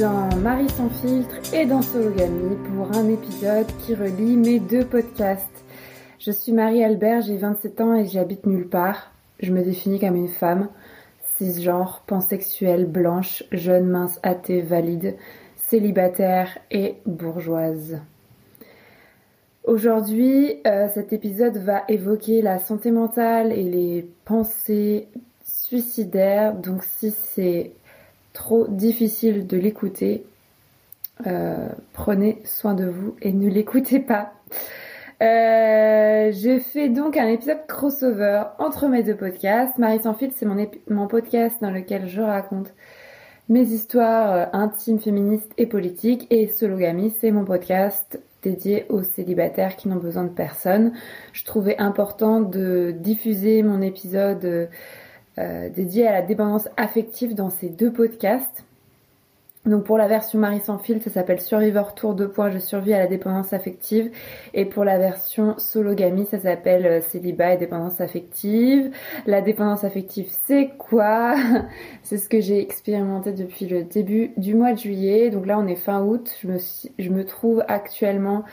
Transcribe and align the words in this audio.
Dans 0.00 0.34
Marie 0.36 0.70
sans 0.70 0.88
filtre 0.88 1.36
et 1.54 1.66
dans 1.66 1.82
Sologamy 1.82 2.56
pour 2.56 2.96
un 2.96 3.08
épisode 3.08 3.66
qui 3.84 3.94
relie 3.94 4.36
mes 4.36 4.58
deux 4.58 4.84
podcasts. 4.84 5.64
Je 6.18 6.30
suis 6.30 6.52
Marie-Albert, 6.52 7.22
j'ai 7.22 7.36
27 7.36 7.80
ans 7.80 7.94
et 7.94 8.06
j'habite 8.06 8.46
nulle 8.46 8.68
part. 8.68 9.12
Je 9.40 9.52
me 9.52 9.62
définis 9.62 10.00
comme 10.00 10.16
une 10.16 10.28
femme, 10.28 10.68
cisgenre, 11.36 12.02
pansexuelle, 12.06 12.86
blanche, 12.86 13.44
jeune, 13.52 13.86
mince, 13.86 14.18
athée, 14.22 14.62
valide, 14.62 15.16
célibataire 15.56 16.58
et 16.70 16.96
bourgeoise. 17.06 18.00
Aujourd'hui, 19.64 20.60
euh, 20.66 20.88
cet 20.92 21.12
épisode 21.12 21.58
va 21.58 21.84
évoquer 21.88 22.42
la 22.42 22.58
santé 22.58 22.90
mentale 22.90 23.52
et 23.52 23.64
les 23.64 24.10
pensées 24.24 25.08
suicidaires. 25.44 26.54
Donc 26.54 26.82
si 26.82 27.10
c'est 27.10 27.72
trop 28.34 28.66
difficile 28.68 29.46
de 29.46 29.56
l'écouter, 29.56 30.26
euh, 31.26 31.68
prenez 31.94 32.42
soin 32.44 32.74
de 32.74 32.84
vous 32.84 33.16
et 33.22 33.32
ne 33.32 33.48
l'écoutez 33.48 34.00
pas. 34.00 34.34
Euh, 35.22 36.32
je 36.32 36.58
fais 36.58 36.88
donc 36.88 37.16
un 37.16 37.28
épisode 37.28 37.66
crossover 37.66 38.42
entre 38.58 38.88
mes 38.88 39.02
deux 39.02 39.16
podcasts. 39.16 39.78
Marie 39.78 40.00
sans 40.00 40.12
fil, 40.12 40.32
c'est 40.32 40.44
mon, 40.44 41.06
podcast 41.06 41.56
dans 41.62 41.70
lequel 41.70 42.08
je 42.08 42.20
raconte 42.20 42.74
mes 43.48 43.62
histoires 43.62 44.32
euh, 44.32 44.44
intimes, 44.52 44.98
féministes 44.98 45.52
et 45.56 45.66
politiques. 45.66 46.26
Et 46.30 46.48
Sologamy, 46.48 47.14
c'est 47.20 47.30
mon 47.30 47.44
podcast 47.44 48.20
dédié 48.42 48.84
aux 48.90 49.04
célibataires 49.04 49.76
qui 49.76 49.88
n'ont 49.88 49.96
besoin 49.96 50.24
de 50.24 50.28
personne. 50.28 50.92
Je 51.32 51.44
trouvais 51.44 51.78
important 51.78 52.40
de 52.40 52.92
diffuser 52.98 53.62
mon 53.62 53.80
épisode 53.80 54.68
euh, 55.38 55.68
dédié 55.68 56.06
à 56.06 56.12
la 56.12 56.22
dépendance 56.22 56.68
affective 56.76 57.34
dans 57.34 57.50
ces 57.50 57.68
deux 57.68 57.92
podcasts. 57.92 58.64
Donc 59.66 59.84
pour 59.84 59.96
la 59.96 60.08
version 60.08 60.38
Marie 60.38 60.60
sans 60.60 60.78
fil, 60.78 61.00
ça 61.00 61.08
s'appelle 61.08 61.40
Survivor 61.40 61.94
Tour 61.94 62.14
2 62.14 62.28
points, 62.28 62.50
je 62.50 62.58
survis 62.58 62.92
à 62.92 62.98
la 62.98 63.06
dépendance 63.06 63.54
affective. 63.54 64.10
Et 64.52 64.66
pour 64.66 64.84
la 64.84 64.98
version 64.98 65.54
Sologamie, 65.56 66.26
ça 66.26 66.38
s'appelle 66.38 66.84
euh, 66.84 67.00
Célibat 67.00 67.54
et 67.54 67.56
dépendance 67.56 68.00
affective. 68.00 68.90
La 69.26 69.40
dépendance 69.40 69.82
affective, 69.82 70.28
c'est 70.46 70.72
quoi? 70.78 71.34
C'est 72.02 72.18
ce 72.18 72.28
que 72.28 72.40
j'ai 72.40 72.60
expérimenté 72.60 73.32
depuis 73.32 73.66
le 73.66 73.84
début 73.84 74.32
du 74.36 74.54
mois 74.54 74.74
de 74.74 74.78
juillet. 74.78 75.30
Donc 75.30 75.46
là, 75.46 75.58
on 75.58 75.66
est 75.66 75.76
fin 75.76 76.02
août. 76.02 76.30
Je 76.42 76.48
me, 76.48 76.58
je 76.98 77.10
me 77.10 77.24
trouve 77.24 77.64
actuellement 77.66 78.44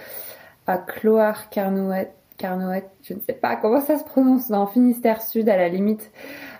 à 0.65 0.77
Cloire-Carnoët 0.77 2.13
Carnoët, 2.41 2.89
je 3.03 3.13
ne 3.13 3.19
sais 3.19 3.33
pas 3.33 3.55
comment 3.55 3.81
ça 3.81 3.99
se 3.99 4.03
prononce, 4.03 4.49
dans 4.49 4.65
Finistère 4.65 5.21
Sud, 5.21 5.47
à 5.47 5.57
la 5.57 5.69
limite 5.69 6.11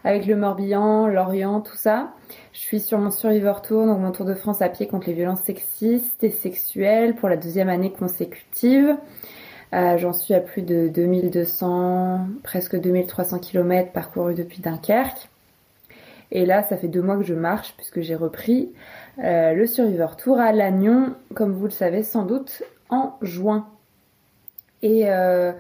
avec 0.04 0.26
le 0.26 0.36
Morbihan, 0.36 1.08
l'Orient, 1.08 1.62
tout 1.62 1.76
ça. 1.76 2.14
Je 2.54 2.60
suis 2.60 2.80
sur 2.80 2.98
mon 2.98 3.12
Survivor 3.12 3.62
Tour, 3.62 3.86
donc 3.86 4.00
mon 4.00 4.12
tour 4.12 4.26
de 4.26 4.34
France 4.34 4.62
à 4.62 4.70
pied 4.70 4.88
contre 4.88 5.08
les 5.08 5.14
violences 5.14 5.42
sexistes 5.42 6.24
et 6.24 6.32
sexuelles 6.32 7.16
pour 7.16 7.30
la 7.30 7.38
deuxième 7.38 7.70
année 7.70 7.92
consécutive. 7.92 8.96
Euh, 9.74 9.98
J'en 9.98 10.14
suis 10.14 10.34
à 10.34 10.40
plus 10.40 10.64
de 10.64 10.88
2200, 10.88 12.28
presque 12.44 12.80
2300 12.80 13.40
km 13.40 13.92
parcourus 13.92 14.36
depuis 14.36 14.62
Dunkerque. 14.62 15.30
Et 16.32 16.46
là, 16.46 16.64
ça 16.64 16.78
fait 16.78 16.88
deux 16.88 17.02
mois 17.02 17.18
que 17.18 17.24
je 17.24 17.34
marche 17.34 17.74
puisque 17.78 18.02
j'ai 18.02 18.16
repris 18.16 18.72
euh, 19.20 19.54
le 19.54 19.68
Survivor 19.68 20.16
Tour 20.16 20.40
à 20.40 20.52
Lannion, 20.52 21.14
comme 21.36 21.52
vous 21.54 21.66
le 21.66 21.72
savez 21.72 22.04
sans 22.04 22.24
doute, 22.24 22.64
en 22.90 23.18
juin. 23.22 23.68
Et 24.82 25.10
euh, 25.10 25.52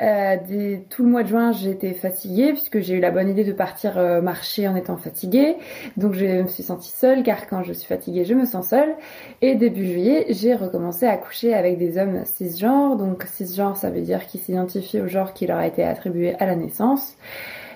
euh, 0.00 0.76
tout 0.88 1.04
le 1.04 1.10
mois 1.10 1.22
de 1.22 1.28
juin, 1.28 1.52
j'étais 1.52 1.92
fatiguée 1.92 2.52
puisque 2.52 2.80
j'ai 2.80 2.94
eu 2.94 3.00
la 3.00 3.10
bonne 3.10 3.28
idée 3.28 3.44
de 3.44 3.52
partir 3.52 3.98
euh, 3.98 4.20
marcher 4.20 4.66
en 4.66 4.76
étant 4.76 4.96
fatiguée. 4.96 5.56
Donc 5.96 6.14
je 6.14 6.42
me 6.42 6.48
suis 6.48 6.62
sentie 6.62 6.90
seule 6.90 7.22
car 7.22 7.46
quand 7.46 7.62
je 7.62 7.72
suis 7.72 7.86
fatiguée, 7.86 8.24
je 8.24 8.34
me 8.34 8.46
sens 8.46 8.68
seule. 8.68 8.94
Et 9.42 9.54
début 9.54 9.84
juillet, 9.84 10.26
j'ai 10.30 10.54
recommencé 10.54 11.06
à 11.06 11.16
coucher 11.16 11.54
avec 11.54 11.78
des 11.78 11.98
hommes 11.98 12.24
cisgenres. 12.24 12.96
Donc 12.96 13.24
cisgenre, 13.24 13.76
ça 13.76 13.90
veut 13.90 14.00
dire 14.00 14.26
qu'ils 14.26 14.40
s'identifient 14.40 15.00
au 15.00 15.08
genre 15.08 15.34
qui 15.34 15.46
leur 15.46 15.58
a 15.58 15.66
été 15.66 15.84
attribué 15.84 16.34
à 16.38 16.46
la 16.46 16.56
naissance. 16.56 17.16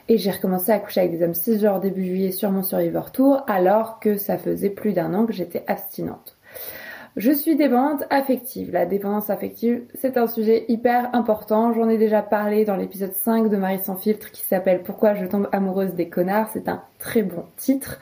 Et 0.09 0.19
j'ai 0.19 0.31
recommencé 0.31 0.71
à 0.73 0.79
coucher 0.79 1.01
avec 1.01 1.13
des 1.13 1.25
hommes 1.25 1.35
cisgenres 1.35 1.81
début 1.81 2.05
juillet 2.05 2.31
sur 2.33 2.51
mon 2.51 2.63
Survivor 2.63 3.11
Tour 3.11 3.43
alors 3.47 4.01
que 4.01 4.17
ça 4.17 4.37
faisait 4.39 4.71
plus 4.71 4.93
d'un 4.93 5.15
an 5.15 5.27
que 5.27 5.33
j'étais 5.33 5.65
abstinente. 5.67 6.34
Je 7.17 7.31
suis 7.31 7.55
dépendante 7.55 8.03
affective. 8.11 8.73
La 8.73 8.87
dépendance 8.87 9.31
affective, 9.31 9.83
c'est 9.95 10.17
un 10.17 10.27
sujet 10.27 10.65
hyper 10.67 11.15
important. 11.15 11.73
J'en 11.73 11.89
ai 11.89 11.97
déjà 11.97 12.23
parlé 12.23 12.65
dans 12.65 12.75
l'épisode 12.75 13.13
5 13.13 13.49
de 13.51 13.57
Marie 13.57 13.79
sans 13.79 13.95
filtre 13.95 14.33
qui 14.33 14.43
s'appelle 14.43 14.83
Pourquoi 14.83 15.15
je 15.15 15.25
tombe 15.27 15.49
amoureuse 15.53 15.95
des 15.95 16.09
connards? 16.09 16.49
C'est 16.53 16.69
un 16.69 16.83
très 16.99 17.23
bon 17.23 17.45
titre. 17.57 18.01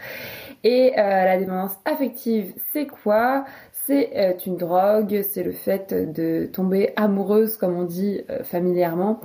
Et 0.64 0.98
euh, 0.98 1.02
la 1.02 1.36
dépendance 1.36 1.76
affective, 1.84 2.54
c'est 2.72 2.86
quoi? 2.86 3.44
C'est 3.86 4.10
euh, 4.16 4.32
une 4.46 4.56
drogue, 4.56 5.22
c'est 5.22 5.42
le 5.42 5.52
fait 5.52 5.92
de 5.92 6.46
tomber 6.46 6.92
amoureuse, 6.96 7.56
comme 7.56 7.76
on 7.76 7.84
dit 7.84 8.22
euh, 8.30 8.42
familièrement, 8.44 9.20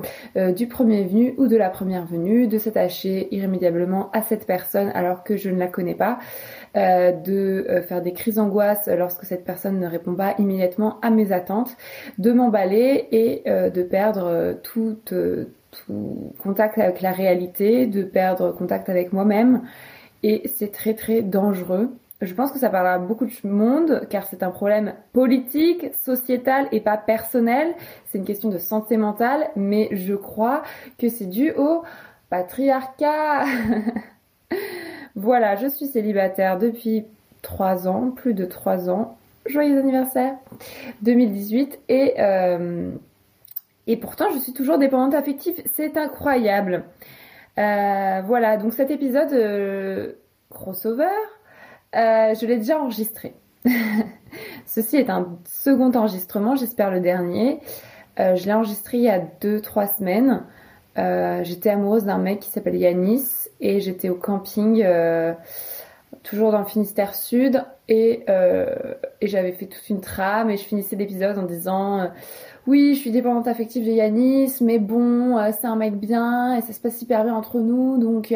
du 0.56 0.68
premier 0.68 1.04
venu 1.04 1.34
ou 1.38 1.48
de 1.48 1.58
la 1.58 1.70
première 1.70 2.06
venue, 2.06 2.48
de 2.48 2.58
s'attacher 2.58 3.28
irrémédiablement 3.32 4.10
à 4.12 4.22
cette 4.22 4.46
personne 4.46 4.92
alors 4.94 5.24
que 5.24 5.38
je 5.38 5.50
ne 5.50 5.58
la 5.58 5.68
connais 5.68 5.96
pas, 5.96 6.20
euh, 6.78 7.12
de 7.12 7.66
euh, 7.70 7.82
faire 7.82 8.04
des 8.04 8.14
crises 8.14 8.36
d'angoisse 8.36 8.88
lorsque 8.88 9.24
cette 9.24 9.44
personne 9.44 9.80
ne 9.80 9.88
répond 9.88 10.14
pas 10.14 10.36
immédiatement 10.38 11.00
à 11.02 11.10
mes 11.10 11.32
attentes, 11.32 11.76
de 12.20 12.32
m'emballer 12.32 13.08
et 13.12 13.42
euh, 13.48 13.72
de 13.72 13.82
perdre 13.82 14.60
tout, 14.62 14.98
tout 15.06 16.34
contact 16.38 16.78
avec 16.78 17.02
la 17.02 17.12
réalité, 17.12 17.88
de 17.88 18.04
perdre 18.04 18.52
contact 18.52 18.90
avec 18.90 19.12
moi-même. 19.12 19.64
Et 20.22 20.44
c'est 20.56 20.72
très 20.72 20.94
très 20.94 21.22
dangereux. 21.24 21.90
Je 22.22 22.34
pense 22.34 22.52
que 22.52 22.58
ça 22.58 22.70
parlera 22.70 22.98
beaucoup 22.98 23.26
de 23.26 23.32
monde 23.48 24.08
car 24.10 24.26
c'est 24.26 24.42
un 24.42 24.50
problème 24.50 24.94
politique, 25.14 25.94
sociétal 26.04 26.68
et 26.72 26.82
pas 26.82 26.98
personnel. 26.98 27.76
C'est 28.08 28.18
une 28.18 28.26
question 28.26 28.50
de 28.50 28.58
santé 28.58 28.98
mentale, 28.98 29.50
mais 29.56 29.90
je 29.92 30.16
crois 30.16 30.64
que 30.98 31.10
c'est 31.10 31.28
dû 31.28 31.52
au 31.52 31.84
patriarcat. 32.30 33.46
Voilà, 35.16 35.56
je 35.56 35.66
suis 35.66 35.88
célibataire 35.88 36.60
depuis 36.60 37.04
3 37.42 37.88
ans, 37.88 38.12
plus 38.12 38.36
de 38.36 38.46
3 38.46 38.88
ans. 38.92 39.18
Joyeux 39.48 39.80
anniversaire 39.80 40.36
2018 41.02 41.80
et 41.90 42.14
euh, 42.20 42.92
et 43.88 43.98
pourtant 43.98 44.26
je 44.32 44.38
suis 44.38 44.54
toujours 44.54 44.78
dépendante 44.78 45.16
affective, 45.16 45.56
c'est 45.74 45.98
incroyable. 45.98 46.84
Euh, 47.58 48.22
voilà, 48.26 48.58
donc 48.58 48.74
cet 48.74 48.92
épisode 48.92 49.34
euh, 49.34 50.12
crossover, 50.52 51.08
je 51.98 52.46
l'ai 52.46 52.58
déjà 52.58 52.80
enregistré. 52.80 53.34
Ceci 54.66 54.98
est 54.98 55.10
un 55.10 55.38
second 55.46 55.92
enregistrement, 55.92 56.56
j'espère 56.56 56.92
le 56.92 57.00
dernier. 57.00 57.60
je 58.18 58.46
l'ai 58.46 58.54
enregistré 58.54 58.98
il 58.98 59.04
y 59.04 59.10
a 59.10 59.20
2-3 59.20 59.98
semaines. 59.98 60.44
J'étais 61.44 61.70
amoureuse 61.70 62.06
d'un 62.06 62.18
mec 62.18 62.40
qui 62.40 62.50
s'appelle 62.50 62.76
Yanis 62.76 63.48
et 63.60 63.80
j'étais 63.80 64.10
au 64.10 64.16
camping 64.16 64.82
euh, 64.84 65.34
toujours 66.24 66.52
dans 66.52 66.60
le 66.60 66.66
Finistère 66.66 67.16
Sud 67.16 67.64
et, 67.88 68.24
euh, 68.30 68.76
j'avais 69.22 69.52
fait 69.52 69.66
toute 69.66 69.90
une 69.90 70.02
trame 70.02 70.50
et 70.50 70.58
je 70.58 70.64
finissais 70.64 70.96
l'épisode 70.96 71.38
en 71.38 71.44
disant 71.44 72.00
euh, 72.00 72.08
oui 72.68 72.94
je 72.96 73.00
suis 73.00 73.12
dépendante 73.12 73.48
affective 73.48 73.86
de 73.86 73.92
Yanis 73.92 74.58
mais 74.62 74.80
bon 74.80 75.38
c'est 75.52 75.66
un 75.66 75.76
mec 75.76 75.96
bien 75.96 76.56
et 76.56 76.62
ça 76.62 76.74
se 76.74 76.80
passe 76.80 77.02
hyper 77.02 77.24
bien 77.24 77.34
entre 77.34 77.60
nous 77.60 77.98
donc 77.98 78.28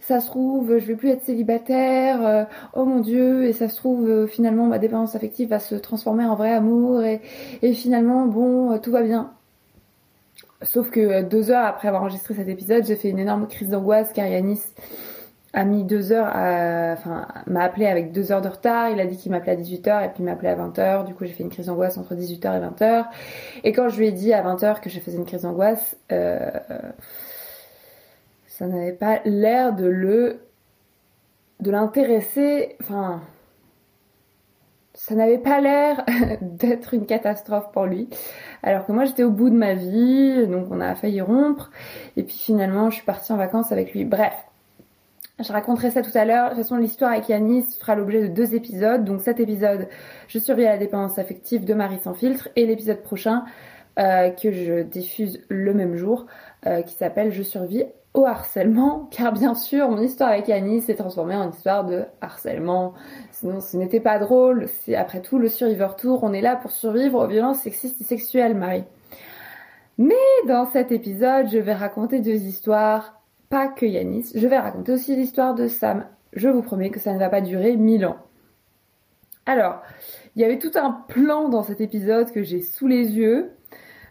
ça 0.00 0.20
se 0.20 0.26
trouve 0.26 0.78
je 0.78 0.86
vais 0.86 0.96
plus 0.96 1.10
être 1.10 1.22
célibataire 1.22 2.48
oh 2.74 2.84
mon 2.84 3.00
dieu 3.00 3.44
et 3.44 3.52
ça 3.52 3.68
se 3.68 3.76
trouve 3.76 4.26
finalement 4.26 4.66
ma 4.66 4.78
dépendance 4.78 5.14
affective 5.14 5.50
va 5.50 5.60
se 5.60 5.74
transformer 5.74 6.24
en 6.24 6.34
vrai 6.34 6.52
amour 6.52 7.02
et, 7.02 7.20
et 7.62 7.72
finalement 7.72 8.26
bon 8.26 8.78
tout 8.78 8.90
va 8.90 9.02
bien. 9.02 9.32
Sauf 10.62 10.90
que 10.90 11.22
deux 11.22 11.50
heures 11.50 11.66
après 11.66 11.88
avoir 11.88 12.02
enregistré 12.04 12.34
cet 12.34 12.48
épisode, 12.48 12.84
j'ai 12.86 12.94
fait 12.96 13.08
une 13.08 13.18
énorme 13.18 13.48
crise 13.48 13.68
d'angoisse 13.68 14.12
car 14.12 14.26
Yanis 14.26 14.60
a 15.54 15.64
mis 15.64 15.84
deux 15.84 16.12
heures 16.12 16.30
à, 16.32 16.92
enfin, 16.92 17.28
m'a 17.46 17.62
appelé 17.62 17.86
avec 17.86 18.12
deux 18.12 18.32
heures 18.32 18.40
de 18.40 18.48
retard. 18.48 18.88
Il 18.90 19.00
a 19.00 19.06
dit 19.06 19.16
qu'il 19.16 19.30
m'appelait 19.32 19.52
à 19.52 19.56
18h 19.56 20.04
et 20.04 20.08
puis 20.08 20.20
il 20.20 20.24
m'a 20.24 20.32
appelé 20.32 20.48
à 20.48 20.56
20h. 20.56 21.04
Du 21.04 21.14
coup, 21.14 21.26
j'ai 21.26 21.32
fait 21.32 21.42
une 21.42 21.50
crise 21.50 21.66
d'angoisse 21.66 21.98
entre 21.98 22.14
18h 22.14 22.56
et 22.56 22.84
20h. 22.84 23.04
Et 23.64 23.72
quand 23.72 23.88
je 23.88 23.98
lui 23.98 24.06
ai 24.08 24.12
dit 24.12 24.32
à 24.32 24.42
20h 24.42 24.80
que 24.80 24.88
je 24.88 24.98
faisais 24.98 25.18
une 25.18 25.26
crise 25.26 25.42
d'angoisse, 25.42 25.96
euh, 26.10 26.50
ça 28.46 28.66
n'avait 28.66 28.92
pas 28.92 29.20
l'air 29.24 29.74
de 29.74 29.86
le, 29.86 30.40
de 31.60 31.70
l'intéresser, 31.70 32.76
enfin, 32.80 33.20
ça 34.94 35.14
n'avait 35.14 35.38
pas 35.38 35.60
l'air 35.60 36.04
d'être 36.40 36.94
une 36.94 37.04
catastrophe 37.06 37.72
pour 37.72 37.84
lui. 37.84 38.08
Alors 38.62 38.86
que 38.86 38.92
moi 38.92 39.04
j'étais 39.04 39.24
au 39.24 39.30
bout 39.30 39.50
de 39.50 39.56
ma 39.56 39.74
vie, 39.74 40.46
donc 40.46 40.68
on 40.70 40.80
a 40.80 40.94
failli 40.94 41.20
rompre. 41.20 41.70
Et 42.16 42.22
puis 42.22 42.36
finalement 42.36 42.88
je 42.88 42.96
suis 42.96 43.04
partie 43.04 43.32
en 43.32 43.36
vacances 43.36 43.72
avec 43.72 43.92
lui. 43.92 44.04
Bref, 44.04 44.34
je 45.40 45.52
raconterai 45.52 45.90
ça 45.90 46.02
tout 46.02 46.16
à 46.16 46.24
l'heure. 46.24 46.50
De 46.50 46.54
toute 46.54 46.62
façon, 46.62 46.76
l'histoire 46.76 47.12
avec 47.12 47.28
Yanis 47.28 47.64
fera 47.80 47.94
l'objet 47.94 48.22
de 48.22 48.26
deux 48.28 48.54
épisodes. 48.54 49.04
Donc 49.04 49.20
cet 49.20 49.40
épisode, 49.40 49.88
je 50.28 50.38
surveille 50.38 50.66
la 50.66 50.78
dépendance 50.78 51.18
affective 51.18 51.64
de 51.64 51.74
Marie 51.74 51.98
sans 52.02 52.14
filtre. 52.14 52.48
Et 52.56 52.66
l'épisode 52.66 53.02
prochain, 53.02 53.44
euh, 53.98 54.30
que 54.30 54.52
je 54.52 54.82
diffuse 54.82 55.40
le 55.48 55.74
même 55.74 55.96
jour, 55.96 56.26
euh, 56.66 56.82
qui 56.82 56.94
s'appelle 56.94 57.32
Je 57.32 57.42
survis 57.42 57.84
au 58.14 58.26
harcèlement, 58.26 59.08
car 59.10 59.32
bien 59.32 59.54
sûr, 59.54 59.90
mon 59.90 60.00
histoire 60.00 60.30
avec 60.30 60.50
Annie 60.50 60.82
s'est 60.82 60.94
transformée 60.94 61.34
en 61.34 61.50
histoire 61.50 61.84
de 61.84 62.04
harcèlement. 62.20 62.92
Sinon, 63.30 63.60
ce 63.60 63.76
n'était 63.76 64.00
pas 64.00 64.18
drôle. 64.18 64.66
C'est 64.68 64.94
après 64.94 65.22
tout 65.22 65.38
le 65.38 65.48
Survivor 65.48 65.96
Tour. 65.96 66.22
On 66.22 66.32
est 66.32 66.42
là 66.42 66.56
pour 66.56 66.70
survivre 66.70 67.24
aux 67.24 67.26
violences 67.26 67.60
sexistes 67.60 68.00
et 68.00 68.04
sexuelles, 68.04 68.54
Marie. 68.54 68.84
Mais 69.98 70.14
dans 70.46 70.66
cet 70.66 70.92
épisode, 70.92 71.48
je 71.50 71.58
vais 71.58 71.74
raconter 71.74 72.20
deux 72.20 72.42
histoires, 72.44 73.21
pas 73.52 73.68
que 73.68 73.84
Yanis. 73.84 74.32
Je 74.34 74.48
vais 74.48 74.58
raconter 74.58 74.92
aussi 74.92 75.14
l'histoire 75.14 75.54
de 75.54 75.68
Sam. 75.68 76.06
Je 76.32 76.48
vous 76.48 76.62
promets 76.62 76.88
que 76.88 76.98
ça 76.98 77.12
ne 77.12 77.18
va 77.18 77.28
pas 77.28 77.42
durer 77.42 77.76
mille 77.76 78.06
ans. 78.06 78.16
Alors, 79.44 79.82
il 80.34 80.40
y 80.40 80.44
avait 80.46 80.58
tout 80.58 80.70
un 80.74 81.04
plan 81.06 81.50
dans 81.50 81.62
cet 81.62 81.82
épisode 81.82 82.32
que 82.32 82.42
j'ai 82.42 82.62
sous 82.62 82.86
les 82.86 83.12
yeux. 83.12 83.50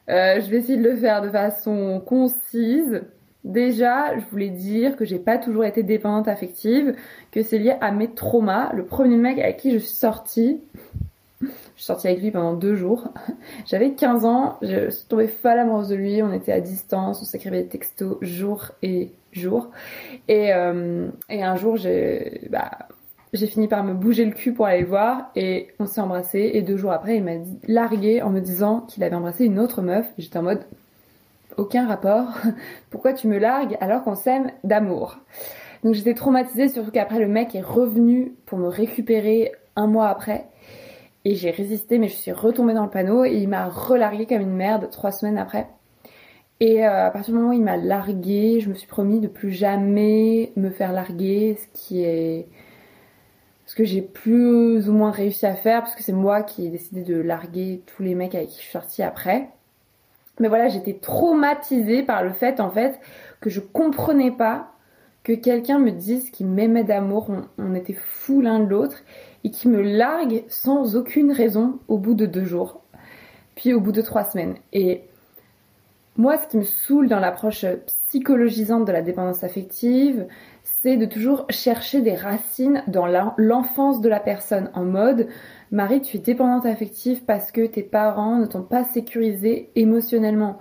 Euh, 0.10 0.40
je 0.40 0.48
vais 0.48 0.58
essayer 0.58 0.78
de 0.78 0.88
le 0.88 0.96
faire 0.96 1.24
de 1.24 1.30
façon 1.30 2.04
concise. 2.06 3.02
Déjà, 3.44 4.16
je 4.16 4.24
voulais 4.30 4.50
dire 4.50 4.96
que 4.96 5.06
j'ai 5.06 5.18
pas 5.18 5.40
toujours 5.40 5.66
été 5.66 5.82
dépendante 5.82 6.28
affective, 6.28 6.96
que 7.32 7.42
c'est 7.42 7.58
lié 7.58 7.74
à 7.82 7.92
mes 7.92 8.14
traumas. 8.14 8.72
Le 8.74 8.86
premier 8.86 9.18
mec 9.18 9.40
avec 9.40 9.58
qui 9.58 9.72
je 9.72 9.80
suis 9.80 9.96
sortie, 9.96 10.62
je 11.42 11.48
suis 11.48 11.86
sortie 11.86 12.10
avec 12.10 12.22
lui 12.22 12.30
pendant 12.30 12.54
deux 12.54 12.76
jours. 12.76 13.08
J'avais 13.66 13.94
15 13.94 14.24
ans, 14.24 14.60
je 14.62 14.92
suis 14.92 15.08
tombée 15.08 15.28
folle 15.28 15.58
amoureuse 15.58 15.90
de 15.90 15.96
lui, 15.96 16.22
on 16.22 16.32
était 16.32 16.52
à 16.52 16.62
distance, 16.62 17.24
on 17.24 17.26
s'écrivait 17.26 17.64
des 17.64 17.70
textos 17.70 18.18
jour 18.22 18.70
et 18.84 19.10
jour. 19.32 19.72
Et, 20.28 20.54
euh, 20.54 21.10
et 21.30 21.44
un 21.44 21.56
jour, 21.56 21.78
j'ai 21.78 22.48
bah, 22.50 22.72
j'ai 23.34 23.48
fini 23.48 23.68
par 23.68 23.84
me 23.84 23.94
bouger 23.94 24.26
le 24.26 24.32
cul 24.32 24.54
pour 24.54 24.66
aller 24.66 24.84
voir 24.84 25.32
et 25.36 25.70
on 25.80 25.86
s'est 25.86 26.02
embrassé 26.02 26.52
et 26.54 26.62
deux 26.62 26.76
jours 26.76 26.92
après 26.92 27.16
il 27.16 27.24
m'a 27.24 27.38
largué 27.66 28.22
en 28.22 28.30
me 28.30 28.42
disant 28.42 28.82
qu'il 28.82 29.04
avait 29.04 29.16
embrassé 29.16 29.46
une 29.46 29.60
autre 29.60 29.82
meuf. 29.82 30.06
J'étais 30.18 30.38
en 30.38 30.44
mode 30.44 30.66
aucun 31.58 31.88
rapport. 31.88 32.28
Pourquoi 32.90 33.14
tu 33.14 33.28
me 33.28 33.38
largues 33.38 33.78
alors 33.80 34.04
qu'on 34.04 34.16
s'aime 34.16 34.52
d'amour? 34.64 35.18
Donc 35.84 35.94
j'étais 35.94 36.14
traumatisée, 36.14 36.68
surtout 36.68 36.92
qu'après 36.92 37.20
le 37.20 37.28
mec 37.28 37.56
est 37.56 37.62
revenu 37.62 38.34
pour 38.46 38.58
me 38.58 38.68
récupérer 38.68 39.54
un 39.76 39.88
mois 39.88 40.10
après. 40.10 40.46
Et 41.24 41.36
j'ai 41.36 41.52
résisté, 41.52 42.00
mais 42.00 42.08
je 42.08 42.16
suis 42.16 42.32
retombée 42.32 42.74
dans 42.74 42.84
le 42.84 42.90
panneau 42.90 43.24
et 43.24 43.34
il 43.34 43.48
m'a 43.48 43.68
relargué 43.68 44.26
comme 44.26 44.42
une 44.42 44.56
merde 44.56 44.90
trois 44.92 45.12
semaines 45.12 45.38
après. 45.38 45.68
Et 46.62 46.86
euh, 46.86 47.08
à 47.08 47.10
partir 47.10 47.34
du 47.34 47.40
moment 47.40 47.50
où 47.50 47.54
il 47.54 47.64
m'a 47.64 47.76
largué, 47.76 48.60
je 48.60 48.70
me 48.70 48.76
suis 48.76 48.86
promis 48.86 49.20
de 49.20 49.28
plus 49.28 49.50
jamais 49.52 50.52
me 50.56 50.70
faire 50.70 50.94
larguer, 50.94 51.58
ce 51.60 51.68
qui 51.74 52.04
est 52.04 52.48
ce 53.66 53.74
que 53.74 53.84
j'ai 53.84 54.02
plus 54.04 54.88
ou 54.88 54.94
moins 54.94 55.10
réussi 55.10 55.48
à 55.48 55.56
faire, 55.56 55.82
parce 55.82 55.96
que 55.96 56.04
c'est 56.04 56.12
moi 56.12 56.44
qui 56.44 56.68
ai 56.68 56.70
décidé 56.70 57.02
de 57.02 57.16
larguer 57.16 57.82
tous 57.88 58.04
les 58.04 58.14
mecs 58.14 58.36
avec 58.36 58.50
qui 58.50 58.58
je 58.58 58.62
suis 58.62 58.72
sortie 58.72 59.02
après. 59.02 59.50
Mais 60.40 60.50
voilà, 60.50 60.68
j'étais 60.68 60.94
traumatisée 60.94 62.04
par 62.04 62.24
le 62.24 62.32
fait, 62.32 62.60
en 62.60 62.70
fait, 62.70 63.00
que 63.40 63.50
je 63.50 63.60
comprenais 63.60 64.32
pas 64.32 64.72
que 65.24 65.34
quelqu'un 65.34 65.80
me 65.80 65.90
dise 65.90 66.30
qu'il 66.30 66.46
m'aimait 66.46 66.84
d'amour, 66.84 67.32
on, 67.58 67.74
était 67.74 67.94
fous 67.94 68.42
l'un 68.42 68.60
de 68.60 68.66
l'autre, 68.66 69.02
et 69.44 69.50
qui 69.50 69.68
me 69.68 69.82
largue 69.82 70.44
sans 70.48 70.96
aucune 70.96 71.32
raison 71.32 71.80
au 71.88 71.98
bout 71.98 72.14
de 72.14 72.28
deux 72.28 72.46
jours, 72.46 72.82
puis 73.56 73.74
au 73.74 73.80
bout 73.80 73.94
de 73.94 74.02
trois 74.02 74.26
semaines. 74.26 74.56
Et 74.74 75.06
moi, 76.18 76.38
ce 76.38 76.48
qui 76.48 76.58
me 76.58 76.64
saoule 76.64 77.08
dans 77.08 77.20
l'approche 77.20 77.66
psychologisante 78.08 78.86
de 78.86 78.92
la 78.92 79.02
dépendance 79.02 79.44
affective, 79.44 80.28
c'est 80.64 80.98
de 80.98 81.06
toujours 81.06 81.46
chercher 81.50 82.02
des 82.02 82.16
racines 82.16 82.84
dans 82.88 83.08
l'enfance 83.38 84.02
de 84.02 84.10
la 84.10 84.20
personne, 84.20 84.70
en 84.74 84.84
mode 84.84 85.28
Marie, 85.72 86.02
tu 86.02 86.18
es 86.18 86.20
dépendante 86.20 86.66
affective 86.66 87.24
parce 87.26 87.52
que 87.52 87.66
tes 87.66 87.84
parents 87.84 88.38
ne 88.38 88.46
t'ont 88.46 88.64
pas 88.64 88.84
sécurisé 88.84 89.70
émotionnellement. 89.76 90.60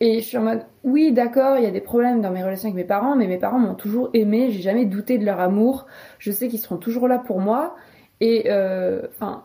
Et 0.00 0.20
je 0.20 0.26
suis 0.26 0.38
en 0.38 0.42
mode, 0.42 0.64
oui, 0.82 1.12
d'accord, 1.12 1.58
il 1.58 1.64
y 1.64 1.66
a 1.66 1.70
des 1.70 1.80
problèmes 1.80 2.22
dans 2.22 2.30
mes 2.30 2.42
relations 2.42 2.68
avec 2.68 2.76
mes 2.76 2.84
parents, 2.84 3.16
mais 3.16 3.26
mes 3.26 3.38
parents 3.38 3.58
m'ont 3.58 3.74
toujours 3.74 4.10
aimé, 4.14 4.50
j'ai 4.50 4.62
jamais 4.62 4.86
douté 4.86 5.18
de 5.18 5.24
leur 5.24 5.40
amour, 5.40 5.86
je 6.18 6.32
sais 6.32 6.48
qu'ils 6.48 6.58
seront 6.58 6.76
toujours 6.76 7.08
là 7.08 7.18
pour 7.18 7.40
moi. 7.40 7.76
Et, 8.20 8.44
euh, 8.50 9.02
enfin, 9.08 9.44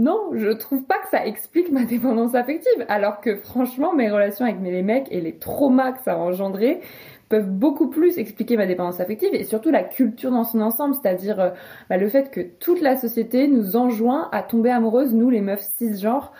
non, 0.00 0.30
je 0.34 0.48
trouve 0.48 0.84
pas 0.84 0.98
que 0.98 1.10
ça 1.10 1.26
explique 1.26 1.70
ma 1.70 1.84
dépendance 1.84 2.34
affective, 2.34 2.86
alors 2.88 3.20
que 3.20 3.36
franchement, 3.36 3.92
mes 3.92 4.10
relations 4.10 4.46
avec 4.46 4.56
les 4.62 4.82
mecs 4.82 5.08
et 5.10 5.20
les 5.20 5.36
traumas 5.36 5.92
que 5.92 6.02
ça 6.02 6.14
a 6.14 6.16
engendré, 6.16 6.80
peuvent 7.28 7.50
beaucoup 7.50 7.88
plus 7.88 8.18
expliquer 8.18 8.56
ma 8.56 8.66
dépendance 8.66 8.98
affective 8.98 9.28
et 9.34 9.44
surtout 9.44 9.70
la 9.70 9.84
culture 9.84 10.30
dans 10.30 10.44
son 10.44 10.62
ensemble, 10.62 10.94
c'est-à-dire 10.94 11.38
euh, 11.38 11.50
bah, 11.90 11.98
le 11.98 12.08
fait 12.08 12.30
que 12.30 12.40
toute 12.40 12.80
la 12.80 12.96
société 12.96 13.46
nous 13.46 13.76
enjoint 13.76 14.28
à 14.32 14.42
tomber 14.42 14.70
amoureuse, 14.70 15.14
nous 15.14 15.28
les 15.28 15.42
meufs 15.42 15.62
cisgenres, 15.76 16.32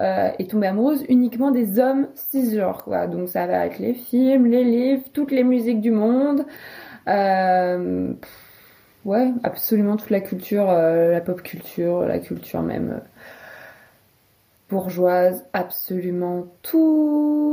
euh, 0.00 0.30
et 0.38 0.46
tomber 0.46 0.68
amoureuse 0.68 1.04
uniquement 1.08 1.50
des 1.50 1.80
hommes 1.80 2.06
cisgenres, 2.14 2.84
quoi. 2.84 3.08
Donc 3.08 3.28
ça 3.28 3.48
va 3.48 3.60
avec 3.60 3.80
les 3.80 3.94
films, 3.94 4.46
les 4.46 4.62
livres, 4.62 5.02
toutes 5.12 5.32
les 5.32 5.42
musiques 5.42 5.80
du 5.80 5.90
monde. 5.90 6.46
Euh, 7.08 8.12
ouais, 9.08 9.32
absolument 9.42 9.96
toute 9.96 10.10
la 10.10 10.20
culture, 10.20 10.70
euh, 10.70 11.12
la 11.12 11.20
pop 11.20 11.42
culture, 11.42 12.02
la 12.06 12.18
culture 12.18 12.62
même 12.62 13.00
bourgeoise, 14.68 15.44
absolument 15.52 16.46
tout 16.62 17.48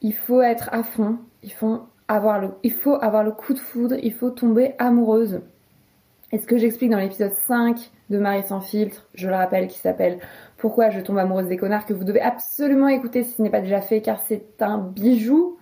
il 0.00 0.14
faut 0.14 0.40
être 0.40 0.68
à 0.72 0.82
fond, 0.82 1.18
il 1.42 1.52
faut 1.52 1.80
avoir 2.08 2.40
le, 2.40 2.50
il 2.62 2.72
faut 2.72 2.94
avoir 2.94 3.22
le 3.22 3.32
coup 3.32 3.52
de 3.52 3.58
foudre, 3.58 3.96
il 4.02 4.12
faut 4.12 4.30
tomber 4.30 4.74
amoureuse. 4.78 5.40
Et 6.32 6.38
ce 6.38 6.46
que 6.46 6.58
j'explique 6.58 6.90
dans 6.90 6.98
l'épisode 6.98 7.32
5 7.32 7.90
de 8.08 8.18
Marie 8.18 8.44
sans 8.44 8.60
filtre, 8.60 9.08
je 9.14 9.28
le 9.28 9.34
rappelle, 9.34 9.66
qui 9.66 9.78
s'appelle 9.78 10.18
Pourquoi 10.56 10.90
je 10.90 11.00
tombe 11.00 11.18
amoureuse 11.18 11.48
des 11.48 11.56
connards, 11.56 11.86
que 11.86 11.92
vous 11.92 12.04
devez 12.04 12.20
absolument 12.20 12.88
écouter 12.88 13.24
si 13.24 13.32
ce 13.32 13.42
n'est 13.42 13.50
pas 13.50 13.60
déjà 13.60 13.80
fait, 13.80 14.00
car 14.00 14.20
c'est 14.26 14.62
un 14.62 14.78
bijou. 14.78 15.58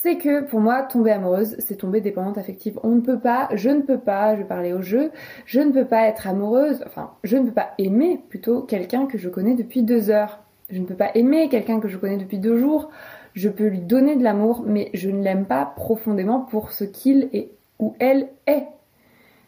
C'est 0.00 0.16
que 0.16 0.42
pour 0.42 0.60
moi, 0.60 0.82
tomber 0.82 1.10
amoureuse, 1.10 1.56
c'est 1.58 1.76
tomber 1.76 2.00
dépendante 2.00 2.38
affective. 2.38 2.78
On 2.82 2.90
ne 2.90 3.00
peut 3.00 3.18
pas, 3.18 3.48
je 3.54 3.70
ne 3.70 3.82
peux 3.82 3.98
pas, 3.98 4.36
je 4.36 4.42
parler 4.44 4.72
au 4.72 4.80
jeu, 4.80 5.10
je 5.44 5.60
ne 5.60 5.72
peux 5.72 5.86
pas 5.86 6.06
être 6.06 6.26
amoureuse, 6.28 6.82
enfin, 6.86 7.12
je 7.24 7.36
ne 7.36 7.46
peux 7.46 7.54
pas 7.54 7.70
aimer 7.78 8.20
plutôt 8.28 8.62
quelqu'un 8.62 9.06
que 9.06 9.18
je 9.18 9.28
connais 9.28 9.54
depuis 9.54 9.82
deux 9.82 10.10
heures. 10.10 10.40
Je 10.70 10.78
ne 10.80 10.86
peux 10.86 10.94
pas 10.94 11.10
aimer 11.14 11.48
quelqu'un 11.48 11.80
que 11.80 11.88
je 11.88 11.96
connais 11.96 12.18
depuis 12.18 12.38
deux 12.38 12.58
jours 12.58 12.90
je 13.38 13.48
peux 13.48 13.66
lui 13.66 13.80
donner 13.80 14.16
de 14.16 14.24
l'amour, 14.24 14.64
mais 14.66 14.90
je 14.94 15.08
ne 15.10 15.22
l'aime 15.22 15.46
pas 15.46 15.64
profondément 15.64 16.40
pour 16.40 16.72
ce 16.72 16.84
qu'il 16.84 17.28
est 17.32 17.52
ou 17.78 17.94
elle 18.00 18.28
est. 18.46 18.66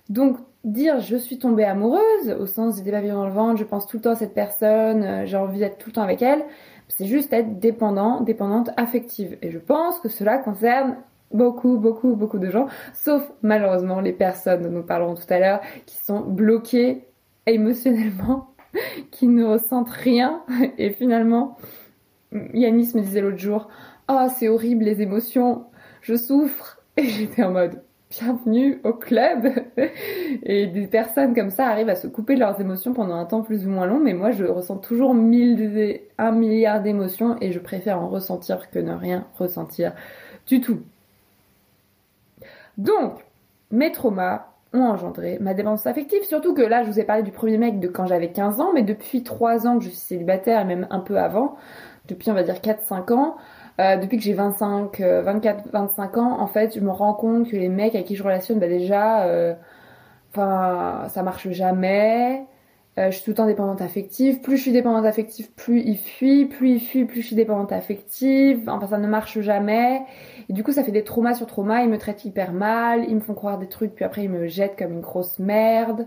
Donc 0.08 0.38
dire 0.64 1.00
je 1.00 1.16
suis 1.16 1.38
tombée 1.38 1.64
amoureuse, 1.64 2.36
au 2.38 2.46
sens 2.46 2.82
des 2.82 2.92
papillons 2.92 3.16
dans 3.16 3.26
le 3.26 3.32
ventre, 3.32 3.58
je 3.58 3.64
pense 3.64 3.86
tout 3.86 3.96
le 3.96 4.02
temps 4.02 4.12
à 4.12 4.16
cette 4.16 4.34
personne, 4.34 5.02
euh, 5.02 5.26
j'ai 5.26 5.36
envie 5.36 5.58
d'être 5.58 5.78
tout 5.78 5.88
le 5.88 5.94
temps 5.94 6.02
avec 6.02 6.22
elle, 6.22 6.44
c'est 6.90 7.06
juste 7.06 7.32
être 7.32 7.58
dépendant, 7.58 8.20
dépendante 8.20 8.70
affective. 8.76 9.38
Et 9.42 9.50
je 9.50 9.58
pense 9.58 9.98
que 10.00 10.08
cela 10.08 10.38
concerne 10.38 10.96
beaucoup, 11.32 11.78
beaucoup, 11.78 12.16
beaucoup 12.16 12.38
de 12.38 12.50
gens, 12.50 12.66
sauf 12.92 13.30
malheureusement 13.42 14.00
les 14.00 14.12
personnes 14.12 14.62
dont 14.62 14.70
nous 14.70 14.82
parlerons 14.82 15.14
tout 15.14 15.32
à 15.32 15.38
l'heure, 15.38 15.60
qui 15.86 15.96
sont 15.96 16.20
bloquées 16.20 17.04
émotionnellement, 17.46 18.50
qui 19.10 19.28
ne 19.28 19.44
ressentent 19.44 19.90
rien, 19.90 20.42
et 20.78 20.90
finalement 20.90 21.56
Yanis 22.32 22.92
me 22.94 23.00
disait 23.00 23.20
l'autre 23.20 23.38
jour, 23.38 23.68
ah 24.08 24.28
c'est 24.28 24.48
horrible 24.48 24.84
les 24.84 25.02
émotions, 25.02 25.66
je 26.02 26.16
souffre. 26.16 26.78
Et 26.96 27.04
j'étais 27.04 27.44
en 27.44 27.52
mode, 27.52 27.82
bienvenue 28.10 28.80
au 28.84 28.92
club. 28.92 29.48
Et 30.42 30.66
des 30.66 30.86
personnes 30.86 31.34
comme 31.34 31.50
ça 31.50 31.66
arrivent 31.68 31.88
à 31.88 31.96
se 31.96 32.08
couper 32.08 32.36
leurs 32.36 32.60
émotions 32.60 32.92
pendant 32.92 33.14
un 33.14 33.24
temps 33.24 33.42
plus 33.42 33.66
ou 33.66 33.70
moins 33.70 33.86
long, 33.86 34.00
mais 34.00 34.14
moi 34.14 34.32
je 34.32 34.44
ressens 34.44 34.78
toujours 34.78 35.14
mille, 35.14 36.00
un 36.18 36.32
milliard 36.32 36.82
d'émotions 36.82 37.36
et 37.40 37.52
je 37.52 37.58
préfère 37.58 38.00
en 38.00 38.08
ressentir 38.08 38.70
que 38.70 38.78
ne 38.78 38.92
rien 38.92 39.26
ressentir 39.38 39.92
du 40.46 40.60
tout. 40.60 40.80
Donc, 42.78 43.24
mes 43.70 43.92
traumas 43.92 44.46
ont 44.72 44.82
engendré 44.82 45.38
ma 45.40 45.54
dépendance 45.54 45.86
affective, 45.86 46.22
surtout 46.24 46.54
que 46.54 46.62
là 46.62 46.82
je 46.82 46.90
vous 46.90 47.00
ai 47.00 47.04
parlé 47.04 47.22
du 47.22 47.32
premier 47.32 47.58
mec 47.58 47.80
de 47.80 47.88
quand 47.88 48.06
j'avais 48.06 48.30
15 48.30 48.60
ans, 48.60 48.72
mais 48.74 48.82
depuis 48.82 49.22
3 49.22 49.66
ans 49.66 49.78
que 49.78 49.84
je 49.84 49.88
suis 49.90 49.98
célibataire, 49.98 50.60
et 50.60 50.64
même 50.64 50.86
un 50.90 51.00
peu 51.00 51.18
avant, 51.18 51.56
depuis 52.08 52.30
on 52.30 52.34
va 52.34 52.42
dire 52.42 52.56
4-5 52.56 53.12
ans, 53.12 53.36
euh, 53.80 53.96
depuis 53.96 54.18
que 54.18 54.22
j'ai 54.22 54.34
25, 54.34 55.00
24, 55.00 55.70
25 55.72 56.18
ans, 56.18 56.40
en 56.40 56.46
fait, 56.46 56.74
je 56.74 56.80
me 56.80 56.90
rends 56.90 57.14
compte 57.14 57.48
que 57.48 57.56
les 57.56 57.70
mecs 57.70 57.94
avec 57.94 58.06
qui 58.06 58.14
je 58.16 58.22
relationne, 58.22 58.58
bah 58.58 58.68
déjà, 58.68 59.22
euh, 59.24 59.54
enfin, 60.30 61.08
ça 61.08 61.22
marche 61.22 61.48
jamais. 61.50 62.44
Euh, 62.98 63.10
je 63.10 63.16
suis 63.16 63.24
tout 63.24 63.30
le 63.30 63.36
temps 63.36 63.46
dépendante 63.46 63.80
affective. 63.80 64.40
Plus 64.42 64.58
je 64.58 64.62
suis 64.62 64.72
dépendante 64.72 65.06
affective, 65.06 65.50
plus 65.52 65.80
il 65.80 65.96
fuit. 65.96 66.46
Plus 66.46 66.70
il 66.72 66.80
fuit, 66.80 67.04
plus 67.06 67.22
je 67.22 67.28
suis 67.28 67.36
dépendante 67.36 67.72
affective. 67.72 68.68
Enfin, 68.68 68.86
ça 68.88 68.98
ne 68.98 69.08
marche 69.08 69.40
jamais. 69.40 70.02
Et 70.50 70.52
du 70.52 70.62
coup, 70.64 70.72
ça 70.72 70.84
fait 70.84 70.92
des 70.92 71.04
traumas 71.04 71.34
sur 71.34 71.46
traumas. 71.46 71.82
Ils 71.82 71.88
me 71.88 71.98
traitent 71.98 72.24
hyper 72.24 72.52
mal. 72.52 73.04
Ils 73.08 73.14
me 73.14 73.20
font 73.20 73.34
croire 73.34 73.58
des 73.58 73.68
trucs, 73.68 73.94
puis 73.94 74.04
après, 74.04 74.24
ils 74.24 74.30
me 74.30 74.46
jettent 74.48 74.78
comme 74.78 74.92
une 74.92 75.00
grosse 75.00 75.38
merde. 75.38 76.06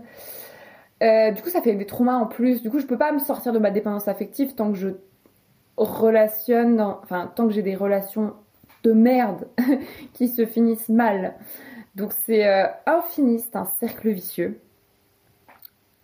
du 1.00 1.42
coup, 1.42 1.50
ça 1.50 1.60
fait 1.62 1.74
des 1.74 1.86
traumas 1.86 2.16
en 2.16 2.26
plus. 2.26 2.62
Du 2.62 2.70
coup, 2.70 2.78
je 2.78 2.86
peux 2.86 2.98
pas 2.98 3.12
me 3.12 3.18
sortir 3.18 3.52
de 3.52 3.58
ma 3.58 3.70
dépendance 3.70 4.08
affective 4.08 4.54
tant 4.54 4.70
que 4.70 4.78
je 4.78 4.88
relationne, 5.76 6.80
enfin 6.80 7.30
tant 7.34 7.46
que 7.46 7.52
j'ai 7.52 7.62
des 7.62 7.74
relations 7.74 8.34
de 8.82 8.92
merde 8.92 9.48
qui 10.12 10.28
se 10.28 10.46
finissent 10.46 10.88
mal. 10.88 11.34
Donc 11.94 12.12
c'est 12.12 12.46
euh, 12.46 12.66
infini, 12.86 13.44
un 13.54 13.64
cercle 13.64 14.10
vicieux. 14.10 14.60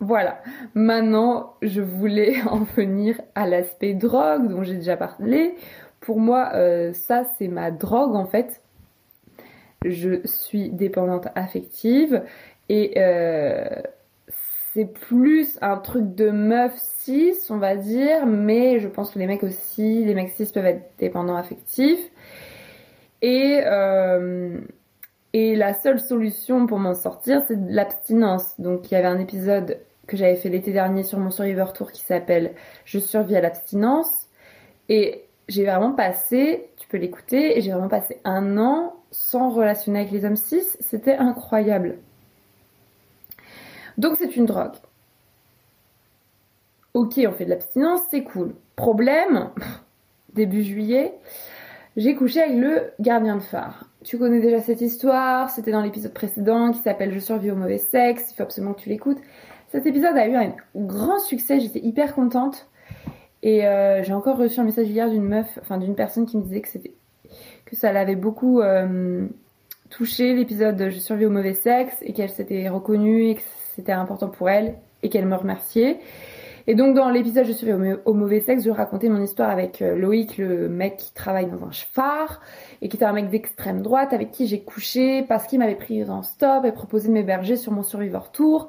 Voilà, 0.01 0.41
maintenant 0.75 1.55
je 1.63 1.83
voulais 1.83 2.41
en 2.49 2.61
venir 2.61 3.21
à 3.35 3.47
l'aspect 3.47 3.95
drogue 3.95 4.49
dont 4.49 4.63
j'ai 4.63 4.77
déjà 4.77 4.97
parlé. 4.97 5.55
pour 6.01 6.19
moi, 6.19 6.51
euh, 6.55 6.93
ça 6.93 7.25
c'est 7.37 7.49
ma 7.49 7.71
drogue 7.71 8.15
en 8.15 8.27
fait. 8.27 8.63
Je 9.85 10.27
suis 10.27 10.71
dépendante 10.71 11.29
affective 11.35 12.23
et 12.69 12.95
euh, 12.99 13.83
c'est 14.73 14.87
plus 14.87 15.59
un 15.63 15.77
truc 15.79 16.15
de 16.15 16.31
meuf 16.31 16.73
cis, 16.77 17.35
on 17.51 17.59
va 17.59 17.77
dire, 17.77 18.27
mais 18.27 18.79
je 18.79 18.89
pense 18.89 19.13
que 19.13 19.19
les 19.19 19.27
mecs 19.27 19.43
aussi, 19.43 20.05
les 20.05 20.15
mecs 20.15 20.31
cis 20.31 20.47
peuvent 20.53 20.67
être 20.67 20.93
dépendants 20.99 21.37
affectifs. 21.37 22.11
Et, 23.23 23.61
euh, 23.67 24.61
la 25.33 25.75
seule 25.75 26.01
solution 26.01 26.67
pour 26.67 26.79
m'en 26.79 26.95
sortir, 26.95 27.43
c'est 27.47 27.59
l'abstinence. 27.69 28.61
Donc 28.61 28.91
il 28.91 28.95
y 28.95 28.97
avait 28.97 29.09
un 29.09 29.19
épisode 29.19 29.79
que 30.07 30.17
j'avais 30.17 30.37
fait 30.37 30.49
l'été 30.49 30.73
dernier 30.73 31.03
sur 31.03 31.19
mon 31.19 31.31
Survivor 31.31 31.73
Tour 31.73 31.93
qui 31.93 32.03
s'appelle 32.03 32.55
Je 32.85 32.99
survis 32.99 33.37
à 33.37 33.41
l'abstinence. 33.41 34.29
Et 34.89 35.25
j'ai 35.49 35.65
vraiment 35.65 35.93
passé, 35.93 36.71
tu 36.77 36.89
peux 36.89 36.97
l'écouter, 36.99 37.61
j'ai 37.61 37.71
vraiment 37.71 37.89
passé 37.89 38.21
un 38.25 38.59
an 38.59 38.95
sans 39.11 39.51
relationner 39.51 40.01
avec 40.01 40.13
les 40.13 40.25
hommes 40.25 40.37
cis. 40.37 40.63
C'était 40.81 41.17
incroyable. 41.17 41.99
Donc 43.99 44.17
c'est 44.19 44.37
une 44.37 44.47
drogue. 44.47 44.73
Ok, 46.95 47.21
on 47.27 47.33
fait 47.33 47.45
de 47.45 47.51
l'abstinence, 47.51 48.01
c'est 48.11 48.25
cool. 48.25 48.55
Problème, 48.75 49.51
début 50.35 50.63
juillet, 50.63 51.15
j'ai 51.97 52.15
couché 52.15 52.43
avec 52.43 52.57
le 52.57 52.91
gardien 52.99 53.37
de 53.37 53.43
phare. 53.43 53.87
Tu 54.03 54.19
connais 54.19 54.41
déjà 54.41 54.61
cette 54.61 54.81
histoire, 54.81 55.51
c'était 55.51 55.73
dans 55.73 55.83
l'épisode 55.83 56.13
précédent 56.13 56.73
qui 56.73 56.79
s'appelle 56.79 57.13
Je 57.13 57.19
survis 57.19 57.51
au 57.51 57.57
mauvais 57.57 57.79
sexe, 57.79 58.31
il 58.31 58.35
faut 58.35 58.43
absolument 58.43 58.75
que 58.75 58.81
tu 58.81 58.89
l'écoutes. 58.89 59.19
Cet 59.69 59.87
épisode 59.87 60.17
a 60.17 60.27
eu 60.27 60.35
un 60.35 60.55
grand 60.75 61.21
succès, 61.21 61.61
j'étais 61.61 61.81
hyper 61.81 62.15
contente. 62.15 62.69
Et 63.43 63.67
euh, 63.67 64.03
j'ai 64.03 64.13
encore 64.13 64.37
reçu 64.37 64.61
un 64.61 64.65
message 64.65 64.89
hier 64.89 65.09
d'une 65.09 65.25
meuf, 65.25 65.59
enfin 65.61 65.79
d'une 65.79 65.95
personne 65.95 66.27
qui 66.27 66.37
me 66.37 66.43
disait 66.43 66.61
que 66.61 67.77
ça 67.77 67.93
l'avait 67.93 68.17
beaucoup 68.17 68.61
euh, 68.61 69.27
touché 69.89 70.35
l'épisode 70.35 70.89
Je 70.91 70.99
survis 70.99 71.27
au 71.27 71.31
mauvais 71.31 71.55
sexe 71.55 71.97
et 72.03 72.13
qu'elle 72.13 72.31
s'était 72.31 72.69
reconnue 72.69 73.31
c'était 73.81 73.93
important 73.93 74.29
pour 74.29 74.49
elle 74.49 74.75
et 75.03 75.09
qu'elle 75.09 75.27
me 75.27 75.37
remerciait. 75.37 75.99
Et 76.67 76.75
donc 76.75 76.95
dans 76.95 77.09
l'épisode 77.09 77.47
Je 77.47 77.53
survis 77.53 77.95
au, 78.05 78.15
mauvais 78.15 78.41
sexe, 78.41 78.65
je 78.65 78.71
racontais 78.71 79.09
mon 79.09 79.23
histoire 79.23 79.51
avec 79.51 79.83
euh, 79.83 79.97
Loïc, 79.97 80.39
le 80.39 80.69
mec 80.69 80.99
qui 80.99 81.13
travaille 81.13 81.47
dans 81.47 81.65
un 81.65 81.71
phare 81.73 82.41
et 82.83 82.89
qui 82.89 82.97
était 82.97 83.07
un 83.07 83.13
mec 83.13 83.31
d'extrême 83.31 83.83
droite 83.83 84.13
avec 84.13 84.31
qui 84.31 84.47
j'ai 84.47 84.61
couché 84.61 85.23
parce 85.23 85.47
qu'il 85.47 85.59
m'avait 85.59 85.75
pris 85.75 86.09
en 86.09 86.23
stop 86.23 86.65
et 86.65 86.73
proposé 86.73 87.09
de 87.09 87.13
m'héberger 87.13 87.57
sur 87.57 87.73
mon 87.73 87.83
Survivor 87.83 88.31
Tour. 88.31 88.69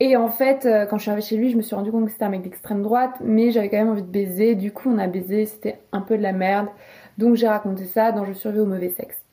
Et 0.00 0.16
en 0.16 0.28
fait, 0.28 0.66
euh, 0.66 0.86
quand 0.86 0.98
je 0.98 1.02
suis 1.02 1.10
arrivée 1.10 1.26
chez 1.26 1.36
lui, 1.36 1.50
je 1.50 1.56
me 1.56 1.62
suis 1.62 1.74
rendu 1.74 1.90
compte 1.90 2.04
que 2.04 2.10
c'était 2.12 2.24
un 2.24 2.30
mec 2.30 2.42
d'extrême 2.42 2.82
droite, 2.82 3.14
mais 3.20 3.50
j'avais 3.50 3.68
quand 3.68 3.78
même 3.78 3.90
envie 3.90 4.02
de 4.02 4.06
baiser. 4.06 4.54
Du 4.54 4.72
coup, 4.72 4.90
on 4.92 4.98
a 4.98 5.06
baisé, 5.06 5.46
c'était 5.46 5.78
un 5.92 6.02
peu 6.02 6.16
de 6.16 6.22
la 6.22 6.32
merde. 6.32 6.68
Donc 7.16 7.36
j'ai 7.36 7.48
raconté 7.48 7.84
ça 7.84 8.12
dans 8.12 8.24
Je 8.24 8.32
survis 8.32 8.60
au 8.60 8.66
mauvais 8.66 8.90
sexe. 8.90 9.23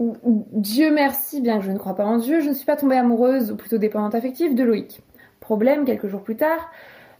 Dieu 0.00 0.90
merci, 0.92 1.40
bien 1.40 1.58
que 1.58 1.64
je 1.64 1.70
ne 1.70 1.78
crois 1.78 1.94
pas 1.94 2.06
en 2.06 2.16
Dieu, 2.16 2.40
je 2.40 2.48
ne 2.48 2.54
suis 2.54 2.64
pas 2.64 2.76
tombée 2.76 2.96
amoureuse, 2.96 3.52
ou 3.52 3.56
plutôt 3.56 3.78
dépendante 3.78 4.14
affective, 4.14 4.54
de 4.54 4.64
Loïc. 4.64 5.02
Problème, 5.40 5.84
quelques 5.84 6.06
jours 6.06 6.22
plus 6.22 6.36
tard, 6.36 6.70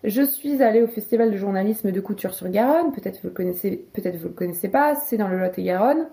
je 0.03 0.23
suis 0.23 0.63
allée 0.63 0.83
au 0.83 0.87
festival 0.87 1.31
de 1.31 1.37
journalisme 1.37 1.93
de 1.93 2.01
couture 2.01 2.33
sur 2.33 2.49
Garonne, 2.49 2.93
peut-être 2.93 3.21
vous 3.23 3.29
le 3.29 3.35
connaissez, 3.35 3.85
peut-être 3.93 4.17
vous 4.17 4.29
le 4.29 4.35
connaissez 4.35 4.69
pas, 4.69 4.95
c'est 4.95 5.19
dans 5.19 5.29
le 5.29 5.39
Lot-et-Garonne. 5.39 6.07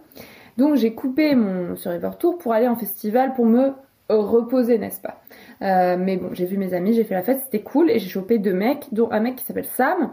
Donc 0.57 0.75
j'ai 0.75 0.93
coupé 0.93 1.35
mon 1.35 1.75
Survivor 1.75 2.17
Tour 2.17 2.37
pour 2.37 2.51
aller 2.51 2.67
en 2.67 2.75
festival 2.75 3.33
pour 3.33 3.45
me 3.45 3.73
reposer, 4.09 4.77
n'est-ce 4.77 4.99
pas? 4.99 5.21
Euh, 5.61 5.97
mais 5.97 6.17
bon, 6.17 6.29
j'ai 6.33 6.45
vu 6.45 6.57
mes 6.57 6.73
amis, 6.73 6.93
j'ai 6.93 7.03
fait 7.03 7.13
la 7.13 7.21
fête, 7.21 7.41
c'était 7.45 7.61
cool 7.61 7.89
et 7.89 7.99
j'ai 7.99 8.09
chopé 8.09 8.39
deux 8.39 8.53
mecs, 8.53 8.87
dont 8.91 9.09
un 9.11 9.19
mec 9.19 9.35
qui 9.37 9.45
s'appelle 9.45 9.65
Sam. 9.65 10.11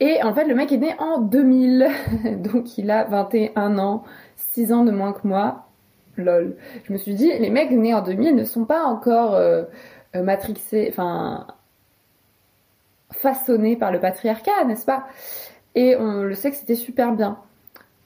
Et 0.00 0.22
en 0.22 0.34
fait, 0.34 0.44
le 0.44 0.54
mec 0.54 0.72
est 0.72 0.78
né 0.78 0.94
en 0.98 1.20
2000, 1.20 1.88
donc 2.38 2.76
il 2.76 2.90
a 2.90 3.04
21 3.04 3.78
ans, 3.78 4.02
6 4.50 4.72
ans 4.72 4.84
de 4.84 4.90
moins 4.90 5.12
que 5.12 5.26
moi. 5.26 5.66
Lol. 6.16 6.56
Je 6.84 6.92
me 6.92 6.98
suis 6.98 7.14
dit, 7.14 7.32
les 7.38 7.50
mecs 7.50 7.70
nés 7.70 7.94
en 7.94 8.02
2000 8.02 8.34
ne 8.34 8.44
sont 8.44 8.64
pas 8.64 8.84
encore 8.84 9.34
euh, 9.34 9.64
euh, 10.14 10.22
matrixés, 10.22 10.88
enfin 10.90 11.46
façonnés 13.12 13.76
par 13.76 13.92
le 13.92 14.00
patriarcat, 14.00 14.64
n'est-ce 14.66 14.84
pas? 14.84 15.06
Et 15.74 15.96
on 15.96 16.22
le 16.22 16.34
sait 16.34 16.50
que 16.50 16.56
c'était 16.56 16.74
super 16.74 17.12
bien. 17.12 17.38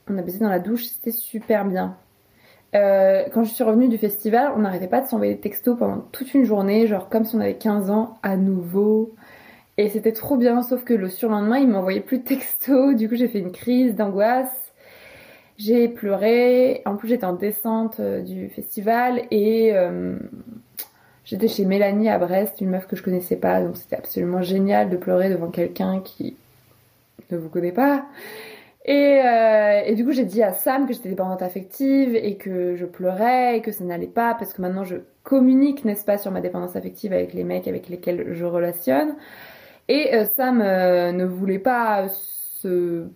On 0.08 0.18
a 0.18 0.22
baisé 0.22 0.38
dans 0.38 0.48
la 0.48 0.60
douche, 0.60 0.84
c'était 0.84 1.10
super 1.10 1.64
bien. 1.64 1.96
Euh, 2.74 3.24
quand 3.32 3.44
je 3.44 3.52
suis 3.52 3.64
revenue 3.64 3.88
du 3.88 3.98
festival, 3.98 4.52
on 4.54 4.60
n'arrêtait 4.60 4.88
pas 4.88 5.00
de 5.00 5.06
s'envoyer 5.06 5.34
des 5.34 5.40
textos 5.40 5.78
pendant 5.78 5.98
toute 6.12 6.34
une 6.34 6.44
journée, 6.44 6.86
genre 6.86 7.08
comme 7.08 7.24
si 7.24 7.34
on 7.34 7.40
avait 7.40 7.56
15 7.56 7.90
ans 7.90 8.18
à 8.22 8.36
nouveau. 8.36 9.14
Et 9.78 9.88
c'était 9.88 10.12
trop 10.12 10.36
bien, 10.36 10.62
sauf 10.62 10.84
que 10.84 10.94
le 10.94 11.08
surlendemain, 11.08 11.58
il 11.58 11.68
m'envoyait 11.68 12.00
plus 12.00 12.18
de 12.18 12.24
textos. 12.24 12.94
Du 12.96 13.08
coup, 13.08 13.14
j'ai 13.14 13.28
fait 13.28 13.40
une 13.40 13.52
crise 13.52 13.94
d'angoisse. 13.94 14.65
J'ai 15.58 15.88
pleuré. 15.88 16.82
En 16.84 16.96
plus, 16.96 17.08
j'étais 17.08 17.24
en 17.24 17.32
descente 17.32 17.98
euh, 18.00 18.20
du 18.20 18.48
festival 18.48 19.22
et 19.30 19.74
euh, 19.74 20.18
j'étais 21.24 21.48
chez 21.48 21.64
Mélanie 21.64 22.10
à 22.10 22.18
Brest, 22.18 22.60
une 22.60 22.70
meuf 22.70 22.86
que 22.86 22.94
je 22.94 23.02
connaissais 23.02 23.36
pas. 23.36 23.62
Donc, 23.62 23.76
c'était 23.76 23.96
absolument 23.96 24.42
génial 24.42 24.90
de 24.90 24.96
pleurer 24.98 25.30
devant 25.30 25.48
quelqu'un 25.48 26.00
qui 26.00 26.36
ne 27.30 27.38
vous 27.38 27.48
connaît 27.48 27.72
pas. 27.72 28.04
Et, 28.84 29.20
euh, 29.24 29.82
et, 29.86 29.94
du 29.94 30.04
coup, 30.04 30.12
j'ai 30.12 30.26
dit 30.26 30.42
à 30.42 30.52
Sam 30.52 30.86
que 30.86 30.92
j'étais 30.92 31.08
dépendante 31.08 31.42
affective 31.42 32.14
et 32.14 32.36
que 32.36 32.76
je 32.76 32.84
pleurais 32.84 33.56
et 33.56 33.62
que 33.62 33.72
ça 33.72 33.82
n'allait 33.82 34.06
pas 34.06 34.34
parce 34.34 34.52
que 34.52 34.62
maintenant 34.62 34.84
je 34.84 34.96
communique, 35.24 35.84
n'est-ce 35.84 36.04
pas, 36.04 36.18
sur 36.18 36.30
ma 36.30 36.40
dépendance 36.40 36.76
affective 36.76 37.12
avec 37.12 37.32
les 37.32 37.44
mecs 37.44 37.66
avec 37.66 37.88
lesquels 37.88 38.34
je 38.34 38.44
relationne. 38.44 39.16
Et 39.88 40.12
Sam 40.36 40.58
ne 40.58 41.24
voulait 41.24 41.58
pas 41.58 42.08
se 42.08 43.06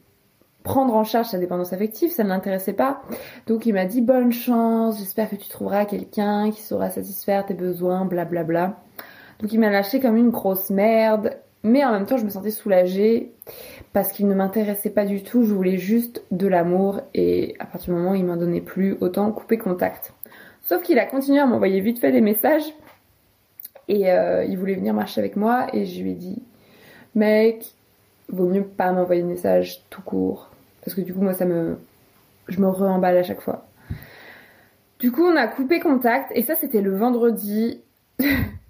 prendre 0.63 0.95
en 0.95 1.05
charge 1.05 1.27
sa 1.27 1.39
dépendance 1.39 1.73
affective, 1.73 2.11
ça 2.11 2.25
ne 2.25 2.29
l'intéressait 2.29 2.73
pas. 2.73 3.03
Donc 3.47 3.67
il 3.67 3.73
m'a 3.73 3.87
dit 3.87 4.01
bonne 4.01 4.33
chance, 4.33 4.99
j'espère 4.99 5.31
que 5.31 5.37
tu 5.37 5.49
trouveras 5.49 5.85
quelqu'un 5.85 6.51
qui 6.51 6.63
saura 6.63 6.91
satisfaire 6.91 7.47
tes 7.47 7.55
besoins, 7.55 8.05
blablabla. 8.05 8.45
Bla 8.45 8.67
bla. 8.67 8.83
Donc 9.41 9.53
il 9.53 9.61
m'a 9.61 9.71
lâché 9.71 10.01
comme 10.01 10.17
une 10.17 10.31
grosse 10.31 10.71
merde 10.71 11.39
mais 11.63 11.85
en 11.85 11.93
même 11.93 12.07
temps, 12.07 12.17
je 12.17 12.25
me 12.25 12.31
sentais 12.31 12.51
soulagée 12.51 13.33
parce 13.93 14.13
qu'il 14.13 14.27
ne 14.29 14.35
m'intéressait 14.35 14.91
pas 14.91 15.05
du 15.05 15.23
tout. 15.23 15.45
Je 15.45 15.53
voulais 15.53 15.77
juste 15.77 16.23
de 16.31 16.47
l'amour 16.47 17.01
et 17.13 17.55
à 17.59 17.67
partir 17.67 17.93
du 17.93 18.01
moment 18.01 18.13
où 18.13 18.15
il 18.15 18.25
m'en 18.25 18.37
donnait 18.37 18.63
plus, 18.63 18.97
autant 19.01 19.31
couper 19.31 19.59
contact. 19.59 20.15
Sauf 20.63 20.83
qu'il 20.83 20.99
a 20.99 21.05
continué 21.05 21.39
à 21.39 21.47
m'envoyer 21.47 21.81
vite 21.81 21.99
fait 21.99 22.13
des 22.13 22.21
messages 22.21 22.75
et 23.89 24.11
euh, 24.11 24.45
il 24.45 24.57
voulait 24.57 24.75
venir 24.75 24.95
marcher 24.95 25.21
avec 25.21 25.37
moi 25.37 25.67
et 25.75 25.85
je 25.85 26.03
lui 26.03 26.13
ai 26.13 26.15
dit, 26.15 26.43
mec, 27.15 27.75
vaut 28.29 28.49
mieux 28.49 28.65
pas 28.65 28.93
m'envoyer 28.93 29.23
de 29.23 29.27
messages 29.27 29.83
tout 29.91 30.03
court 30.03 30.50
parce 30.85 30.95
que 30.95 31.01
du 31.01 31.15
coup 31.15 31.21
moi 31.21 31.35
ça 31.35 31.45
me, 31.45 31.79
je 32.49 32.61
me 32.61 32.69
re-emballe 32.69 33.17
à 33.17 33.23
chaque 33.23 33.41
fois. 33.41 33.67
Du 34.99 35.13
coup 35.13 35.25
on 35.25 35.37
a 35.37 35.47
coupé 35.47 35.81
contact 35.81 36.31
et 36.35 36.43
ça 36.43 36.55
c'était 36.61 36.83
le 36.83 36.97
vendredi. 36.97 37.81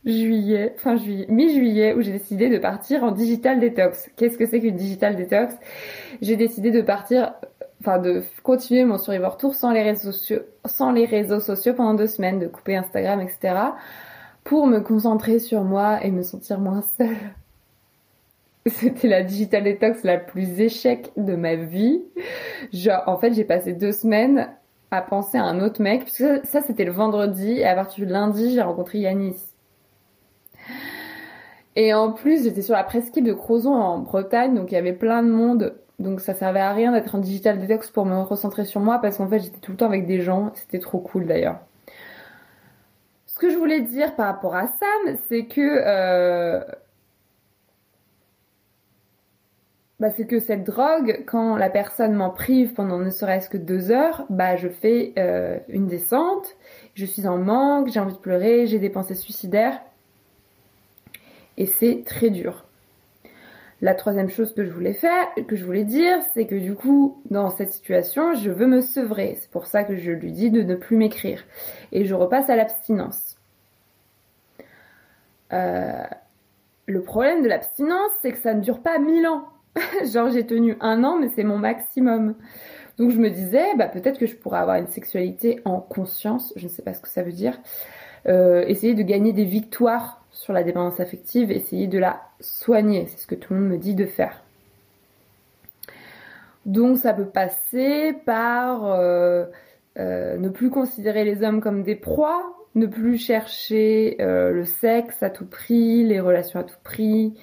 juillet, 0.05 0.75
fin 0.79 0.97
juillet, 0.97 1.27
mi-juillet, 1.29 1.95
où 1.95 2.01
j'ai 2.01 2.13
décidé 2.13 2.49
de 2.49 2.59
partir 2.59 3.05
en 3.05 3.13
digital 3.13 3.61
detox. 3.61 4.11
Qu'est-ce 4.17 4.39
que 4.39 4.47
c'est 4.47 4.61
qu'une 4.61 4.77
digital 4.77 5.17
detox 5.17 5.55
J'ai 6.23 6.37
décidé 6.37 6.71
de 6.71 6.81
partir, 6.81 7.35
enfin 7.81 7.99
de 7.99 8.23
continuer 8.43 8.85
mon 8.85 8.99
Survivor 8.99 9.37
Tour 9.37 9.55
sans 9.55 9.71
les 9.73 9.83
réseaux 9.83 10.13
sociaux, 10.13 10.41
sans 10.65 10.93
les 10.93 11.05
réseaux 11.05 11.41
sociaux 11.41 11.75
pendant 11.75 11.95
deux 11.95 12.07
semaines, 12.07 12.39
de 12.39 12.47
couper 12.47 12.77
Instagram, 12.77 13.21
etc. 13.21 13.55
pour 14.45 14.67
me 14.67 14.81
concentrer 14.81 15.39
sur 15.39 15.65
moi 15.65 16.03
et 16.03 16.11
me 16.11 16.23
sentir 16.23 16.61
moins 16.61 16.83
seule. 16.97 17.17
C'était 18.67 19.09
la 19.09 19.23
digital 19.23 19.65
detox 19.65 20.03
la 20.05 20.19
plus 20.19 20.61
échec 20.61 21.13
de 21.17 21.35
ma 21.35 21.55
vie. 21.55 22.03
Genre, 22.73 23.03
en 23.07 23.19
fait, 23.19 23.33
j'ai 23.33 23.45
passé 23.45 23.73
deux 23.73 23.93
semaines 23.93 24.49
à 24.91 25.03
penser 25.03 25.39
à 25.39 25.45
un 25.45 25.61
autre 25.61 25.81
mec, 25.81 26.03
puisque 26.03 26.45
ça, 26.45 26.61
c'était 26.61 26.85
le 26.85 26.93
vendredi, 26.93 27.53
et 27.53 27.65
à 27.65 27.75
partir 27.75 28.05
du 28.05 28.13
lundi, 28.13 28.53
j'ai 28.53 28.61
rencontré 28.61 28.99
Yanis 28.99 29.37
et 31.77 31.95
en 31.95 32.13
plus, 32.13 32.45
j'étais 32.45 32.63
sur 32.63 32.75
la 32.75 32.85
presqu'île 32.85 33.25
de 33.25 33.33
Crozon 33.33 33.75
en 33.75 33.99
Bretagne, 33.99 34.55
donc 34.55 34.73
il 34.73 34.75
y 34.75 34.79
avait 34.79 34.93
plein 34.93 35.23
de 35.23 35.31
monde. 35.31 35.75
Donc 35.99 36.21
ça 36.21 36.35
servait 36.35 36.61
à 36.61 36.73
rien 36.73 36.93
d'être 36.93 37.15
en 37.15 37.19
digital 37.19 37.59
detox 37.59 37.91
pour 37.91 38.07
me 38.07 38.21
recentrer 38.23 38.65
sur 38.65 38.81
moi 38.81 39.01
parce 39.01 39.19
qu'en 39.19 39.29
fait 39.29 39.41
j'étais 39.41 39.59
tout 39.59 39.73
le 39.73 39.77
temps 39.77 39.87
avec 39.87 40.07
des 40.07 40.21
gens. 40.23 40.51
C'était 40.55 40.79
trop 40.79 40.99
cool 40.99 41.27
d'ailleurs. 41.27 41.59
Ce 43.27 43.39
que 43.39 43.51
je 43.51 43.57
voulais 43.57 43.83
dire 43.83 44.17
par 44.17 44.27
rapport 44.27 44.57
à 44.57 44.67
Sam, 44.67 45.17
c'est 45.29 45.45
que 45.45 45.61
euh... 45.61 46.63
c'est 50.09 50.27
que 50.27 50.41
cette 50.41 50.65
drogue, 50.65 51.25
quand 51.27 51.57
la 51.57 51.69
personne 51.69 52.15
m'en 52.15 52.31
prive 52.31 52.73
pendant 52.73 52.99
ne 52.99 53.11
serait-ce 53.11 53.51
que 53.51 53.59
deux 53.59 53.91
heures, 53.91 54.25
bah 54.31 54.57
je 54.57 54.69
fais 54.69 55.13
euh, 55.19 55.59
une 55.69 55.87
descente, 55.87 56.57
je 56.95 57.05
suis 57.05 57.27
en 57.27 57.37
manque, 57.37 57.89
j'ai 57.89 58.01
envie 58.01 58.15
de 58.15 58.19
pleurer, 58.19 58.67
j'ai 58.67 58.79
des 58.79 58.89
pensées 58.89 59.15
suicidaires 59.15 59.79
et 61.59 61.67
c'est 61.67 62.03
très 62.07 62.31
dur. 62.31 62.65
La 63.83 63.95
troisième 63.95 64.31
chose 64.31 64.55
que 64.55 64.65
je 64.65 64.71
voulais 64.71 64.95
faire, 64.95 65.29
que 65.47 65.57
je 65.57 65.65
voulais 65.65 65.85
dire, 65.85 66.19
c'est 66.33 66.47
que 66.47 66.55
du 66.55 66.75
coup, 66.75 67.23
dans 67.31 67.51
cette 67.51 67.73
situation, 67.73 68.35
je 68.35 68.51
veux 68.51 68.67
me 68.67 68.81
sevrer. 68.81 69.39
C'est 69.41 69.51
pour 69.51 69.67
ça 69.67 69.85
que 69.85 69.97
je 69.97 70.11
lui 70.11 70.33
dis 70.33 70.51
de 70.51 70.63
ne 70.63 70.75
plus 70.75 70.97
m'écrire. 70.97 71.45
Et 71.93 72.05
je 72.05 72.15
repasse 72.15 72.51
à 72.51 72.57
l'abstinence. 72.57 73.39
Euh, 75.53 76.05
le 76.87 77.03
problème 77.03 77.43
de 77.43 77.49
l'abstinence, 77.49 78.11
c'est 78.21 78.33
que 78.33 78.39
ça 78.39 78.53
ne 78.55 78.61
dure 78.61 78.81
pas 78.81 78.99
mille 78.99 79.27
ans. 79.27 79.45
Genre 80.13 80.31
j'ai 80.31 80.47
tenu 80.47 80.77
un 80.81 81.05
an, 81.05 81.19
mais 81.19 81.29
c'est 81.35 81.45
mon 81.45 81.59
maximum. 81.59 82.35
Donc 82.99 83.11
je 83.11 83.19
me 83.19 83.31
disais, 83.31 83.65
bah, 83.77 83.89
peut-être 83.89 84.19
que 84.19 84.27
je 84.27 84.37
pourrais 84.37 84.59
avoir 84.59 84.77
une 84.77 84.89
sexualité 84.89 85.61
en 85.65 85.81
conscience, 85.81 86.53
je 86.57 86.65
ne 86.65 86.69
sais 86.69 86.83
pas 86.83 86.93
ce 86.93 87.01
que 87.01 87.09
ça 87.09 87.23
veut 87.23 87.33
dire. 87.33 87.59
Euh, 88.29 88.63
essayer 88.67 88.95
de 88.95 89.03
gagner 89.03 89.33
des 89.33 89.47
victoires 89.47 90.23
sur 90.33 90.53
la 90.53 90.63
dépendance 90.63 91.01
affective, 91.01 91.51
essayer 91.51 91.87
de 91.87 91.99
la 91.99 92.21
soigner, 92.41 93.07
c'est 93.07 93.19
ce 93.19 93.27
que 93.27 93.35
tout 93.35 93.55
le 93.55 93.61
monde 93.61 93.71
me 93.71 93.79
dit 93.79 93.95
de 93.95 94.05
faire. 94.05 94.43
Donc 96.67 96.99
ça 96.99 97.15
peut 97.15 97.25
passer 97.25 98.15
par 98.27 98.85
euh, 98.85 99.47
euh, 99.99 100.37
ne 100.37 100.51
plus 100.51 100.69
considérer 100.69 101.25
les 101.25 101.43
hommes 101.43 101.63
comme 101.63 101.83
des 101.83 101.97
proies, 101.97 102.55
ne 102.75 102.87
plus 102.87 103.17
chercher 103.17 104.17
le 104.21 104.65
sexe 104.65 105.23
à 105.23 105.31
tout 105.31 105.47
prix, 105.47 106.05
les 106.05 106.21
relations 106.21 106.61
à 106.61 106.65
tout 106.65 106.77
prix, 106.85 107.35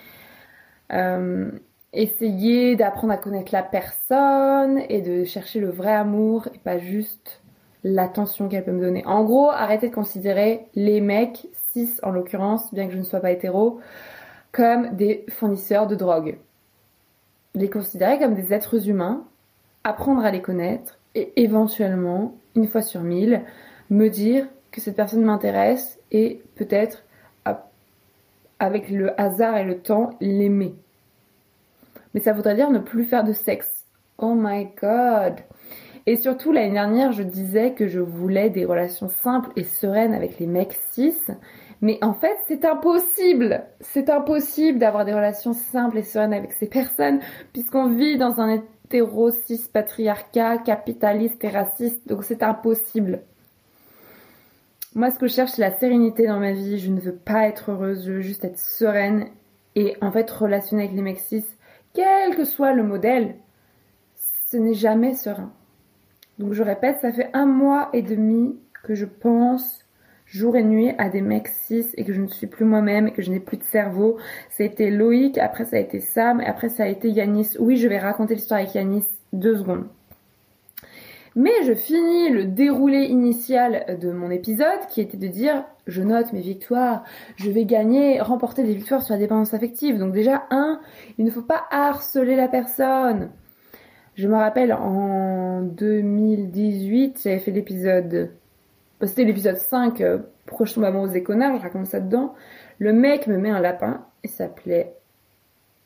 essayer 1.97 2.75
d'apprendre 2.75 3.13
à 3.13 3.17
connaître 3.17 3.51
la 3.51 3.63
personne 3.63 4.81
et 4.87 5.01
de 5.01 5.23
chercher 5.23 5.59
le 5.59 5.69
vrai 5.69 5.93
amour 5.93 6.47
et 6.53 6.59
pas 6.59 6.77
juste 6.77 7.41
l'attention 7.83 8.47
qu'elle 8.47 8.63
peut 8.63 8.71
me 8.71 8.81
donner. 8.81 9.03
En 9.05 9.23
gros, 9.23 9.49
arrêtez 9.49 9.89
de 9.89 9.95
considérer 9.95 10.67
les 10.75 11.01
mecs, 11.01 11.47
6 11.73 11.99
en 12.03 12.11
l'occurrence, 12.11 12.73
bien 12.73 12.85
que 12.85 12.93
je 12.93 12.99
ne 12.99 13.03
sois 13.03 13.19
pas 13.19 13.31
hétéro, 13.31 13.79
comme 14.51 14.95
des 14.95 15.25
fournisseurs 15.29 15.87
de 15.87 15.95
drogue. 15.95 16.37
Les 17.55 17.69
considérer 17.69 18.19
comme 18.19 18.35
des 18.35 18.53
êtres 18.53 18.87
humains, 18.87 19.23
apprendre 19.83 20.23
à 20.23 20.31
les 20.31 20.41
connaître 20.41 20.99
et 21.15 21.33
éventuellement, 21.41 22.35
une 22.55 22.67
fois 22.67 22.83
sur 22.83 23.01
mille, 23.01 23.41
me 23.89 24.09
dire 24.09 24.45
que 24.71 24.81
cette 24.81 24.95
personne 24.95 25.23
m'intéresse 25.23 25.99
et 26.11 26.43
peut-être, 26.55 27.03
avec 28.59 28.89
le 28.89 29.19
hasard 29.19 29.57
et 29.57 29.63
le 29.63 29.79
temps, 29.79 30.11
l'aimer. 30.19 30.75
Mais 32.17 32.23
ça 32.23 32.33
voudrait 32.33 32.55
dire 32.55 32.71
ne 32.71 32.79
plus 32.79 33.05
faire 33.05 33.23
de 33.23 33.31
sexe. 33.31 33.85
Oh 34.17 34.33
my 34.35 34.69
god. 34.81 35.35
Et 36.07 36.15
surtout, 36.15 36.51
l'année 36.51 36.73
dernière, 36.73 37.11
je 37.11 37.21
disais 37.21 37.75
que 37.75 37.87
je 37.87 37.99
voulais 37.99 38.49
des 38.49 38.65
relations 38.65 39.07
simples 39.07 39.51
et 39.55 39.63
sereines 39.63 40.15
avec 40.15 40.39
les 40.39 40.47
mecs 40.47 40.79
cis. 40.93 41.13
Mais 41.79 41.99
en 42.01 42.15
fait, 42.15 42.35
c'est 42.47 42.65
impossible. 42.65 43.65
C'est 43.81 44.09
impossible 44.09 44.79
d'avoir 44.79 45.05
des 45.05 45.13
relations 45.13 45.53
simples 45.53 45.99
et 45.99 46.01
sereines 46.01 46.33
avec 46.33 46.53
ces 46.53 46.65
personnes, 46.65 47.19
puisqu'on 47.53 47.87
vit 47.87 48.17
dans 48.17 48.41
un 48.41 48.49
hétéro 48.49 49.29
cis 49.29 49.69
patriarcat, 49.71 50.57
capitaliste 50.57 51.43
et 51.43 51.49
raciste. 51.49 52.07
Donc 52.07 52.23
c'est 52.23 52.41
impossible. 52.41 53.21
Moi, 54.95 55.11
ce 55.11 55.19
que 55.19 55.27
je 55.27 55.35
cherche, 55.35 55.51
c'est 55.51 55.61
la 55.61 55.77
sérénité 55.77 56.25
dans 56.25 56.39
ma 56.39 56.53
vie. 56.53 56.79
Je 56.79 56.89
ne 56.89 56.99
veux 56.99 57.15
pas 57.15 57.47
être 57.47 57.69
heureuse, 57.73 58.07
je 58.07 58.13
veux 58.13 58.21
juste 58.21 58.43
être 58.43 58.57
sereine. 58.57 59.27
Et 59.75 59.95
en 60.01 60.11
fait, 60.11 60.31
relationner 60.31 60.85
avec 60.85 60.95
les 60.95 61.03
mecs 61.03 61.19
cis, 61.19 61.45
quel 61.97 62.35
que 62.35 62.45
soit 62.45 62.73
le 62.73 62.83
modèle, 62.83 63.37
ce 64.45 64.55
n'est 64.57 64.75
jamais 64.75 65.15
serein. 65.15 65.51
Donc 66.37 66.53
je 66.53 66.61
répète, 66.61 66.99
ça 67.01 67.11
fait 67.11 67.31
un 67.33 67.47
mois 67.47 67.89
et 67.91 68.03
demi 68.03 68.55
que 68.83 68.93
je 68.93 69.05
pense 69.05 69.83
jour 70.27 70.55
et 70.55 70.63
nuit 70.63 70.91
à 70.99 71.09
des 71.09 71.21
mecs 71.21 71.47
cis 71.47 71.87
et 71.95 72.05
que 72.05 72.13
je 72.13 72.21
ne 72.21 72.27
suis 72.27 72.45
plus 72.45 72.65
moi-même 72.65 73.07
et 73.07 73.13
que 73.13 73.23
je 73.23 73.31
n'ai 73.31 73.39
plus 73.39 73.57
de 73.57 73.63
cerveau. 73.63 74.17
Été 74.59 74.91
Loïc, 74.91 75.39
après 75.39 75.65
ça 75.65 75.77
a 75.77 75.79
été 75.79 75.99
Sam 75.99 76.39
et 76.39 76.45
après 76.45 76.69
ça 76.69 76.83
a 76.83 76.87
été 76.87 77.09
Yanis. 77.09 77.57
Oui, 77.57 77.77
je 77.77 77.87
vais 77.87 77.97
raconter 77.97 78.35
l'histoire 78.35 78.59
avec 78.59 78.75
Yanis 78.75 79.05
deux 79.33 79.57
secondes. 79.57 79.87
Mais 81.37 81.51
je 81.65 81.75
finis 81.75 82.29
le 82.29 82.45
déroulé 82.45 83.03
initial 83.03 83.99
de 84.01 84.11
mon 84.11 84.31
épisode 84.31 84.87
qui 84.89 85.01
était 85.01 85.17
de 85.17 85.27
dire 85.27 85.65
je 85.85 86.01
note 86.01 86.33
mes 86.33 86.41
victoires, 86.41 87.03
je 87.35 87.51
vais 87.51 87.63
gagner, 87.63 88.19
remporter 88.19 88.63
des 88.63 88.73
victoires 88.73 89.03
sur 89.03 89.13
la 89.13 89.19
dépendance 89.19 89.53
affective. 89.53 89.99
Donc 89.99 90.13
déjà, 90.13 90.47
un, 90.49 90.79
il 91.19 91.25
ne 91.25 91.29
faut 91.29 91.43
pas 91.43 91.67
harceler 91.69 92.35
la 92.35 92.47
personne. 92.47 93.29
Je 94.15 94.27
me 94.27 94.33
rappelle 94.33 94.73
en 94.73 95.61
2018, 95.61 97.21
j'avais 97.23 97.37
fait 97.37 97.51
l'épisode, 97.51 98.31
bah, 98.99 99.05
c'était 99.05 99.23
l'épisode 99.23 99.57
5, 99.57 100.01
euh, 100.01 100.17
Pourquoi 100.47 100.65
je 100.65 100.73
tombe 100.73 100.85
amoureuse 100.85 101.11
des 101.11 101.23
je 101.23 101.61
raconte 101.61 101.85
ça 101.85 101.99
dedans. 101.99 102.33
Le 102.79 102.93
mec 102.93 103.27
me 103.27 103.37
met 103.37 103.51
un 103.51 103.59
lapin, 103.59 104.07
il 104.23 104.31
s'appelait 104.31 104.95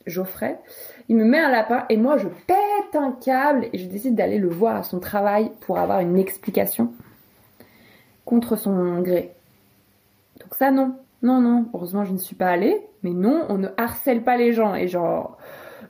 Geoffrey. 0.05 0.57
Il 1.09 1.15
me 1.15 1.25
met 1.25 1.39
un 1.39 1.49
lapin 1.49 1.85
et 1.89 1.97
moi 1.97 2.17
je 2.17 2.27
pète 2.27 2.95
un 2.95 3.11
câble 3.11 3.67
et 3.73 3.77
je 3.77 3.87
décide 3.87 4.15
d'aller 4.15 4.37
le 4.37 4.49
voir 4.49 4.75
à 4.75 4.83
son 4.83 4.99
travail 4.99 5.51
pour 5.61 5.79
avoir 5.79 5.99
une 5.99 6.17
explication 6.17 6.93
contre 8.25 8.55
son 8.55 9.01
gré. 9.01 9.33
Donc 10.39 10.55
ça 10.55 10.71
non, 10.71 10.95
non, 11.21 11.39
non, 11.39 11.65
heureusement 11.73 12.05
je 12.05 12.13
ne 12.13 12.17
suis 12.17 12.35
pas 12.35 12.49
allée, 12.49 12.81
mais 13.03 13.11
non, 13.11 13.45
on 13.49 13.57
ne 13.57 13.69
harcèle 13.77 14.23
pas 14.23 14.37
les 14.37 14.53
gens 14.53 14.75
et 14.75 14.87
genre 14.87 15.37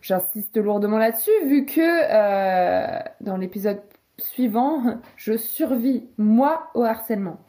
J'insiste 0.01 0.57
lourdement 0.57 0.97
là-dessus, 0.97 1.31
vu 1.45 1.65
que 1.65 1.79
euh, 1.79 2.99
dans 3.21 3.37
l'épisode 3.37 3.81
suivant, 4.17 4.99
je 5.15 5.37
survis, 5.37 6.07
moi, 6.17 6.69
au 6.73 6.83
harcèlement. 6.83 7.39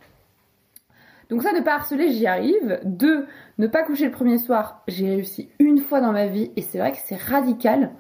Donc 1.33 1.43
ça, 1.43 1.53
ne 1.53 1.61
pas 1.61 1.77
harceler, 1.77 2.13
j'y 2.13 2.27
arrive. 2.27 2.79
Deux, 2.85 3.27
ne 3.57 3.67
pas 3.67 3.85
coucher 3.85 4.05
le 4.05 4.11
premier 4.11 4.37
soir, 4.37 4.83
j'ai 4.87 5.09
réussi 5.09 5.49
une 5.59 5.79
fois 5.79 6.03
dans 6.03 6.13
ma 6.13 6.27
vie, 6.27 6.51
et 6.57 6.61
c'est 6.61 6.77
vrai 6.77 6.93
que 6.93 6.99
c'est 7.03 7.17
radical. 7.17 7.91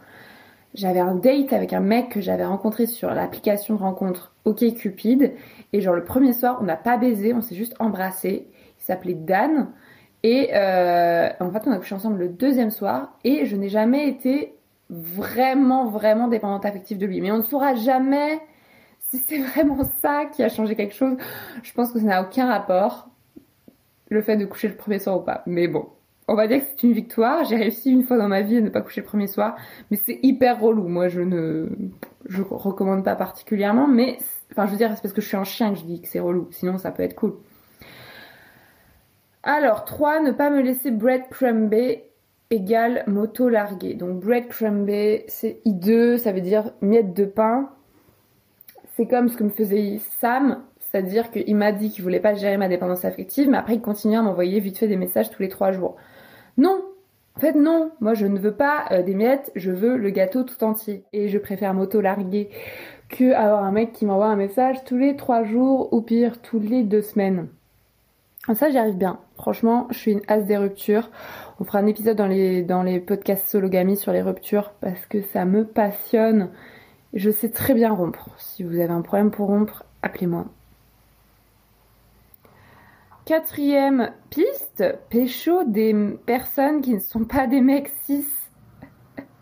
J'avais 0.75 1.01
un 1.01 1.15
date 1.15 1.55
avec 1.55 1.73
un 1.73 1.81
mec 1.81 2.11
que 2.11 2.21
j'avais 2.21 2.45
rencontré 2.45 2.85
sur 2.85 3.09
l'application 3.11 3.77
de 3.77 3.81
rencontre 3.81 4.35
OkCupid, 4.45 5.33
et 5.73 5.81
genre 5.81 5.95
le 5.95 6.05
premier 6.05 6.35
soir, 6.35 6.59
on 6.61 6.65
n'a 6.65 6.77
pas 6.77 6.99
baisé, 6.99 7.33
on 7.33 7.41
s'est 7.41 7.55
juste 7.55 7.75
embrassé. 7.79 8.49
Il 8.79 8.85
s'appelait 8.85 9.15
Dan. 9.15 9.69
Et 10.23 10.51
euh, 10.53 11.31
en 11.41 11.51
fait, 11.51 11.63
on 11.65 11.73
a 11.73 11.79
couché 11.79 11.95
ensemble 11.95 12.19
le 12.19 12.29
deuxième 12.29 12.71
soir 12.71 13.17
et 13.25 13.47
je 13.47 13.57
n'ai 13.57 13.71
jamais 13.71 14.09
été 14.09 14.55
vraiment, 14.91 15.87
vraiment 15.87 16.29
dépendante 16.29 16.67
affective 16.67 16.99
de 16.99 17.07
lui. 17.07 17.23
Mais 17.23 17.31
on 17.31 17.39
ne 17.39 17.43
saura 17.43 17.75
jamais 17.77 18.41
si 19.01 19.19
c'est 19.19 19.39
vraiment 19.55 19.85
ça 20.03 20.27
qui 20.27 20.43
a 20.43 20.51
changé 20.51 20.77
quelque 20.77 20.95
chose. 20.95 21.17
Je 21.63 21.73
pense 21.73 21.93
que 21.93 21.99
ça 21.99 22.05
n'a 22.05 22.23
aucun 22.23 22.47
rapport, 22.47 23.09
le 24.13 24.23
fait 24.23 24.37
de 24.37 24.45
coucher 24.45 24.69
le 24.69 24.77
premier 24.77 24.99
soir 24.99 25.19
ou 25.19 25.21
pas. 25.23 25.43
Mais 25.47 25.69
bon, 25.69 25.89
on 26.29 26.35
va 26.35 26.47
dire 26.47 26.61
que 26.61 26.67
c'est 26.71 26.83
une 26.83 26.93
victoire. 26.93 27.45
J'ai 27.45 27.57
réussi 27.57 27.91
une 27.91 28.05
fois 28.05 28.17
dans 28.17 28.29
ma 28.29 28.43
vie 28.43 28.57
à 28.57 28.61
ne 28.61 28.69
pas 28.69 28.81
coucher 28.81 29.01
le 29.01 29.07
premier 29.07 29.27
soir, 29.27 29.57
mais 29.91 29.97
c'est 29.97 30.19
hyper 30.23 30.61
relou. 30.61 30.89
Moi, 30.89 31.09
je 31.09 31.21
ne, 31.21 31.69
je 32.29 32.43
recommande 32.43 33.05
pas 33.05 33.17
particulièrement, 33.17 33.89
mais 33.89 34.19
enfin, 34.53 34.67
je 34.67 34.73
veux 34.73 34.79
dire, 34.79 34.91
c'est 34.95 35.03
parce 35.03 35.15
que 35.15 35.21
je 35.21 35.27
suis 35.27 35.37
un 35.37 35.45
chien 35.45 35.73
que 35.73 35.79
je 35.79 35.85
dis 35.85 36.01
que 36.01 36.09
c'est 36.09 36.21
relou. 36.21 36.49
Sinon, 36.51 36.79
ça 36.79 36.91
peut 36.91 37.03
être 37.03 37.15
cool. 37.15 37.35
Alors, 39.43 39.85
3, 39.85 40.21
ne 40.21 40.31
pas 40.31 40.51
me 40.51 40.63
laisser 40.63 40.91
breadcrumber 40.93 42.05
égale 42.51 43.03
moto 43.09 43.49
larguée. 43.49 43.95
Donc, 43.95 44.21
breadcrumber, 44.21 45.25
c'est 45.27 45.61
I2, 45.67 46.19
ça 46.19 46.33
veut 46.33 46.41
dire 46.41 46.71
miette 46.81 47.13
de 47.13 47.25
pain. 47.25 47.71
C'est 48.97 49.07
comme 49.07 49.29
ce 49.29 49.37
que 49.37 49.45
me 49.45 49.49
faisait 49.49 49.99
Sam, 50.21 50.63
c'est-à-dire 50.93 51.31
qu'il 51.31 51.57
m'a 51.57 51.73
dit 51.73 51.91
qu'il 51.91 52.03
voulait 52.03 52.21
pas 52.21 52.35
gérer 52.35 52.59
ma 52.59 52.69
dépendance 52.69 53.07
affective, 53.07 53.49
mais 53.49 53.57
après 53.57 53.77
il 53.77 53.81
continue 53.81 54.17
à 54.17 54.23
m'envoyer 54.23 54.61
vite 54.61 54.77
fait 54.77 54.89
des 54.89 54.97
messages 54.97 55.31
tous 55.31 55.41
les 55.41 55.49
3 55.49 55.73
jours. 55.73 55.97
Non 56.59 56.83
En 57.37 57.41
fait, 57.41 57.55
non 57.55 57.91
Moi, 58.01 58.13
je 58.13 58.27
ne 58.27 58.39
veux 58.39 58.53
pas 58.55 58.85
euh, 58.91 59.03
des 59.03 59.15
miettes, 59.15 59.51
je 59.57 59.71
veux 59.71 59.97
le 59.97 60.11
gâteau 60.11 60.43
tout 60.43 60.63
entier. 60.63 61.05
Et 61.15 61.29
je 61.29 61.39
préfère 61.39 61.73
moto 61.73 62.03
larguer 62.03 62.51
que 63.09 63.33
avoir 63.33 63.65
un 63.65 63.73
mec 63.73 63.93
qui 63.93 64.05
m'envoie 64.05 64.27
un 64.27 64.37
message 64.37 64.85
tous 64.85 64.99
les 64.99 65.17
3 65.17 65.45
jours, 65.45 65.91
ou 65.93 66.03
pire, 66.03 66.43
tous 66.43 66.61
les 66.61 66.83
2 66.83 67.01
semaines. 67.01 67.49
Ça, 68.55 68.71
j'y 68.71 68.77
arrive 68.77 68.99
bien. 68.99 69.19
Franchement, 69.37 69.87
je 69.91 69.99
suis 69.99 70.13
une 70.13 70.23
as 70.29 70.41
des 70.41 70.59
ruptures. 70.59 71.11
On 71.59 71.65
fera 71.65 71.79
un 71.79 71.87
épisode 71.87 72.19
dans 72.19 72.27
les, 72.27 72.63
dans 72.63 72.83
les 72.83 73.01
podcasts 73.01 73.49
sologamy 73.49 73.97
sur 73.97 74.13
les 74.13 74.21
ruptures 74.21 74.73
parce 74.81 75.07
que 75.07 75.23
ça 75.23 75.47
me 75.47 75.65
passionne. 75.65 76.51
Je 77.15 77.31
sais 77.31 77.51
très 77.51 77.73
bien 77.73 77.95
rompre. 77.95 78.29
Si 78.37 78.63
vous 78.63 78.79
avez 78.79 78.93
un 78.93 79.03
problème 79.03 79.31
pour 79.31 79.47
rompre, 79.47 79.85
appelez-moi. 80.03 80.47
Quatrième 83.25 84.13
piste, 84.31 84.85
pécho 85.09 85.65
des 85.65 85.95
personnes 86.27 86.81
qui 86.81 86.95
ne 86.95 87.01
sont 87.01 87.25
pas 87.25 87.47
des 87.47 87.61
mecs 87.61 87.93
cis. 88.05 88.27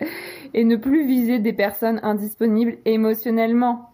Et 0.54 0.64
ne 0.64 0.76
plus 0.76 1.06
viser 1.06 1.38
des 1.38 1.52
personnes 1.52 2.00
indisponibles 2.02 2.78
émotionnellement. 2.84 3.90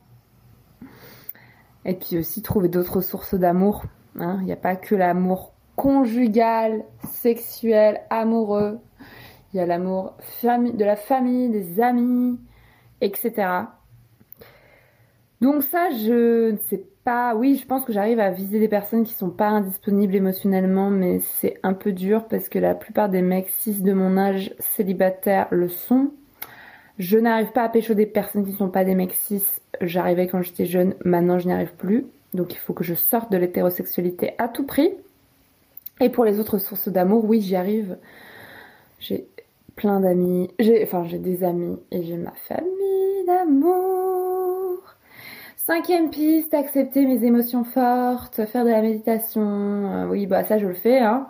Et 1.84 1.94
puis 1.94 2.18
aussi 2.18 2.42
trouver 2.42 2.68
d'autres 2.68 3.00
sources 3.00 3.34
d'amour 3.34 3.84
Hein. 4.18 4.38
Il 4.40 4.46
n'y 4.46 4.52
a 4.52 4.56
pas 4.56 4.76
que 4.76 4.94
l'amour 4.94 5.52
conjugal, 5.74 6.84
sexuel, 7.04 8.00
amoureux. 8.10 8.78
Il 9.52 9.58
y 9.58 9.60
a 9.60 9.66
l'amour 9.66 10.16
de 10.42 10.84
la 10.84 10.96
famille, 10.96 11.50
des 11.50 11.80
amis, 11.80 12.38
etc. 13.00 13.32
Donc 15.40 15.62
ça, 15.62 15.90
je 15.90 16.52
ne 16.52 16.56
sais 16.68 16.84
pas. 17.06 17.36
Oui, 17.36 17.56
je 17.56 17.66
pense 17.66 17.84
que 17.84 17.92
j'arrive 17.92 18.18
à 18.18 18.30
viser 18.30 18.58
des 18.58 18.66
personnes 18.66 19.04
qui 19.04 19.14
sont 19.14 19.30
pas 19.30 19.48
indisponibles 19.48 20.16
émotionnellement, 20.16 20.90
mais 20.90 21.20
c'est 21.20 21.58
un 21.62 21.72
peu 21.72 21.92
dur 21.92 22.26
parce 22.28 22.48
que 22.48 22.58
la 22.58 22.74
plupart 22.74 23.08
des 23.08 23.22
mecs 23.22 23.48
cis 23.48 23.80
de 23.80 23.92
mon 23.92 24.18
âge 24.18 24.54
célibataire 24.58 25.46
le 25.52 25.68
sont. 25.68 26.10
Je 26.98 27.16
n'arrive 27.16 27.52
pas 27.52 27.62
à 27.62 27.68
pécho 27.68 27.94
des 27.94 28.06
personnes 28.06 28.44
qui 28.44 28.50
ne 28.50 28.56
sont 28.56 28.70
pas 28.70 28.84
des 28.84 28.96
mecs 28.96 29.14
cis. 29.14 29.42
J'arrivais 29.80 30.26
quand 30.26 30.42
j'étais 30.42 30.66
jeune, 30.66 30.94
maintenant 31.04 31.38
je 31.38 31.46
n'y 31.46 31.52
arrive 31.52 31.74
plus. 31.76 32.06
Donc 32.34 32.52
il 32.52 32.58
faut 32.58 32.74
que 32.74 32.82
je 32.82 32.94
sorte 32.94 33.30
de 33.30 33.36
l'hétérosexualité 33.36 34.32
à 34.38 34.48
tout 34.48 34.66
prix. 34.66 34.90
Et 36.00 36.10
pour 36.10 36.24
les 36.24 36.40
autres 36.40 36.58
sources 36.58 36.88
d'amour, 36.88 37.24
oui, 37.24 37.40
j'y 37.40 37.54
arrive. 37.54 37.98
J'ai 38.98 39.28
plein 39.76 40.00
d'amis. 40.00 40.50
J'ai, 40.58 40.82
enfin, 40.82 41.04
j'ai 41.04 41.20
des 41.20 41.44
amis 41.44 41.78
et 41.92 42.02
j'ai 42.02 42.16
ma 42.16 42.32
famille 42.48 43.26
d'amour. 43.28 44.15
Cinquième 45.66 46.10
piste, 46.10 46.54
accepter 46.54 47.04
mes 47.06 47.24
émotions 47.24 47.64
fortes, 47.64 48.44
faire 48.46 48.64
de 48.64 48.70
la 48.70 48.80
méditation. 48.80 49.42
Euh, 49.42 50.06
oui, 50.06 50.28
bah 50.28 50.44
ça 50.44 50.58
je 50.58 50.66
le 50.68 50.74
fais. 50.74 51.00
Hein. 51.00 51.26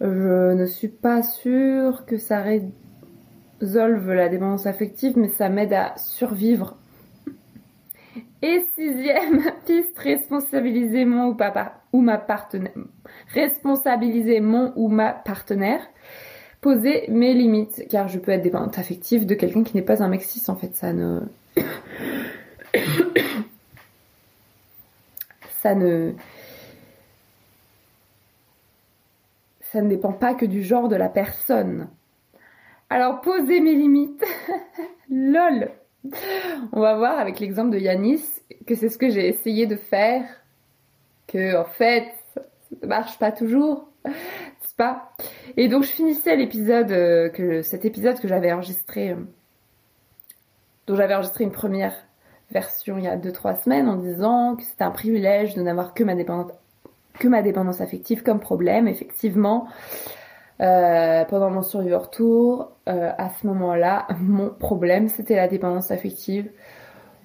Je 0.00 0.54
ne 0.54 0.64
suis 0.64 0.88
pas 0.88 1.22
sûre 1.22 2.06
que 2.06 2.16
ça 2.16 2.40
résolve 2.40 4.10
la 4.10 4.30
dépendance 4.30 4.64
affective, 4.64 5.18
mais 5.18 5.28
ça 5.28 5.50
m'aide 5.50 5.74
à 5.74 5.92
survivre. 5.98 6.78
Et 8.40 8.64
sixième 8.74 9.42
piste, 9.66 9.98
responsabiliser 9.98 11.04
mon 11.04 11.36
ou, 11.92 12.00
ma 12.00 12.16
partenaire. 12.16 12.72
Responsabiliser 13.34 14.40
mon 14.40 14.72
ou 14.76 14.88
ma 14.88 15.12
partenaire 15.12 15.82
poser 16.62 17.04
mes 17.08 17.34
limites, 17.34 17.86
car 17.90 18.08
je 18.08 18.18
peux 18.18 18.30
être 18.30 18.42
dépendante 18.42 18.78
affective 18.78 19.26
de 19.26 19.34
quelqu'un 19.34 19.62
qui 19.62 19.76
n'est 19.76 19.82
pas 19.82 20.02
un 20.02 20.08
mec 20.08 20.22
en 20.48 20.56
fait, 20.56 20.74
ça 20.74 20.94
ne... 20.94 21.20
ça 25.62 25.74
ne... 25.74 26.12
Ça 29.60 29.80
ne 29.80 29.88
dépend 29.88 30.12
pas 30.12 30.34
que 30.34 30.44
du 30.44 30.62
genre 30.62 30.88
de 30.88 30.96
la 30.96 31.08
personne. 31.08 31.88
Alors, 32.90 33.22
poser 33.22 33.60
mes 33.60 33.74
limites. 33.74 34.22
LOL 35.10 35.70
On 36.72 36.80
va 36.80 36.96
voir 36.96 37.18
avec 37.18 37.40
l'exemple 37.40 37.70
de 37.70 37.78
Yanis 37.78 38.22
que 38.66 38.74
c'est 38.74 38.90
ce 38.90 38.98
que 38.98 39.08
j'ai 39.08 39.28
essayé 39.28 39.66
de 39.66 39.76
faire. 39.76 40.26
Que, 41.26 41.56
en 41.56 41.64
fait, 41.64 42.12
ça 42.34 42.42
ne 42.82 42.86
marche 42.86 43.18
pas 43.18 43.32
toujours 43.32 43.88
pas? 44.76 45.12
Et 45.56 45.68
donc 45.68 45.84
je 45.84 45.90
finissais 45.90 46.36
l'épisode, 46.36 46.90
euh, 46.92 47.28
que 47.28 47.62
cet 47.62 47.84
épisode 47.84 48.18
que 48.20 48.28
j'avais 48.28 48.52
enregistré, 48.52 49.10
euh, 49.10 49.16
dont 50.86 50.96
j'avais 50.96 51.14
enregistré 51.14 51.44
une 51.44 51.52
première 51.52 51.94
version 52.52 52.98
il 52.98 53.04
y 53.04 53.08
a 53.08 53.16
2-3 53.16 53.62
semaines 53.62 53.88
en 53.88 53.96
disant 53.96 54.56
que 54.56 54.62
c'était 54.62 54.84
un 54.84 54.90
privilège 54.90 55.54
de 55.54 55.62
n'avoir 55.62 55.94
que 55.94 56.04
ma 56.04 56.14
dépendance, 56.14 56.52
que 57.18 57.28
ma 57.28 57.42
dépendance 57.42 57.80
affective 57.80 58.22
comme 58.22 58.40
problème. 58.40 58.88
Effectivement, 58.88 59.66
euh, 60.60 61.24
pendant 61.24 61.50
mon 61.50 61.62
survivor 61.62 62.10
tour, 62.10 62.72
à 62.86 63.30
ce 63.30 63.46
moment-là, 63.46 64.06
mon 64.20 64.50
problème 64.50 65.08
c'était 65.08 65.36
la 65.36 65.48
dépendance 65.48 65.90
affective. 65.90 66.50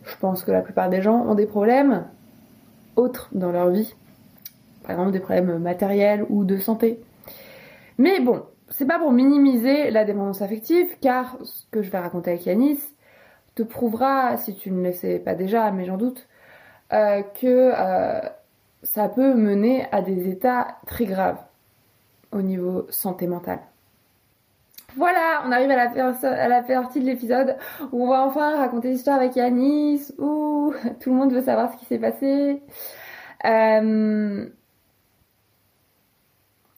Je 0.04 0.16
pense 0.18 0.44
que 0.44 0.52
la 0.52 0.62
plupart 0.62 0.90
des 0.90 1.02
gens 1.02 1.26
ont 1.28 1.36
des 1.36 1.46
problèmes 1.46 2.06
autres 2.96 3.30
dans 3.34 3.52
leur 3.52 3.70
vie, 3.70 3.96
par 4.84 4.92
exemple 4.92 5.12
des 5.12 5.20
problèmes 5.20 5.58
matériels 5.60 6.26
ou 6.30 6.44
de 6.44 6.58
santé. 6.58 7.00
Mais 7.98 8.20
bon, 8.20 8.44
c'est 8.70 8.86
pas 8.86 9.00
pour 9.00 9.12
minimiser 9.12 9.92
la 9.92 10.04
dépendance 10.04 10.42
affective, 10.42 10.88
car 11.02 11.38
ce 11.44 11.64
que 11.72 11.82
je 11.82 11.90
vais 11.90 12.00
raconter 12.00 12.32
avec 12.32 12.46
Yanis 12.46 12.80
te 13.58 13.64
prouvera, 13.64 14.38
si 14.38 14.56
tu 14.56 14.72
ne 14.72 14.84
le 14.84 14.94
sais 14.94 15.20
pas 15.20 15.36
déjà, 15.36 15.72
mais 15.72 15.86
j'en 15.86 15.98
doute, 15.98 16.28
euh, 16.94 17.24
que 17.24 17.72
euh, 17.76 18.22
ça 18.84 19.10
peut 19.10 19.34
mener 19.34 19.88
à 19.92 20.02
des 20.02 20.30
états 20.30 20.78
très 20.86 21.06
graves 21.06 21.40
au 22.32 22.42
niveau 22.42 22.86
santé 22.90 23.28
mentale. 23.28 23.60
Voilà, 24.96 25.44
on 25.46 25.52
arrive 25.52 25.70
à 25.72 25.76
la, 25.76 26.32
à 26.44 26.48
la 26.48 26.62
partie 26.64 27.00
de 27.00 27.06
l'épisode 27.06 27.58
où 27.92 28.06
on 28.06 28.10
va 28.10 28.24
enfin 28.24 28.58
raconter 28.58 28.90
l'histoire 28.90 29.18
avec 29.18 29.36
Yanis, 29.36 30.12
où 30.18 30.74
tout 31.00 31.10
le 31.10 31.16
monde 31.16 31.34
veut 31.34 31.42
savoir 31.42 31.74
ce 31.74 31.78
qui 31.78 31.86
s'est 31.86 32.00
passé. 32.00 32.62
Euh, 33.46 34.50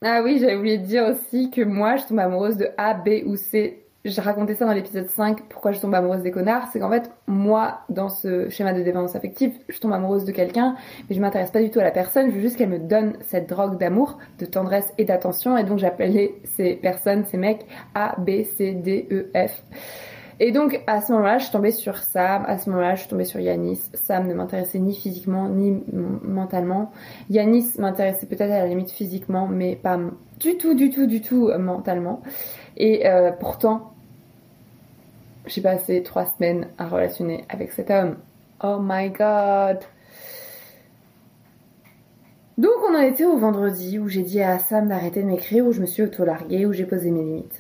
ah 0.02 0.22
oui, 0.24 0.40
j'avais 0.40 0.56
oublié 0.56 0.78
de 0.78 0.86
dire 0.86 1.06
aussi 1.06 1.52
que 1.52 1.62
moi, 1.62 1.98
je 1.98 2.06
tombe 2.06 2.20
amoureuse 2.20 2.58
de 2.58 2.70
A, 2.78 2.94
B 2.94 3.24
ou 3.26 3.36
C. 3.36 3.86
J'ai 4.06 4.22
raconté 4.22 4.56
ça 4.56 4.66
dans 4.66 4.72
l'épisode 4.72 5.10
5, 5.10 5.50
pourquoi 5.50 5.74
je 5.74 5.80
tombe 5.82 5.94
amoureuse 5.94 6.22
des 6.22 6.32
connards. 6.32 6.70
C'est 6.72 6.80
qu'en 6.80 6.90
fait, 6.90 7.12
moi, 7.28 7.82
dans 7.90 8.08
ce 8.08 8.48
schéma 8.48 8.72
de 8.72 8.82
dépendance 8.82 9.14
affective, 9.18 9.52
je 9.68 9.78
tombe 9.78 9.92
amoureuse 9.92 10.24
de 10.24 10.32
quelqu'un, 10.32 10.78
mais 11.10 11.16
je 11.18 11.20
m'intéresse 11.20 11.52
pas 11.52 11.62
du 11.62 11.70
tout 11.70 11.80
à 11.80 11.84
la 11.84 11.92
personne, 11.92 12.30
je 12.30 12.36
veux 12.36 12.42
juste 12.42 12.56
qu'elle 12.56 12.70
me 12.70 12.80
donne 12.80 13.18
cette 13.20 13.50
drogue 13.50 13.78
d'amour, 13.78 14.18
de 14.40 14.46
tendresse 14.46 14.94
et 14.98 15.04
d'attention, 15.04 15.58
et 15.58 15.66
donc 15.66 15.80
j'appelais 15.80 16.36
ces 16.56 16.76
personnes, 16.76 17.26
ces 17.26 17.36
mecs 17.36 17.66
A, 17.94 18.16
B, 18.20 18.44
C, 18.44 18.72
D, 18.72 19.06
E, 19.12 19.30
F. 19.36 19.64
Et 20.40 20.52
donc 20.52 20.82
à 20.88 21.02
ce 21.02 21.12
moment-là, 21.12 21.38
je 21.38 21.44
suis 21.44 21.52
tombée 21.52 21.72
sur 21.72 21.98
Sam, 21.98 22.46
à 22.48 22.58
ce 22.58 22.70
moment-là, 22.70 22.96
je 22.96 23.02
suis 23.02 23.10
tombée 23.10 23.26
sur 23.26 23.42
Yanis. 23.42 23.82
Sam 23.94 24.28
ne 24.28 24.34
m'intéressait 24.34 24.80
ni 24.80 24.96
physiquement 24.96 25.50
ni 25.50 25.84
mentalement. 25.92 26.92
Yanis 27.30 27.74
m'intéressait 27.78 28.26
peut-être 28.26 28.52
à 28.52 28.60
la 28.60 28.68
limite 28.68 28.92
physiquement, 28.92 29.48
mais 29.48 29.76
pas 29.76 30.00
du 30.40 30.58
tout, 30.58 30.76
du 30.76 30.90
tout, 30.92 31.08
du 31.08 31.22
tout 31.22 31.50
euh, 31.50 31.58
mentalement. 31.58 32.22
Et 32.78 33.06
euh, 33.06 33.32
pourtant, 33.32 33.92
j'ai 35.46 35.62
passé 35.62 36.04
trois 36.04 36.26
semaines 36.26 36.68
à 36.78 36.88
relationner 36.88 37.44
avec 37.50 37.74
cet 37.74 37.92
homme. 37.92 38.16
Oh 38.64 38.78
my 38.82 39.10
god! 39.10 39.80
Donc 42.58 42.76
on 42.90 42.96
en 42.96 43.02
était 43.02 43.26
au 43.26 43.38
vendredi 43.38 44.00
où 44.00 44.08
j'ai 44.08 44.22
dit 44.22 44.42
à 44.42 44.58
Sam 44.60 44.88
d'arrêter 44.88 45.22
de 45.22 45.28
m'écrire, 45.28 45.66
où 45.66 45.74
je 45.74 45.82
me 45.82 45.86
suis 45.86 46.04
auto-larguée, 46.04 46.66
où 46.66 46.72
j'ai 46.72 46.86
posé 46.86 47.12
mes 47.12 47.24
limites 47.24 47.59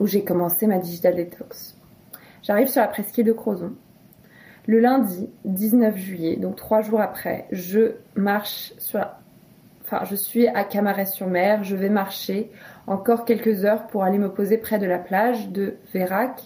où 0.00 0.06
j'ai 0.06 0.24
commencé 0.24 0.66
ma 0.66 0.78
digital 0.78 1.14
detox. 1.14 1.76
J'arrive 2.42 2.68
sur 2.68 2.80
la 2.80 2.88
presqu'île 2.88 3.26
de 3.26 3.32
Crozon. 3.32 3.74
Le 4.66 4.80
lundi 4.80 5.28
19 5.44 5.96
juillet, 5.96 6.36
donc 6.36 6.56
trois 6.56 6.80
jours 6.80 7.00
après, 7.00 7.46
je 7.52 7.92
marche 8.16 8.72
sur 8.78 9.06
Enfin, 9.92 10.04
je 10.04 10.14
suis 10.14 10.46
à 10.46 10.62
Camaret-sur-Mer, 10.62 11.64
je 11.64 11.74
vais 11.74 11.88
marcher 11.88 12.52
encore 12.86 13.24
quelques 13.24 13.64
heures 13.64 13.88
pour 13.88 14.04
aller 14.04 14.18
me 14.18 14.32
poser 14.32 14.56
près 14.56 14.78
de 14.78 14.86
la 14.86 15.00
plage 15.00 15.48
de 15.48 15.78
Vérac. 15.92 16.42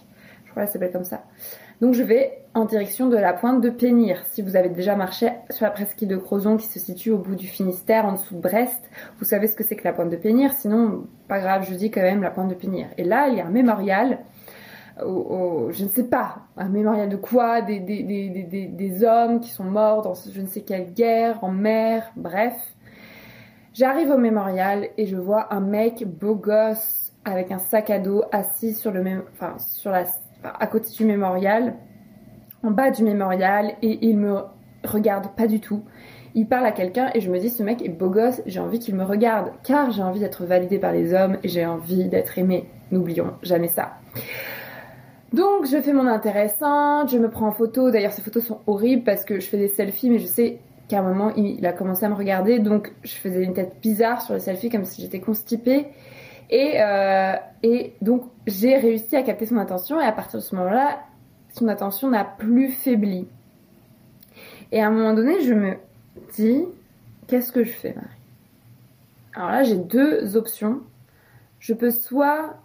Je 0.47 0.51
crois 0.51 0.63
qu'elle 0.63 0.73
s'appelle 0.73 0.93
comme 0.93 1.05
ça. 1.05 1.25
Donc 1.83 1.93
je 1.93 2.03
vais 2.03 2.44
en 2.55 2.65
direction 2.67 3.09
de 3.09 3.17
la 3.17 3.33
pointe 3.33 3.61
de 3.61 3.69
Pénir. 3.69 4.23
Si 4.27 4.41
vous 4.41 4.55
avez 4.55 4.69
déjà 4.69 4.95
marché 4.95 5.33
sur 5.51 5.65
la 5.65 5.73
presqu'île 5.73 6.09
de 6.09 6.17
Crozon 6.17 6.57
qui 6.57 6.69
se 6.69 6.79
situe 6.79 7.11
au 7.11 7.19
bout 7.19 7.35
du 7.35 7.49
Finistère, 7.49 8.07
en 8.07 8.13
dessous 8.13 8.37
de 8.37 8.41
Brest, 8.41 8.91
vous 9.19 9.25
savez 9.25 9.49
ce 9.49 9.57
que 9.57 9.65
c'est 9.65 9.75
que 9.75 9.83
la 9.85 9.93
pointe 9.93 10.11
de 10.11 10.17
Pénir. 10.17 10.53
Sinon, 10.53 11.07
pas 11.27 11.41
grave, 11.41 11.67
je 11.69 11.75
dis 11.75 11.91
quand 11.91 12.03
même 12.03 12.23
la 12.23 12.31
pointe 12.31 12.49
de 12.49 12.55
Pénir. 12.55 12.87
Et 12.97 13.03
là, 13.03 13.29
il 13.29 13.37
y 13.37 13.41
a 13.41 13.47
un 13.47 13.51
mémorial. 13.51 14.21
je 14.99 15.83
ne 15.83 15.89
sais 15.89 16.05
pas, 16.05 16.43
un 16.57 16.69
mémorial 16.69 17.09
de 17.09 17.17
quoi? 17.17 17.61
Des, 17.61 17.81
des, 17.81 19.05
hommes 19.05 19.41
qui 19.41 19.51
sont 19.51 19.65
morts 19.65 20.03
dans 20.03 20.15
je 20.15 20.41
ne 20.41 20.47
sais 20.47 20.61
quelle 20.61 20.93
guerre, 20.93 21.43
en 21.43 21.51
mer, 21.51 22.13
bref. 22.15 22.55
J'arrive 23.73 24.13
au 24.13 24.19
mémorial 24.19 24.91
et 24.97 25.07
je 25.07 25.17
vois 25.17 25.53
un 25.53 25.61
mec 25.61 26.07
beau 26.07 26.37
gosse 26.37 27.13
avec 27.25 27.51
un 27.51 27.59
sac 27.59 27.91
à 27.91 27.99
dos 27.99 28.23
assis 28.31 28.75
sur 28.75 28.93
le 28.93 29.03
même, 29.03 29.25
enfin, 29.33 29.59
sur 29.59 29.91
la, 29.91 30.05
à 30.45 30.67
côté 30.69 30.91
du 30.91 31.05
mémorial, 31.05 31.75
en 32.65 32.71
bas 32.71 32.91
du 32.91 33.03
mémorial, 33.05 33.75
et 33.83 33.99
il 34.07 34.19
me 34.19 34.41
regarde 34.85 35.29
pas 35.37 35.47
du 35.47 35.61
tout. 35.61 35.83
Il 36.37 36.49
parle 36.49 36.67
à 36.67 36.73
quelqu'un 36.73 37.11
et 37.15 37.21
je 37.21 37.31
me 37.31 37.39
dis 37.39 37.49
ce 37.49 37.63
mec 37.63 37.81
est 37.81 37.89
beau 37.89 38.11
gosse, 38.11 38.43
j'ai 38.47 38.59
envie 38.59 38.81
qu'il 38.81 38.97
me 38.97 39.05
regarde, 39.05 39.53
car 39.63 39.93
j'ai 39.93 40.03
envie 40.03 40.19
d'être 40.19 40.45
validée 40.45 40.79
par 40.79 40.93
les 40.93 41.15
hommes 41.15 41.37
et 41.45 41.49
j'ai 41.49 41.65
envie 41.65 42.09
d'être 42.09 42.37
aimée. 42.39 42.69
N'oublions 42.91 43.35
jamais 43.43 43.69
ça. 43.69 43.93
Donc 45.33 45.67
je 45.67 45.81
fais 45.81 45.93
mon 45.93 46.09
intéressante, 46.09 47.11
je 47.11 47.19
me 47.19 47.31
prends 47.31 47.47
en 47.47 47.53
photo. 47.53 47.93
D'ailleurs 47.93 48.13
ces 48.13 48.23
photos 48.23 48.45
sont 48.45 48.59
horribles 48.67 49.05
parce 49.05 49.25
que 49.25 49.39
je 49.39 49.47
fais 49.47 49.59
des 49.59 49.69
selfies, 49.69 50.11
mais 50.11 50.19
je 50.19 50.27
sais 50.27 50.59
qu'à 50.89 50.99
un 50.99 51.03
moment 51.03 51.33
il 51.37 51.65
a 51.67 51.73
commencé 51.73 52.05
à 52.05 52.09
me 52.09 52.15
regarder, 52.15 52.59
donc 52.59 52.93
je 53.05 53.15
faisais 53.15 53.45
une 53.45 53.55
tête 53.55 53.77
bizarre 53.81 54.21
sur 54.21 54.35
les 54.35 54.41
selfies 54.41 54.71
comme 54.71 54.85
si 54.85 55.03
j'étais 55.03 55.21
constipée. 55.21 55.87
Et, 56.51 56.81
euh, 56.81 57.35
et 57.63 57.95
donc 58.03 58.25
j'ai 58.49 58.77
réussi 58.77 59.15
à 59.15 59.23
capter 59.23 59.47
son 59.47 59.57
attention 59.57 60.01
et 60.01 60.05
à 60.05 60.13
partir 60.13 60.41
de 60.41 60.45
ce 60.45 60.55
moment-là, 60.57 60.99
son 61.55 61.69
attention 61.69 62.11
n'a 62.11 62.25
plus 62.25 62.73
faibli. 62.73 63.27
Et 64.73 64.83
à 64.83 64.89
un 64.89 64.91
moment 64.91 65.15
donné, 65.15 65.41
je 65.43 65.55
me 65.55 65.77
dis, 66.35 66.65
qu'est-ce 67.29 67.53
que 67.53 67.65
je 67.65 67.73
fais 67.73 67.95
Marie? 67.95 68.09
Alors 69.35 69.51
là, 69.51 69.63
j'ai 69.63 69.77
deux 69.77 70.37
options. 70.37 70.81
Je 71.61 71.75
peux 71.75 71.91
soit 71.91 72.57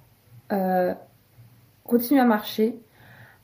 euh, 0.51 0.93
continuer 1.83 2.19
à 2.19 2.25
marcher, 2.25 2.79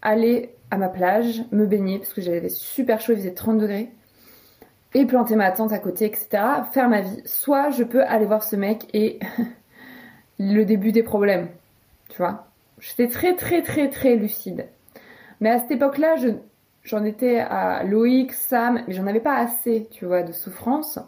aller 0.02 0.54
à 0.72 0.78
ma 0.78 0.90
plage, 0.90 1.44
me 1.52 1.66
baigner 1.66 2.00
parce 2.00 2.14
que 2.14 2.22
j'avais 2.22 2.50
super 2.50 3.00
chaud, 3.00 3.14
il 3.14 3.18
faisait 3.18 3.34
30 3.34 3.60
degrés, 3.60 3.92
et 4.96 5.06
planter 5.06 5.36
ma 5.36 5.52
tente 5.52 5.72
à 5.72 5.80
côté, 5.80 6.06
etc. 6.06 6.44
Faire 6.72 6.90
ma 6.90 7.02
vie. 7.02 7.22
Soit 7.26 7.70
je 7.70 7.84
peux 7.84 8.04
aller 8.04 8.26
voir 8.26 8.44
ce 8.44 8.56
mec 8.56 8.88
et 8.94 9.20
le 10.40 10.64
début 10.64 10.92
des 10.92 11.04
problèmes. 11.04 11.50
Tu 12.10 12.18
vois? 12.18 12.48
J'étais 12.80 13.08
très 13.08 13.36
très 13.36 13.62
très 13.62 13.90
très 13.90 14.16
lucide. 14.16 14.68
Mais 15.42 15.50
à 15.50 15.60
cette 15.60 15.72
époque-là, 15.72 16.16
j'en 16.84 17.04
étais 17.04 17.40
à 17.40 17.84
Loïc, 17.84 18.34
Sam, 18.34 18.82
mais 18.88 18.94
j'en 18.94 19.08
avais 19.08 19.20
pas 19.20 19.36
assez, 19.36 19.88
tu 19.92 20.06
vois, 20.06 20.24
de 20.24 20.32
souffrance. 20.32 21.00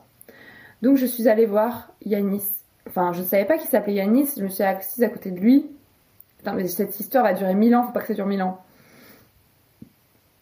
Donc 0.82 0.98
je 0.98 1.06
suis 1.06 1.28
allée 1.28 1.46
voir 1.46 1.92
Yanis. 2.06 2.44
Enfin, 2.88 3.14
je 3.14 3.22
ne 3.22 3.26
savais 3.26 3.46
pas 3.46 3.58
qu'il 3.58 3.70
s'appelait 3.70 3.96
Yanis, 3.96 4.30
je 4.38 4.44
me 4.44 4.50
suis 4.50 4.64
assise 4.64 5.04
à 5.04 5.10
côté 5.10 5.32
de 5.32 5.40
lui. 5.40 5.66
Putain, 6.38 6.54
mais 6.54 6.68
cette 6.68 7.00
histoire 7.00 7.24
va 7.24 7.34
durer 7.34 7.56
mille 7.56 7.76
ans, 7.76 7.84
faut 7.84 7.92
pas 7.92 8.02
que 8.02 8.08
ça 8.08 8.14
dure 8.14 8.28
mille 8.28 8.44
ans. 8.44 8.62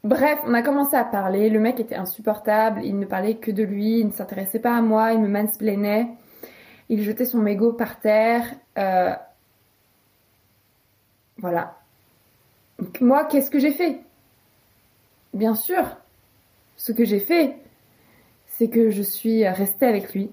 Bref, 0.04 0.39
on 0.45 0.54
a 0.54 0.62
commencé 0.62 0.95
à 0.95 1.04
parler, 1.04 1.50
le 1.50 1.60
mec 1.60 1.80
était 1.80 1.95
insupportable, 1.95 2.82
il 2.84 3.00
ne 3.00 3.06
parlait 3.06 3.38
que 3.38 3.50
de 3.50 3.63
lui, 3.63 4.02
il 4.02 4.08
ne 4.08 4.12
s'intéressait 4.12 4.60
pas 4.60 4.76
à 4.78 4.82
moi, 4.82 5.13
il 5.13 5.19
me 5.19 5.28
«mansplainait 5.30 6.10
il 6.89 7.04
jetait 7.04 7.26
son 7.26 7.39
mégot 7.39 7.74
par 7.74 8.00
terre. 8.00 8.45
Euh, 8.78 9.13
Voilà. 11.38 11.78
Moi, 12.99 13.25
qu'est-ce 13.25 13.49
que 13.49 13.59
j'ai 13.59 13.71
fait? 13.71 13.99
Bien 15.33 15.55
sûr, 15.55 15.83
ce 16.77 16.91
que 16.91 17.05
j'ai 17.05 17.19
fait, 17.19 17.57
c'est 18.47 18.69
que 18.69 18.89
je 18.89 19.01
suis 19.01 19.47
restée 19.47 19.85
avec 19.85 20.13
lui. 20.13 20.29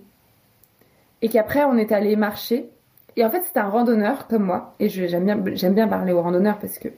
Et 1.23 1.29
qu'après, 1.29 1.65
on 1.65 1.77
est 1.77 1.93
allé 1.93 2.17
marcher. 2.17 2.69
Et 3.17 3.25
en 3.25 3.31
fait, 3.31 3.43
c'était 3.43 3.61
un 3.61 3.69
randonneur 3.69 4.27
comme 4.27 4.45
moi. 4.45 4.75
Et 4.81 4.89
j'aime 4.89 5.25
bien, 5.25 5.37
bien 5.37 5.89
parler 5.89 6.13
aux 6.13 6.23
randonneurs 6.23 6.59
parce 6.59 6.79
que 6.79 6.89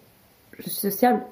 je 0.58 0.62
suis 0.62 0.70
sociable. 0.70 1.22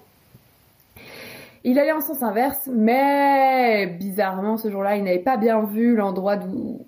Il 1.64 1.78
allait 1.78 1.92
en 1.92 2.00
sens 2.00 2.22
inverse, 2.22 2.68
mais 2.72 3.86
bizarrement, 3.86 4.56
ce 4.56 4.70
jour-là, 4.70 4.96
il 4.96 5.04
n'avait 5.04 5.20
pas 5.20 5.36
bien 5.36 5.62
vu 5.62 5.94
l'endroit 5.94 6.36
d'où, 6.36 6.84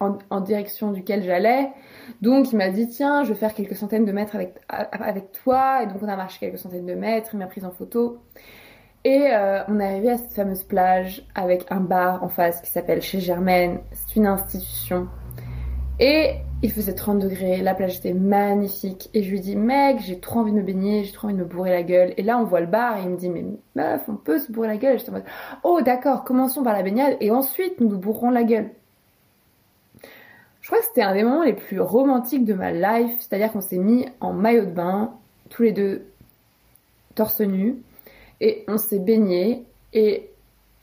en, 0.00 0.40
direction 0.40 0.92
duquel 0.92 1.22
j'allais. 1.22 1.70
Donc, 2.22 2.52
il 2.52 2.56
m'a 2.56 2.70
dit, 2.70 2.88
tiens, 2.88 3.22
je 3.22 3.28
vais 3.32 3.38
faire 3.38 3.54
quelques 3.54 3.76
centaines 3.76 4.04
de 4.04 4.12
mètres 4.12 4.34
avec, 4.34 4.54
avec 4.68 5.32
toi. 5.32 5.82
Et 5.82 5.86
donc, 5.86 5.98
on 6.02 6.08
a 6.08 6.16
marché 6.16 6.38
quelques 6.40 6.58
centaines 6.58 6.86
de 6.86 6.94
mètres. 6.94 7.30
Il 7.34 7.38
m'a 7.38 7.46
prise 7.46 7.64
en 7.64 7.70
photo. 7.70 8.18
Et 9.04 9.28
euh, 9.32 9.62
on 9.68 9.80
est 9.80 9.84
arrivé 9.86 10.10
à 10.10 10.18
cette 10.18 10.32
fameuse 10.32 10.62
plage 10.62 11.26
avec 11.34 11.64
un 11.70 11.80
bar 11.80 12.22
en 12.22 12.28
face 12.28 12.60
qui 12.60 12.70
s'appelle 12.70 13.00
Chez 13.00 13.20
Germaine. 13.20 13.80
C'est 13.92 14.16
une 14.16 14.26
institution. 14.26 15.08
Et 15.98 16.36
il 16.62 16.72
faisait 16.72 16.94
30 16.94 17.18
degrés, 17.18 17.58
la 17.58 17.74
plage 17.74 17.98
était 17.98 18.14
magnifique. 18.14 19.10
Et 19.14 19.22
je 19.22 19.30
lui 19.30 19.40
dis, 19.40 19.56
mec, 19.56 19.98
j'ai 20.00 20.18
trop 20.18 20.40
envie 20.40 20.52
de 20.52 20.56
me 20.56 20.62
baigner, 20.62 21.04
j'ai 21.04 21.12
trop 21.12 21.26
envie 21.26 21.36
de 21.36 21.40
me 21.40 21.44
bourrer 21.44 21.70
la 21.70 21.82
gueule. 21.82 22.14
Et 22.16 22.22
là, 22.22 22.38
on 22.38 22.44
voit 22.44 22.60
le 22.60 22.66
bar 22.66 22.98
et 22.98 23.02
il 23.02 23.10
me 23.10 23.16
dit, 23.16 23.28
mais 23.28 23.44
meuf, 23.74 24.02
on 24.08 24.16
peut 24.16 24.38
se 24.38 24.50
bourrer 24.50 24.68
la 24.68 24.76
gueule. 24.76 24.94
Et 24.94 24.98
j'étais 24.98 25.10
en 25.10 25.14
mode, 25.14 25.24
oh 25.62 25.80
d'accord, 25.82 26.24
commençons 26.24 26.62
par 26.62 26.74
la 26.74 26.82
baignade 26.82 27.16
et 27.20 27.30
ensuite 27.30 27.80
nous 27.80 27.88
nous 27.88 27.98
bourrons 27.98 28.30
la 28.30 28.44
gueule. 28.44 28.70
Crois 30.70 30.78
que 30.78 30.86
c'était 30.86 31.02
un 31.02 31.14
des 31.14 31.24
moments 31.24 31.42
les 31.42 31.52
plus 31.52 31.80
romantiques 31.80 32.44
de 32.44 32.54
ma 32.54 32.70
life. 32.70 33.16
C'est-à-dire 33.18 33.50
qu'on 33.50 33.60
s'est 33.60 33.76
mis 33.76 34.06
en 34.20 34.32
maillot 34.32 34.66
de 34.66 34.70
bain, 34.70 35.14
tous 35.48 35.64
les 35.64 35.72
deux 35.72 36.06
torse 37.16 37.40
nu 37.40 37.82
et 38.40 38.62
on 38.68 38.78
s'est 38.78 39.00
baigné 39.00 39.64
et 39.92 40.30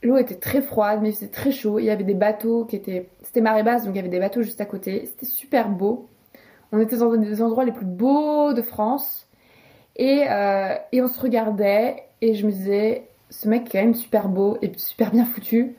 l'eau 0.04 0.17
était 0.17 0.36
très 0.36 0.62
froide 0.62 1.00
mais 1.02 1.13
c'était 1.13 1.32
très 1.32 1.52
chaud. 1.54 1.80
Il 1.80 1.86
y 1.86 1.89
avait 1.89 2.04
des 2.04 2.15
bateaux 2.15 2.65
qui 2.65 2.76
étaient... 2.76 3.08
C'était 3.23 3.39
marée 3.39 3.63
basse 3.63 3.86
donc 3.86 3.93
il 3.93 3.95
y 3.95 4.00
avait 4.00 4.10
des 4.10 4.19
bateaux 4.19 4.41
juste 4.41 4.60
à 4.60 4.65
côté. 4.65 5.06
C'était 5.06 5.26
super 5.26 5.69
beau. 5.69 6.10
On 6.73 6.82
était 6.82 6.97
dans 6.97 7.15
des 7.15 7.41
endroits 7.41 7.63
les 7.63 7.71
plus 7.71 7.86
beaux 7.86 8.52
de 8.52 8.62
France 8.62 9.26
et, 9.95 10.26
euh, 10.30 10.76
et 10.91 11.02
on 11.02 11.08
se 11.08 11.17
regardait 11.17 12.04
et 12.19 12.34
je 12.36 12.45
me 12.45 12.52
disais 12.52 13.08
ce 13.30 13.47
mec 13.47 13.67
est 13.67 13.71
quand 13.71 13.86
même 13.86 13.95
super 13.95 14.28
beau 14.28 14.58
et 14.62 14.69
super 14.76 15.12
bien 15.12 15.23
foutu. 15.23 15.78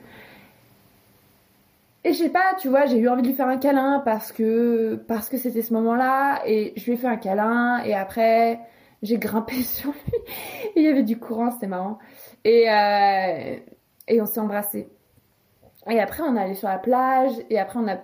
Et 2.03 2.13
je 2.13 2.17
sais 2.17 2.29
pas, 2.29 2.55
tu 2.59 2.69
vois, 2.69 2.85
j'ai 2.85 2.97
eu 2.97 3.09
envie 3.09 3.21
de 3.21 3.27
lui 3.27 3.35
faire 3.35 3.47
un 3.47 3.57
câlin 3.57 4.01
parce 4.05 4.31
que 4.31 4.95
parce 5.07 5.27
que 5.29 5.37
c'était 5.37 5.61
ce 5.61 5.73
moment-là 5.73 6.41
et 6.45 6.73
je 6.77 6.85
lui 6.85 6.93
ai 6.93 6.97
fait 6.97 7.07
un 7.07 7.17
câlin 7.17 7.83
et 7.83 7.93
après 7.93 8.59
j'ai 9.01 9.17
grimpé 9.17 9.53
sur 9.63 9.91
lui. 9.91 10.13
il 10.75 10.83
y 10.83 10.87
avait 10.87 11.03
du 11.03 11.19
courant, 11.19 11.51
c'était 11.51 11.67
marrant. 11.67 11.99
Et, 12.43 12.69
euh, 12.69 13.57
et 14.07 14.21
on 14.21 14.25
s'est 14.25 14.39
embrassé. 14.39 14.89
Et 15.89 15.99
après, 15.99 16.23
on 16.23 16.35
est 16.35 16.41
allé 16.41 16.55
sur 16.55 16.67
la 16.67 16.77
plage. 16.77 17.33
Et 17.49 17.59
après, 17.59 17.79
on 17.79 17.87
a 17.87 17.97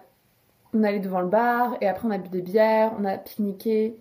on 0.74 0.84
est 0.84 0.88
allé 0.88 1.00
devant 1.00 1.22
le 1.22 1.28
bar. 1.28 1.78
Et 1.82 1.88
après, 1.88 2.08
on 2.08 2.12
a 2.12 2.18
bu 2.18 2.30
des 2.30 2.42
bières. 2.42 2.94
On 3.00 3.06
a 3.06 3.18
pique-niqué. 3.18 3.98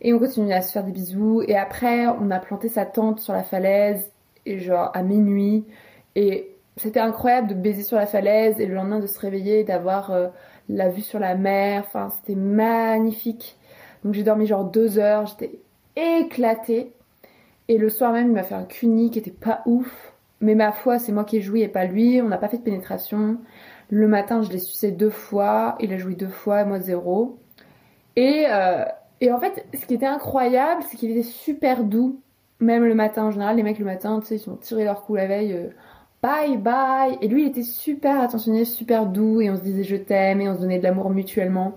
Et 0.00 0.12
on 0.12 0.18
continue 0.18 0.52
à 0.52 0.62
se 0.62 0.72
faire 0.72 0.84
des 0.84 0.92
bisous. 0.92 1.42
Et 1.46 1.56
après, 1.56 2.06
on 2.06 2.30
a 2.30 2.38
planté 2.38 2.68
sa 2.68 2.86
tente 2.86 3.20
sur 3.20 3.32
la 3.32 3.42
falaise. 3.42 4.12
Et 4.44 4.58
genre, 4.58 4.90
à 4.94 5.02
minuit. 5.02 5.64
Et 6.14 6.55
c'était 6.76 7.00
incroyable 7.00 7.48
de 7.48 7.54
baiser 7.54 7.82
sur 7.82 7.96
la 7.96 8.06
falaise. 8.06 8.60
Et 8.60 8.66
le 8.66 8.74
lendemain, 8.74 9.00
de 9.00 9.06
se 9.06 9.18
réveiller, 9.18 9.64
d'avoir 9.64 10.10
euh, 10.10 10.28
la 10.68 10.88
vue 10.88 11.02
sur 11.02 11.18
la 11.18 11.34
mer. 11.34 11.84
Enfin, 11.86 12.10
c'était 12.10 12.38
magnifique. 12.38 13.56
Donc, 14.04 14.14
j'ai 14.14 14.22
dormi 14.22 14.46
genre 14.46 14.64
deux 14.64 14.98
heures. 14.98 15.26
J'étais 15.26 15.60
éclaté. 15.96 16.92
Et 17.68 17.78
le 17.78 17.88
soir 17.88 18.12
même, 18.12 18.28
il 18.28 18.34
m'a 18.34 18.42
fait 18.42 18.54
un 18.54 18.64
cuni 18.64 19.10
qui 19.10 19.18
était 19.18 19.30
pas 19.30 19.62
ouf. 19.66 20.12
Mais 20.40 20.54
ma 20.54 20.72
foi, 20.72 20.98
c'est 20.98 21.12
moi 21.12 21.24
qui 21.24 21.38
ai 21.38 21.40
joué 21.40 21.60
et 21.60 21.68
pas 21.68 21.86
lui. 21.86 22.20
On 22.20 22.28
n'a 22.28 22.38
pas 22.38 22.48
fait 22.48 22.58
de 22.58 22.62
pénétration. 22.62 23.38
Le 23.88 24.08
matin, 24.08 24.42
je 24.42 24.52
l'ai 24.52 24.58
sucé 24.58 24.90
deux 24.90 25.10
fois. 25.10 25.76
Il 25.80 25.92
a 25.92 25.98
joué 25.98 26.14
deux 26.14 26.28
fois, 26.28 26.64
moi 26.64 26.80
zéro. 26.80 27.38
Et, 28.16 28.46
euh, 28.50 28.84
et 29.20 29.32
en 29.32 29.40
fait, 29.40 29.66
ce 29.74 29.86
qui 29.86 29.94
était 29.94 30.06
incroyable, 30.06 30.82
c'est 30.88 30.96
qu'il 30.96 31.10
était 31.10 31.22
super 31.22 31.84
doux. 31.84 32.20
Même 32.60 32.84
le 32.84 32.94
matin, 32.94 33.24
en 33.24 33.30
général, 33.30 33.56
les 33.56 33.62
mecs 33.62 33.78
le 33.78 33.84
matin, 33.84 34.20
tu 34.20 34.26
sais, 34.26 34.36
ils 34.36 34.50
ont 34.50 34.56
tiré 34.56 34.84
leur 34.84 35.04
coup 35.04 35.14
la 35.14 35.26
veille. 35.26 35.52
Euh, 35.52 35.68
bye 36.22 36.56
bye. 36.56 37.18
Et 37.20 37.28
lui, 37.28 37.42
il 37.42 37.48
était 37.48 37.62
super 37.62 38.20
attentionné, 38.20 38.64
super 38.64 39.06
doux. 39.06 39.40
Et 39.40 39.50
on 39.50 39.56
se 39.56 39.62
disait 39.62 39.84
je 39.84 39.96
t'aime. 39.96 40.40
Et 40.40 40.48
on 40.48 40.54
se 40.54 40.60
donnait 40.60 40.78
de 40.78 40.84
l'amour 40.84 41.10
mutuellement. 41.10 41.74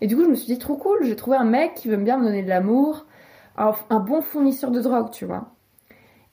Et 0.00 0.06
du 0.06 0.16
coup, 0.16 0.24
je 0.24 0.28
me 0.28 0.34
suis 0.34 0.52
dit 0.52 0.58
trop 0.58 0.76
cool. 0.76 0.98
J'ai 1.02 1.16
trouvé 1.16 1.36
un 1.36 1.44
mec 1.44 1.74
qui 1.74 1.88
veut 1.88 1.96
bien 1.96 2.18
me 2.18 2.24
donner 2.24 2.42
de 2.42 2.48
l'amour 2.48 3.06
un, 3.56 4.00
bon 4.00 4.20
fournisseur 4.20 4.70
de 4.70 4.80
drogue, 4.80 5.10
tu 5.10 5.24
vois. 5.24 5.52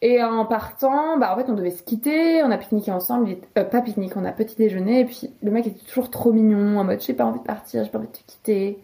Et 0.01 0.21
en 0.21 0.45
partant, 0.45 1.17
bah 1.17 1.33
en 1.33 1.37
fait 1.37 1.49
on 1.49 1.53
devait 1.53 1.71
se 1.71 1.81
quitter, 1.81 2.43
on 2.43 2.51
a 2.51 2.57
pique-niqué 2.57 2.91
ensemble, 2.91 3.37
euh, 3.57 3.63
pas 3.63 3.81
pique-nique, 3.81 4.17
on 4.17 4.25
a 4.25 4.33
petit 4.33 4.57
déjeuner, 4.57 4.99
et 4.99 5.05
puis 5.05 5.33
le 5.41 5.49
mec 5.49 5.65
était 5.65 5.85
toujours 5.85 6.09
trop 6.09 6.33
mignon, 6.33 6.77
en 6.77 6.83
mode 6.83 6.99
j'ai 6.99 7.13
pas 7.13 7.23
envie 7.23 7.39
de 7.39 7.45
partir, 7.45 7.85
j'ai 7.85 7.89
pas 7.89 7.99
envie 7.99 8.09
de 8.09 8.11
te 8.11 8.25
quitter. 8.27 8.79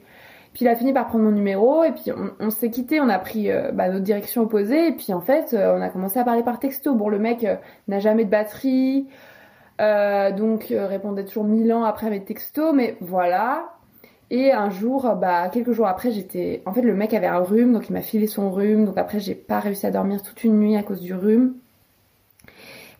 Puis 0.60 0.65
il 0.65 0.67
a 0.67 0.76
fini 0.76 0.91
par 0.91 1.08
prendre 1.08 1.24
mon 1.24 1.32
numéro, 1.32 1.86
et 1.86 1.93
puis 1.93 2.12
on, 2.41 2.50
s'est 2.50 2.69
quitté, 2.69 3.00
on 3.00 3.08
a 3.08 3.17
pris 3.17 3.50
euh, 3.50 3.72
bah, 3.72 3.88
notre 3.88 4.04
direction 4.04 4.41
opposée, 4.41 4.89
et 4.89 4.91
puis 4.91 5.13
en 5.13 5.22
fait 5.22 5.54
euh, 5.54 5.74
on 5.78 5.82
a 5.82 5.88
commencé 5.88 6.19
à 6.19 6.26
parler 6.26 6.43
par 6.43 6.60
texto. 6.60 6.95
Bon 6.95 7.08
le 7.08 7.17
mec 7.17 7.48
n'a 7.88 8.00
jamais 8.00 8.26
de 8.26 8.30
batterie, 8.30 9.08
donc 9.80 10.65
répondait 10.69 11.24
toujours 11.24 11.45
mille 11.45 11.72
ans 11.72 11.86
après 11.86 12.10
mes 12.10 12.26
textos, 12.26 12.76
mais 12.76 12.98
voilà. 13.00 13.69
Et 14.32 14.52
un 14.52 14.69
jour, 14.69 15.15
bah, 15.15 15.48
quelques 15.48 15.72
jours 15.72 15.88
après, 15.88 16.12
j'étais. 16.12 16.62
En 16.65 16.74
fait, 16.74 16.82
le 16.82 16.93
mec 16.93 17.13
avait 17.13 17.28
un 17.28 17.39
rhume, 17.39 17.72
donc 17.72 17.88
il 17.89 17.93
m'a 17.93 18.02
filé 18.02 18.28
son 18.28 18.52
rhume. 18.52 18.84
Donc 18.84 18.98
après, 18.98 19.22
j'ai 19.22 19.36
pas 19.36 19.62
réussi 19.62 19.86
à 19.88 19.91
dormir 19.91 20.22
toute 20.22 20.43
une 20.43 20.60
nuit 20.60 20.76
à 20.76 20.84
cause 20.84 21.00
du 21.00 21.13
rhume. 21.13 21.56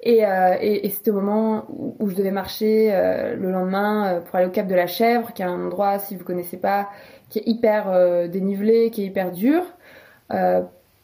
Et, 0.02 0.26
euh, 0.26 0.56
c'était 0.89 1.12
au 1.12 1.15
moment 1.15 1.65
où, 1.69 2.10
je 2.10 2.15
devais 2.15 2.32
marcher 2.32 2.89
euh, 2.93 3.36
le 3.36 3.52
lendemain 3.52 4.08
euh, 4.08 4.19
pour 4.22 4.36
aller 4.36 4.48
au 4.48 4.52
Cap 4.52 4.67
de 4.67 4.76
la 4.76 4.88
Chèvre, 4.88 5.34
qui 5.34 5.41
est 5.41 5.45
un 5.45 5.65
endroit, 5.65 6.00
si 6.00 6.15
vous 6.15 6.24
connaissez 6.24 6.58
pas, 6.58 6.89
qui 7.30 7.39
est 7.39 7.48
hyper 7.48 8.30
dénivelé, 8.30 8.89
qui 8.92 9.04
est 9.04 9.06
hyper 9.06 9.32
dur, 9.32 9.63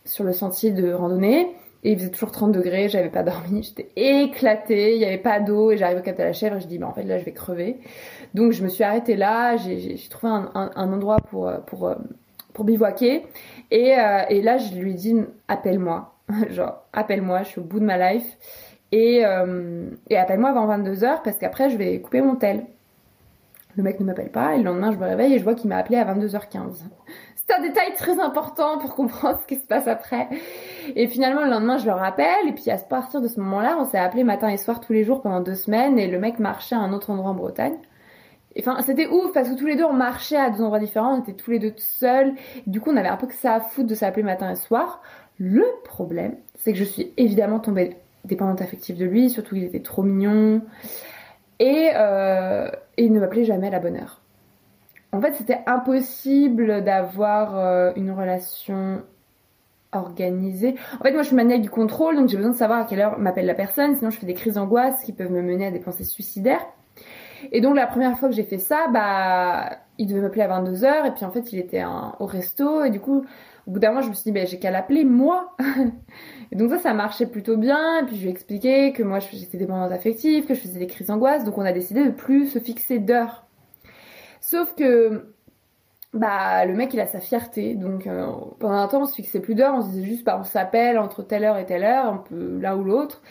sur 0.06 0.24
le 0.24 0.34
sentier 0.34 0.72
de 0.72 0.92
randonnée. 0.92 1.56
Et 1.86 1.92
il 1.92 2.00
faisait 2.00 2.10
toujours 2.10 2.32
30 2.32 2.52
degrés, 2.52 2.90
j'avais 2.90 3.12
pas 3.12 3.22
dormi, 3.22 3.62
j'étais 3.62 3.92
éclatée, 3.96 4.96
il 4.96 4.98
n'y 4.98 5.06
avait 5.06 5.20
pas 5.20 5.40
d'eau 5.40 5.70
et 5.70 5.78
j'arrive 5.78 6.00
au 6.00 6.02
Cap 6.02 6.18
de 6.18 6.24
la 6.24 6.34
Chèvre 6.34 6.56
et 6.56 6.60
je 6.60 6.66
dis 6.66 6.80
bah 6.80 6.88
en 6.88 6.94
fait 6.94 7.04
là 7.04 7.20
je 7.20 7.26
vais 7.26 7.32
crever. 7.32 7.78
Donc 8.34 8.54
je 8.54 8.64
me 8.64 8.70
suis 8.70 8.84
arrêtée 8.84 9.16
là, 9.16 9.56
j'ai 9.58 9.96
trouvé 10.10 10.34
un, 10.34 10.72
endroit 10.76 11.18
pour, 11.30 11.52
pour, 11.68 11.94
pour 12.54 12.66
bivouaquer 12.66 13.28
et, 13.70 13.94
euh, 14.00 14.42
là 14.42 14.58
je 14.58 14.74
lui 14.74 14.96
dit 14.96 15.16
appelle-moi, 15.48 16.16
genre 16.50 16.82
appelle-moi, 16.92 17.44
je 17.44 17.50
suis 17.50 17.62
au 17.62 17.64
bout 17.64 17.80
de 17.80 17.86
ma 17.86 18.14
life 18.14 18.36
et, 18.92 19.24
euh, 19.24 19.88
et 20.10 20.18
appelle-moi 20.18 20.50
avant 20.50 20.68
22h 20.68 21.22
parce 21.24 21.38
qu'après 21.38 21.70
je 21.70 21.78
vais 21.78 22.02
couper 22.02 22.22
mon 22.22 22.36
tel. 22.36 22.66
Le 23.76 23.84
mec 23.84 24.00
ne 24.00 24.06
m'appelle 24.06 24.32
pas 24.32 24.56
et 24.56 24.60
le 24.60 24.64
lendemain 24.64 24.92
je 24.92 24.98
me 24.98 25.06
réveille 25.06 25.34
et 25.34 25.40
je 25.40 25.44
vois 25.44 25.56
qu'il 25.56 25.70
m'a 25.70 25.78
appelé 25.78 25.98
à 25.98 26.06
22h15 26.14 26.84
c'est 27.48 27.56
un 27.56 27.62
détail 27.62 27.94
très 27.96 28.20
important 28.20 28.78
pour 28.80 28.96
comprendre 28.96 29.40
ce 29.44 29.48
qui 29.48 29.62
se 29.62 29.68
passe 29.68 29.88
après. 29.88 30.28
Et 30.96 31.08
finalement, 31.08 31.42
le 31.42 31.50
lendemain, 31.50 31.78
je 31.78 31.86
le 31.86 31.92
rappelle. 31.92 32.48
Et 32.48 32.54
puis, 32.54 32.72
à 32.72 32.78
partir 32.78 33.22
de 33.22 33.28
ce 33.28 33.40
moment-là, 33.40 33.78
on 33.80 33.86
s'est 33.86 34.00
appelé 34.00 34.24
matin 34.24 34.50
et 34.50 34.58
soir 34.58 34.80
tous 34.80 34.94
les 34.94 35.04
jours 35.04 35.22
pendant 35.22 35.42
deux 35.42 35.56
semaines. 35.56 36.00
Et 36.00 36.08
le 36.08 36.20
mec 36.20 36.40
marchait 36.40 36.76
à 36.76 36.80
un 36.80 36.92
autre 36.94 37.10
endroit 37.12 37.32
en 37.32 37.36
Bretagne. 37.36 37.78
Enfin, 38.58 38.82
c'était 38.82 39.08
ouf 39.08 39.34
parce 39.34 39.50
que 39.50 39.56
tous 39.56 39.66
les 39.66 39.76
deux 39.76 39.84
on 39.84 39.92
marchait 39.92 40.38
à 40.38 40.50
deux 40.50 40.62
endroits 40.62 40.80
différents, 40.80 41.18
on 41.18 41.20
était 41.20 41.34
tous 41.34 41.52
les 41.52 41.60
deux 41.60 41.74
seuls. 41.76 42.34
Du 42.68 42.80
coup, 42.80 42.90
on 42.92 42.96
avait 42.96 43.10
un 43.10 43.18
peu 43.18 43.28
que 43.28 43.34
ça 43.34 43.56
à 43.56 43.60
foutre 43.60 43.88
de 43.88 43.96
s'appeler 43.96 44.24
matin 44.24 44.50
et 44.50 44.56
soir. 44.56 45.02
Le 45.38 45.66
problème, 45.84 46.38
c'est 46.58 46.72
que 46.72 46.80
je 46.80 46.86
suis 46.86 47.12
évidemment 47.18 47.60
tombée 47.60 47.98
dépendante 48.24 48.62
affective 48.62 48.98
de 48.98 49.04
lui, 49.04 49.30
surtout 49.30 49.56
qu'il 49.56 49.66
était 49.66 49.82
trop 49.82 50.04
mignon. 50.04 50.62
Et, 51.60 51.92
euh, 51.96 52.70
il 52.98 53.12
ne 53.14 53.20
m'appelait 53.20 53.46
jamais 53.46 53.68
à 53.68 53.72
la 53.72 53.80
bonne 53.80 53.96
heure. 53.98 54.22
En 55.12 55.22
fait, 55.22 55.34
c'était 55.34 55.60
impossible 55.66 56.84
d'avoir 56.84 57.58
euh, 57.58 57.92
une 57.96 58.12
relation 58.12 59.02
organisée. 59.94 60.76
En 61.00 61.04
fait, 61.04 61.14
moi, 61.14 61.22
je 61.22 61.28
suis 61.28 61.36
maniaque 61.36 61.62
du 61.62 61.70
contrôle, 61.70 62.18
donc 62.18 62.28
j'ai 62.28 62.36
besoin 62.36 62.52
de 62.52 62.58
savoir 62.58 62.80
à 62.82 62.86
quelle 62.86 63.00
heure 63.00 63.18
m'appelle 63.18 63.46
la 63.46 63.54
personne, 63.54 63.96
sinon 63.96 64.10
je 64.10 64.20
fais 64.20 64.26
des 64.26 64.34
crises 64.34 64.56
d'angoisse 64.56 65.02
qui 65.04 65.14
peuvent 65.14 65.32
me 65.32 65.42
mener 65.42 65.68
à 65.68 65.72
des 65.72 65.80
pensées 65.80 66.04
suicidaires. 66.04 66.66
Et 67.52 67.62
donc, 67.62 67.76
la 67.76 67.88
première 67.88 68.18
fois 68.18 68.28
que 68.28 68.36
j'ai 68.36 68.44
fait 68.44 68.58
ça, 68.58 68.88
bah, 68.92 69.78
il 69.98 70.08
devait 70.08 70.22
m'appeler 70.22 70.42
à 70.42 70.60
22h, 70.60 71.08
et 71.08 71.12
puis 71.12 71.24
en 71.24 71.32
fait, 71.32 71.54
il 71.54 71.60
était 71.60 71.84
au 72.20 72.26
resto, 72.26 72.84
et 72.84 72.90
du 72.90 73.00
coup, 73.00 73.26
au 73.68 73.72
bout 73.72 73.80
d'un 73.80 73.90
moment, 73.90 74.02
je 74.02 74.10
me 74.10 74.14
suis 74.14 74.24
dit, 74.24 74.32
bah, 74.32 74.46
j'ai 74.46 74.60
qu'à 74.60 74.72
l'appeler 74.72 75.06
moi. 75.06 75.56
donc 76.52 76.70
ça, 76.70 76.80
ça 76.80 76.94
marchait 76.94 77.26
plutôt 77.26 77.58
bien, 77.58 78.00
et 78.00 78.06
puis 78.06 78.16
je 78.16 78.22
lui 78.22 78.28
ai 78.28 78.32
expliqué 78.32 78.94
que 78.94 79.04
moi, 79.04 79.20
j'étais 79.20 79.58
dépendante 79.58 79.92
affective, 79.92 80.46
que 80.46 80.54
je 80.54 80.60
faisais 80.62 80.80
des 80.80 80.88
crises 80.88 81.08
d'angoisse, 81.08 81.44
donc 81.44 81.58
on 81.58 81.66
a 81.66 81.74
décidé 81.74 82.06
de 82.06 82.12
plus 82.12 82.48
se 82.48 82.60
fixer 82.60 83.00
d'heures. 83.00 83.46
Sauf 84.42 84.76
que 84.76 85.36
bah 86.16 86.66
le 86.66 86.74
mec 86.74 86.94
il 86.94 87.00
a 87.00 87.06
sa 87.06 87.20
fierté. 87.20 87.76
Donc 87.76 88.08
euh, 88.08 88.26
pendant 88.60 88.76
un 88.76 88.88
temps 88.88 89.02
on 89.02 89.06
se 89.06 89.16
fixait 89.16 89.40
plus 89.40 89.54
d'heures. 89.54 89.76
On 89.76 89.82
se 89.82 89.90
disait 89.90 90.06
juste 90.06 90.26
bah 90.26 90.38
on 90.40 90.44
s'appelle 90.44 90.98
entre 90.98 91.24
telle 91.24 91.44
heure 91.44 91.58
et 91.58 91.66
telle 91.66 91.84
heure 91.84 92.06
un 92.06 92.18
peu 92.18 92.58
l'un 92.60 92.76
ou 92.76 92.84
l'autre. 92.84 93.22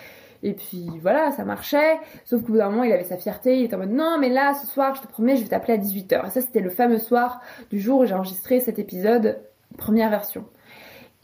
Et 0.43 0.53
puis 0.53 0.91
voilà 1.01 1.31
ça 1.33 1.45
marchait. 1.45 1.99
Sauf 2.25 2.43
qu'au 2.43 2.49
bout 2.49 2.59
d'un 2.59 2.71
moment 2.71 2.85
il 2.85 2.93
avait 2.93 3.05
sa 3.05 3.17
fierté. 3.17 3.59
Il 3.59 3.65
était 3.65 3.75
en 3.75 3.79
mode 3.79 3.93
non 3.93 4.19
mais 4.21 4.29
là 4.29 4.55
ce 4.55 4.67
soir 4.67 4.95
je 4.95 5.03
te 5.03 5.07
promets 5.07 5.37
je 5.37 5.43
vais 5.43 5.49
t'appeler 5.49 5.75
à 5.75 5.79
18h 5.79 6.27
et 6.27 6.31
ça 6.31 6.41
c'était 6.41 6.61
le 6.61 6.71
fameux 6.71 6.99
soir 6.99 7.41
du 7.71 7.81
jour 7.81 8.01
où 8.01 8.05
j'ai 8.05 8.15
enregistré 8.15 8.61
cet 8.61 8.79
épisode 8.79 9.41
première 9.79 10.11
version 10.11 10.45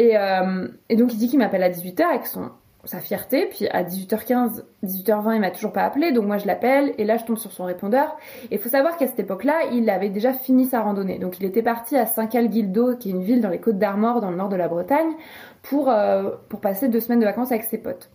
Et, 0.01 0.17
euh, 0.17 0.67
et 0.89 0.97
donc 0.97 1.13
il 1.13 1.19
dit 1.19 1.29
qu'il 1.29 1.39
m'appelle 1.39 1.63
à 1.63 1.69
18h 1.69 2.03
avec 2.03 2.27
son 2.27 2.51
sa 2.85 3.01
fierté. 3.01 3.47
Puis 3.51 3.69
à 3.69 3.85
18h15, 3.85 4.63
18h20, 4.83 5.35
il 5.35 5.41
m'a 5.41 5.51
toujours 5.51 5.75
pas 5.75 5.85
appelé, 5.85 6.11
donc 6.11 6.25
moi 6.25 6.39
je 6.39 6.47
l'appelle 6.47 6.95
et 6.97 7.05
là 7.05 7.19
je 7.19 7.25
tombe 7.27 7.37
sur 7.37 7.53
son 7.53 7.65
répondeur. 7.65 8.17
Et 8.51 8.55
il 8.55 8.59
faut 8.59 8.71
savoir 8.71 8.97
qu'à 8.97 9.07
cette 9.07 9.21
époque-là, 9.21 9.65
il 9.73 9.91
avait 9.91 10.09
déjà 10.09 10.33
fini 10.33 10.65
sa 10.65 10.81
randonnée. 10.81 11.19
Donc 11.19 11.39
il 11.39 11.45
était 11.45 11.61
parti 11.63 11.99
à 11.99 12.07
Saint-Cal-Guildo, 12.07 12.97
qui 12.97 13.11
est 13.11 13.13
une 13.13 13.23
ville 13.23 13.43
dans 13.43 13.51
les 13.51 13.61
Côtes 13.61 13.77
d'Armor, 13.77 14.23
dans 14.23 14.31
le 14.31 14.39
nord 14.39 14.49
de 14.49 14.57
la 14.57 14.69
Bretagne, 14.69 15.13
pour, 15.61 15.91
euh, 15.91 16.31
pour 16.49 16.63
passer 16.63 16.89
deux 16.89 17.01
semaines 17.01 17.21
de 17.21 17.27
vacances 17.27 17.53
avec 17.53 17.65
ses 17.65 17.77
potes, 17.77 18.09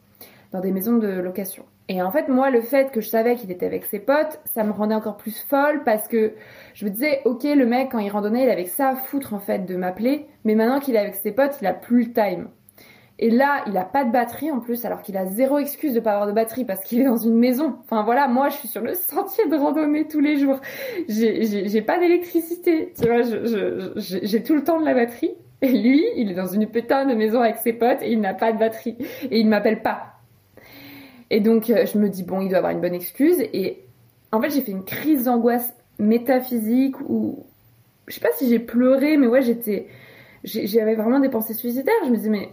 dans 0.55 0.61
des 0.61 0.71
maisons 0.71 0.97
de 0.97 1.07
location. 1.07 1.65
Et 1.89 2.01
en 2.01 2.09
fait, 2.09 2.29
moi, 2.29 2.49
le 2.49 2.61
fait 2.61 2.91
que 2.91 3.01
je 3.01 3.09
savais 3.09 3.35
qu'il 3.35 3.51
était 3.51 3.65
avec 3.65 3.85
ses 3.85 3.99
potes, 3.99 4.39
ça 4.45 4.63
me 4.63 4.71
rendait 4.71 4.95
encore 4.95 5.17
plus 5.17 5.37
folle 5.47 5.83
parce 5.83 6.07
que 6.07 6.33
je 6.73 6.85
me 6.85 6.89
disais, 6.89 7.21
ok, 7.25 7.43
le 7.43 7.65
mec, 7.65 7.89
quand 7.91 7.99
il 7.99 8.09
randonnait, 8.09 8.43
il 8.43 8.49
avait 8.49 8.65
ça 8.65 8.89
à 8.89 8.95
foutre 8.95 9.33
en 9.33 9.39
fait 9.39 9.65
de 9.65 9.75
m'appeler, 9.75 10.27
mais 10.45 10.55
maintenant 10.55 10.79
qu'il 10.79 10.95
est 10.95 10.99
avec 10.99 11.15
ses 11.15 11.31
potes, 11.31 11.57
il 11.61 11.67
a 11.67 11.73
plus 11.73 12.05
le 12.05 12.13
time. 12.13 12.47
Et 13.19 13.29
là, 13.29 13.63
il 13.67 13.77
a 13.77 13.83
pas 13.83 14.03
de 14.03 14.11
batterie 14.11 14.51
en 14.51 14.59
plus, 14.59 14.83
alors 14.85 15.01
qu'il 15.01 15.15
a 15.15 15.25
zéro 15.25 15.57
excuse 15.57 15.93
de 15.93 15.99
pas 15.99 16.13
avoir 16.13 16.27
de 16.27 16.33
batterie 16.33 16.65
parce 16.65 16.81
qu'il 16.81 17.01
est 17.01 17.05
dans 17.05 17.17
une 17.17 17.37
maison. 17.37 17.75
Enfin 17.83 18.03
voilà, 18.03 18.27
moi 18.27 18.49
je 18.49 18.55
suis 18.55 18.67
sur 18.67 18.81
le 18.81 18.93
sentier 18.93 19.47
de 19.47 19.55
randonnée 19.55 20.07
tous 20.07 20.19
les 20.19 20.37
jours. 20.37 20.59
J'ai 21.07 21.81
pas 21.81 21.99
d'électricité, 21.99 22.93
tu 22.99 23.07
vois, 23.07 23.21
j'ai 23.95 24.43
tout 24.43 24.55
le 24.55 24.63
temps 24.63 24.79
de 24.79 24.85
la 24.85 24.93
batterie. 24.93 25.31
Et 25.61 25.69
lui, 25.69 26.03
il 26.17 26.31
est 26.31 26.35
dans 26.35 26.47
une 26.47 26.67
putain 26.67 27.05
de 27.05 27.13
maison 27.13 27.41
avec 27.41 27.57
ses 27.57 27.73
potes 27.73 28.01
et 28.01 28.11
il 28.11 28.19
n'a 28.19 28.33
pas 28.33 28.51
de 28.51 28.59
batterie. 28.59 28.97
Et 29.31 29.39
il 29.39 29.47
m'appelle 29.47 29.81
pas. 29.81 30.14
Et 31.29 31.39
donc 31.39 31.69
euh, 31.69 31.85
je 31.85 31.97
me 31.97 32.09
dis, 32.09 32.23
bon, 32.23 32.41
il 32.41 32.49
doit 32.49 32.59
avoir 32.59 32.71
une 32.71 32.81
bonne 32.81 32.93
excuse. 32.93 33.39
Et 33.53 33.83
en 34.31 34.41
fait, 34.41 34.49
j'ai 34.49 34.61
fait 34.61 34.71
une 34.71 34.85
crise 34.85 35.25
d'angoisse 35.25 35.73
métaphysique 35.99 36.99
où 37.07 37.45
je 38.07 38.13
sais 38.13 38.21
pas 38.21 38.33
si 38.37 38.49
j'ai 38.49 38.59
pleuré, 38.59 39.17
mais 39.17 39.27
ouais, 39.27 39.41
j'étais. 39.41 39.87
J'avais 40.43 40.95
vraiment 40.95 41.19
des 41.19 41.29
pensées 41.29 41.55
suicidaires. 41.55 41.93
Je 42.05 42.11
me 42.11 42.17
disais, 42.17 42.29
mais 42.29 42.49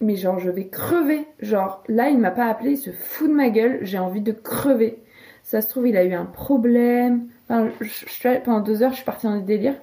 mais 0.00 0.16
genre 0.16 0.38
je 0.38 0.50
vais 0.50 0.66
crever. 0.66 1.26
Genre 1.40 1.82
là 1.88 2.08
il 2.10 2.18
m'a 2.18 2.30
pas 2.30 2.46
appelé, 2.46 2.72
il 2.72 2.76
se 2.76 2.90
fout 2.90 3.28
de 3.28 3.34
ma 3.34 3.50
gueule, 3.50 3.78
j'ai 3.82 3.98
envie 3.98 4.20
de 4.20 4.32
crever. 4.32 4.98
Ça 5.42 5.60
se 5.60 5.68
trouve 5.68 5.88
il 5.88 5.96
a 5.96 6.04
eu 6.04 6.12
un 6.12 6.26
problème. 6.26 7.26
Enfin, 7.48 7.70
je, 7.80 8.38
pendant 8.40 8.60
deux 8.60 8.82
heures 8.82 8.90
je 8.90 8.96
suis 8.96 9.04
partie 9.04 9.26
dans 9.26 9.36
des 9.36 9.42
délires. 9.42 9.76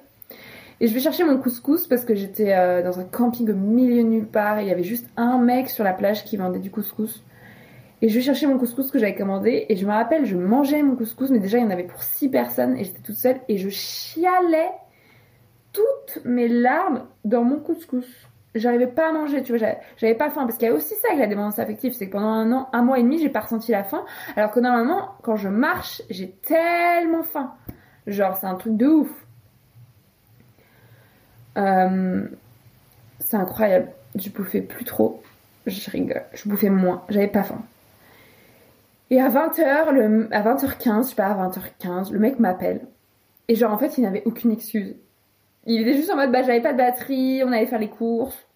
Et 0.80 0.86
je 0.86 0.94
vais 0.94 1.00
chercher 1.00 1.24
mon 1.24 1.38
couscous 1.38 1.86
parce 1.86 2.04
que 2.04 2.14
j'étais 2.14 2.52
euh, 2.52 2.82
dans 2.82 2.98
un 2.98 3.04
camping 3.04 3.48
au 3.50 3.54
milieu 3.54 4.02
nulle 4.02 4.26
part 4.26 4.58
et 4.58 4.62
il 4.62 4.68
y 4.68 4.72
avait 4.72 4.82
juste 4.82 5.06
un 5.16 5.38
mec 5.38 5.70
sur 5.70 5.84
la 5.84 5.92
plage 5.92 6.24
qui 6.24 6.36
vendait 6.36 6.58
du 6.58 6.70
couscous. 6.70 7.22
Et 8.02 8.08
je 8.08 8.20
chercher 8.20 8.46
mon 8.46 8.58
couscous 8.58 8.90
que 8.90 8.98
j'avais 8.98 9.14
commandé 9.14 9.66
et 9.68 9.76
je 9.76 9.86
me 9.86 9.92
rappelle, 9.92 10.26
je 10.26 10.36
mangeais 10.36 10.82
mon 10.82 10.96
couscous, 10.96 11.30
mais 11.30 11.38
déjà 11.38 11.58
il 11.58 11.64
y 11.64 11.66
en 11.66 11.70
avait 11.70 11.84
pour 11.84 12.02
six 12.02 12.28
personnes 12.28 12.76
et 12.76 12.84
j'étais 12.84 13.00
toute 13.00 13.16
seule 13.16 13.40
et 13.48 13.56
je 13.56 13.68
chialais 13.70 14.70
toutes 15.72 16.24
mes 16.24 16.48
larmes 16.48 17.06
dans 17.24 17.44
mon 17.44 17.58
couscous 17.58 18.06
j'arrivais 18.54 18.86
pas 18.86 19.08
à 19.08 19.12
manger, 19.12 19.42
tu 19.42 19.56
vois, 19.56 19.68
j'avais 19.96 20.14
pas 20.14 20.30
faim 20.30 20.46
parce 20.46 20.58
qu'il 20.58 20.68
y 20.68 20.70
a 20.70 20.74
aussi 20.74 20.94
ça 20.96 21.08
avec 21.08 21.20
la 21.20 21.26
dépendance 21.26 21.58
affective, 21.58 21.92
c'est 21.92 22.06
que 22.06 22.12
pendant 22.12 22.28
un 22.28 22.50
an, 22.52 22.68
un 22.72 22.82
mois 22.82 22.98
et 22.98 23.02
demi, 23.02 23.18
j'ai 23.18 23.28
pas 23.28 23.40
ressenti 23.40 23.72
la 23.72 23.84
faim, 23.84 24.04
alors 24.36 24.50
que 24.50 24.60
normalement, 24.60 25.14
quand 25.22 25.36
je 25.36 25.48
marche, 25.48 26.02
j'ai 26.10 26.30
tellement 26.30 27.22
faim, 27.22 27.54
genre 28.06 28.36
c'est 28.36 28.46
un 28.46 28.54
truc 28.54 28.76
de 28.76 28.86
ouf. 28.86 29.10
Euh, 31.56 32.26
c'est 33.18 33.36
incroyable, 33.36 33.88
je 34.16 34.30
bouffais 34.30 34.60
plus 34.60 34.84
trop, 34.84 35.22
je 35.66 35.90
rigole, 35.90 36.22
je 36.32 36.48
bouffais 36.48 36.70
moins, 36.70 37.02
j'avais 37.08 37.28
pas 37.28 37.42
faim. 37.42 37.62
Et 39.10 39.20
à 39.20 39.28
20h, 39.28 39.92
le, 39.92 40.28
à 40.32 40.42
20h15, 40.42 41.04
je 41.04 41.08
sais 41.10 41.14
pas, 41.14 41.26
à 41.26 41.48
20h15, 41.48 42.12
le 42.12 42.18
mec 42.18 42.38
m'appelle. 42.38 42.86
Et 43.48 43.54
genre 43.54 43.72
en 43.72 43.78
fait, 43.78 43.98
il 43.98 44.02
n'avait 44.02 44.22
aucune 44.24 44.50
excuse. 44.50 44.96
Il 45.66 45.80
était 45.80 45.94
juste 45.94 46.10
en 46.10 46.16
mode 46.16 46.30
bah 46.30 46.42
j'avais 46.42 46.60
pas 46.60 46.72
de 46.72 46.78
batterie, 46.78 47.42
on 47.44 47.52
allait 47.52 47.66
faire 47.66 47.78
les 47.78 47.88
courses. 47.88 48.46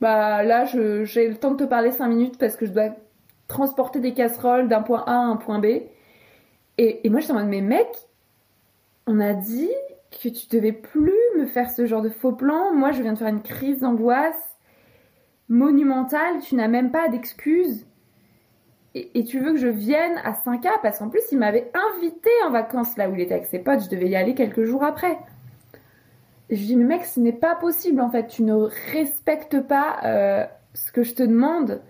Bah 0.00 0.42
là 0.42 0.64
j'ai 0.64 1.28
le 1.28 1.36
temps 1.36 1.52
de 1.52 1.64
te 1.64 1.68
parler 1.68 1.92
5 1.92 2.08
minutes 2.08 2.38
parce 2.38 2.56
que 2.56 2.66
je 2.66 2.72
dois 2.72 2.90
transporter 3.46 4.00
des 4.00 4.12
casseroles 4.14 4.68
d'un 4.68 4.82
point 4.82 5.04
A 5.06 5.12
à 5.12 5.18
un 5.18 5.36
point 5.36 5.60
B. 5.60 5.66
Et, 6.78 7.08
moi 7.08 7.20
j'étais 7.20 7.32
en 7.32 7.36
mode 7.36 7.48
mais 7.48 7.60
mec, 7.60 7.86
on 9.06 9.20
a 9.20 9.34
dit 9.34 9.70
que 10.10 10.28
tu 10.28 10.48
devais 10.48 10.72
plus 10.72 11.12
me 11.38 11.46
faire 11.46 11.70
ce 11.70 11.86
genre 11.86 12.02
de 12.02 12.08
faux 12.08 12.32
plan. 12.32 12.72
Moi 12.74 12.90
je 12.90 13.02
viens 13.02 13.12
de 13.12 13.18
faire 13.18 13.28
une 13.28 13.42
crise 13.42 13.80
d'angoisse 13.80 14.58
monumentale, 15.48 16.40
tu 16.40 16.56
n'as 16.56 16.68
même 16.68 16.90
pas 16.90 17.08
d'excuses. 17.08 17.86
Et, 18.94 19.24
tu 19.24 19.40
veux 19.40 19.52
que 19.52 19.58
je 19.58 19.68
vienne 19.68 20.20
à 20.22 20.32
5A 20.32 20.68
parce 20.82 20.98
qu'en 20.98 21.08
plus 21.08 21.22
il 21.32 21.38
m'avait 21.38 21.70
invité 21.96 22.28
en 22.46 22.50
vacances 22.50 22.96
là 22.98 23.08
où 23.08 23.14
il 23.14 23.20
était 23.22 23.34
avec 23.34 23.46
ses 23.46 23.58
potes, 23.58 23.84
je 23.84 23.88
devais 23.88 24.08
y 24.08 24.16
aller 24.16 24.34
quelques 24.34 24.64
jours 24.64 24.84
après. 24.84 25.18
Et 26.50 26.56
je 26.56 26.60
lui 26.60 26.66
dis, 26.66 26.76
mais 26.76 26.84
mec, 26.84 27.06
ce 27.06 27.18
n'est 27.18 27.32
pas 27.32 27.54
possible 27.54 28.02
en 28.02 28.10
fait. 28.10 28.26
Tu 28.26 28.42
ne 28.42 28.54
respectes 28.92 29.60
pas 29.60 29.96
euh, 30.04 30.44
ce 30.74 30.92
que 30.92 31.02
je 31.02 31.14
te 31.14 31.22
demande. 31.22 31.80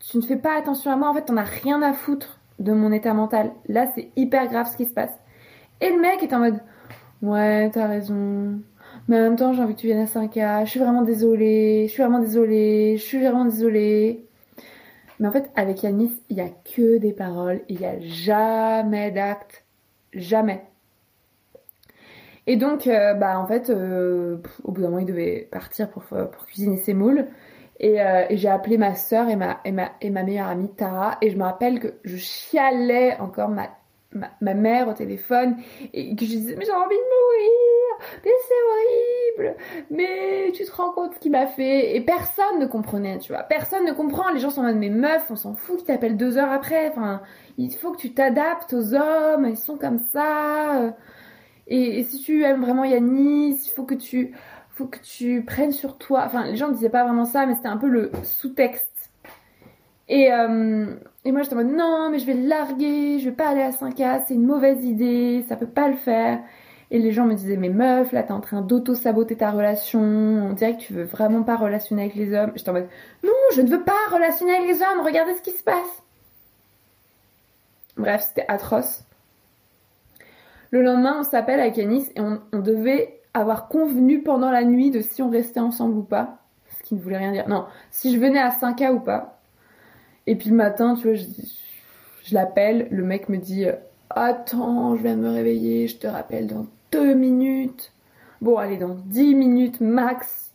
Tu 0.00 0.16
ne 0.16 0.22
fais 0.22 0.36
pas 0.36 0.58
attention 0.58 0.90
à 0.90 0.96
moi. 0.96 1.08
En 1.10 1.14
fait, 1.14 1.26
t'en 1.26 1.36
as 1.36 1.44
rien 1.44 1.80
à 1.82 1.92
foutre 1.92 2.40
de 2.58 2.72
mon 2.72 2.90
état 2.90 3.14
mental. 3.14 3.52
Là, 3.68 3.86
c'est 3.94 4.10
hyper 4.16 4.48
grave 4.48 4.68
ce 4.68 4.76
qui 4.76 4.86
se 4.86 4.94
passe. 4.94 5.12
Et 5.80 5.90
le 5.90 6.00
mec 6.00 6.22
est 6.24 6.34
en 6.34 6.40
mode, 6.40 6.58
ouais, 7.22 7.70
t'as 7.70 7.86
raison. 7.86 8.60
Mais 9.06 9.18
en 9.18 9.22
même 9.22 9.36
temps, 9.36 9.52
j'ai 9.52 9.62
envie 9.62 9.76
que 9.76 9.80
tu 9.80 9.86
viennes 9.86 10.00
à 10.00 10.06
5K. 10.06 10.64
Je 10.64 10.70
suis 10.70 10.80
vraiment 10.80 11.02
désolée. 11.02 11.86
Je 11.86 11.92
suis 11.92 12.02
vraiment 12.02 12.18
désolée. 12.18 12.96
Je 12.96 13.02
suis 13.02 13.20
vraiment 13.20 13.44
désolée. 13.44 14.26
Mais 15.20 15.28
en 15.28 15.32
fait, 15.32 15.50
avec 15.54 15.82
Yanis, 15.82 16.12
il 16.30 16.36
n'y 16.36 16.42
a 16.42 16.48
que 16.48 16.96
des 16.98 17.12
paroles. 17.12 17.60
Il 17.68 17.78
n'y 17.78 17.86
a 17.86 18.00
jamais 18.00 19.10
d'actes. 19.12 19.64
Jamais. 20.14 20.64
Et 22.46 22.56
donc, 22.56 22.86
euh, 22.86 23.14
bah 23.14 23.38
en 23.38 23.46
fait, 23.46 23.70
euh, 23.70 24.38
au 24.64 24.72
bout 24.72 24.80
d'un 24.80 24.88
moment, 24.88 24.98
il 25.00 25.06
devait 25.06 25.46
partir 25.52 25.90
pour, 25.90 26.02
pour 26.04 26.46
cuisiner 26.46 26.78
ses 26.78 26.94
moules. 26.94 27.26
Et, 27.78 28.00
euh, 28.00 28.24
j'ai 28.30 28.48
appelé 28.48 28.78
ma 28.78 28.94
soeur 28.94 29.28
et 29.28 29.36
ma, 29.36 29.60
et, 29.64 29.72
ma, 29.72 29.92
et 30.00 30.10
ma 30.10 30.22
meilleure 30.22 30.48
amie 30.48 30.70
Tara. 30.74 31.18
Et 31.20 31.30
je 31.30 31.36
me 31.36 31.44
rappelle 31.44 31.80
que 31.80 31.94
je 32.02 32.16
chialais 32.16 33.16
encore 33.18 33.50
ma, 33.50 33.68
ma, 34.12 34.30
ma 34.40 34.54
mère 34.54 34.88
au 34.88 34.94
téléphone. 34.94 35.56
Et 35.92 36.16
que 36.16 36.24
je 36.24 36.30
disais, 36.30 36.56
mais 36.56 36.64
j'ai 36.64 36.72
envie 36.72 36.96
de 36.96 37.00
mourir. 37.00 37.89
Mais 38.24 38.30
c'est 38.48 39.44
horrible. 39.44 39.56
Mais 39.90 40.52
tu 40.52 40.64
te 40.64 40.72
rends 40.72 40.92
compte 40.92 41.14
ce 41.14 41.18
qu'il 41.18 41.32
m'a 41.32 41.46
fait. 41.46 41.96
Et 41.96 42.00
personne 42.00 42.58
ne 42.58 42.66
comprenait, 42.66 43.18
tu 43.18 43.32
vois. 43.32 43.42
Personne 43.42 43.84
ne 43.84 43.92
comprend. 43.92 44.30
Les 44.30 44.40
gens 44.40 44.50
sont 44.50 44.60
en 44.60 44.64
mode, 44.64 44.76
mais 44.76 44.90
meuf, 44.90 45.30
on 45.30 45.36
s'en 45.36 45.54
fout 45.54 45.78
qu'ils 45.78 45.86
t'appellent 45.86 46.16
deux 46.16 46.38
heures 46.38 46.52
après. 46.52 46.88
Enfin, 46.88 47.22
il 47.58 47.74
faut 47.74 47.92
que 47.92 47.98
tu 47.98 48.12
t'adaptes 48.12 48.72
aux 48.72 48.94
hommes. 48.94 49.46
Ils 49.46 49.56
sont 49.56 49.76
comme 49.76 50.00
ça. 50.12 50.94
Et, 51.66 52.02
si 52.04 52.18
tu 52.18 52.42
aimes 52.42 52.60
vraiment 52.60 52.84
Yanis, 52.84 53.60
il 53.64 53.70
faut 53.74 53.84
que 53.84 53.94
tu 53.94 54.34
faut 54.70 54.86
que 54.86 54.98
tu 54.98 55.44
prennes 55.44 55.72
sur 55.72 55.98
toi. 55.98 56.22
Enfin, 56.24 56.46
les 56.46 56.56
gens 56.56 56.68
ne 56.68 56.74
disaient 56.74 56.90
pas 56.90 57.04
vraiment 57.04 57.26
ça, 57.26 57.46
mais 57.46 57.54
c'était 57.54 57.68
un 57.68 57.76
peu 57.76 57.88
le 57.88 58.10
sous-texte. 58.22 59.10
Et, 60.08 60.32
euh, 60.32 60.86
et 61.24 61.32
moi, 61.32 61.42
j'étais 61.42 61.54
en 61.54 61.58
mode 61.58 61.72
non, 61.72 62.08
mais 62.10 62.18
je 62.18 62.26
vais 62.26 62.34
le 62.34 62.48
larguer, 62.48 63.18
je 63.20 63.28
vais 63.28 63.36
pas 63.36 63.48
aller 63.48 63.62
à 63.62 63.70
5K, 63.70 64.24
c'est 64.26 64.34
une 64.34 64.46
mauvaise 64.46 64.84
idée, 64.84 65.44
ça 65.48 65.54
peut 65.54 65.68
pas 65.68 65.88
le 65.88 65.96
faire. 65.96 66.40
Et 66.92 66.98
les 66.98 67.12
gens 67.12 67.24
me 67.24 67.34
disaient, 67.34 67.56
mais 67.56 67.68
meuf, 67.68 68.10
là, 68.10 68.24
t'es 68.24 68.32
en 68.32 68.40
train 68.40 68.62
d'auto-saboter 68.62 69.36
ta 69.36 69.52
relation, 69.52 70.00
on 70.00 70.52
dirait 70.54 70.76
que 70.76 70.82
tu 70.82 70.92
veux 70.92 71.04
vraiment 71.04 71.44
pas 71.44 71.56
relationner 71.56 72.02
avec 72.02 72.16
les 72.16 72.34
hommes. 72.34 72.50
J'étais 72.56 72.70
en 72.70 72.74
mode, 72.74 72.88
non, 73.22 73.30
je 73.54 73.62
ne 73.62 73.68
veux 73.68 73.84
pas 73.84 73.92
relationner 74.10 74.56
avec 74.56 74.68
les 74.68 74.82
hommes, 74.82 75.04
regardez 75.04 75.34
ce 75.34 75.42
qui 75.42 75.52
se 75.52 75.62
passe. 75.62 76.02
Bref, 77.96 78.24
c'était 78.26 78.44
atroce. 78.48 79.04
Le 80.70 80.82
lendemain, 80.82 81.18
on 81.20 81.22
s'appelle 81.22 81.60
avec 81.60 81.76
Yanis 81.76 82.08
et 82.16 82.20
on, 82.20 82.40
devait 82.58 83.20
avoir 83.34 83.68
convenu 83.68 84.22
pendant 84.22 84.50
la 84.50 84.64
nuit 84.64 84.90
de 84.90 85.00
si 85.00 85.22
on 85.22 85.30
restait 85.30 85.60
ensemble 85.60 85.96
ou 85.96 86.02
pas. 86.02 86.38
Ce 86.78 86.82
qui 86.82 86.94
ne 86.94 87.00
voulait 87.00 87.18
rien 87.18 87.32
dire. 87.32 87.48
Non, 87.48 87.66
si 87.90 88.12
je 88.14 88.18
venais 88.20 88.38
à 88.40 88.50
5K 88.50 88.92
ou 88.92 89.00
pas. 89.00 89.40
Et 90.26 90.36
puis 90.36 90.50
le 90.50 90.56
matin, 90.56 90.94
tu 90.94 91.08
vois, 91.08 91.14
je, 91.14 92.34
l'appelle, 92.34 92.88
le 92.90 93.04
mec 93.04 93.28
me 93.28 93.36
dit 93.36 93.66
Attends, 94.10 94.96
je 94.96 95.02
viens 95.02 95.16
de 95.16 95.22
me 95.22 95.30
réveiller, 95.30 95.88
je 95.88 95.96
te 95.96 96.06
rappelle 96.06 96.46
dans 96.46 96.66
deux 96.92 97.14
minutes. 97.14 97.92
Bon, 98.40 98.56
allez, 98.56 98.76
dans 98.76 98.94
10 98.94 99.34
minutes 99.34 99.80
max. 99.80 100.52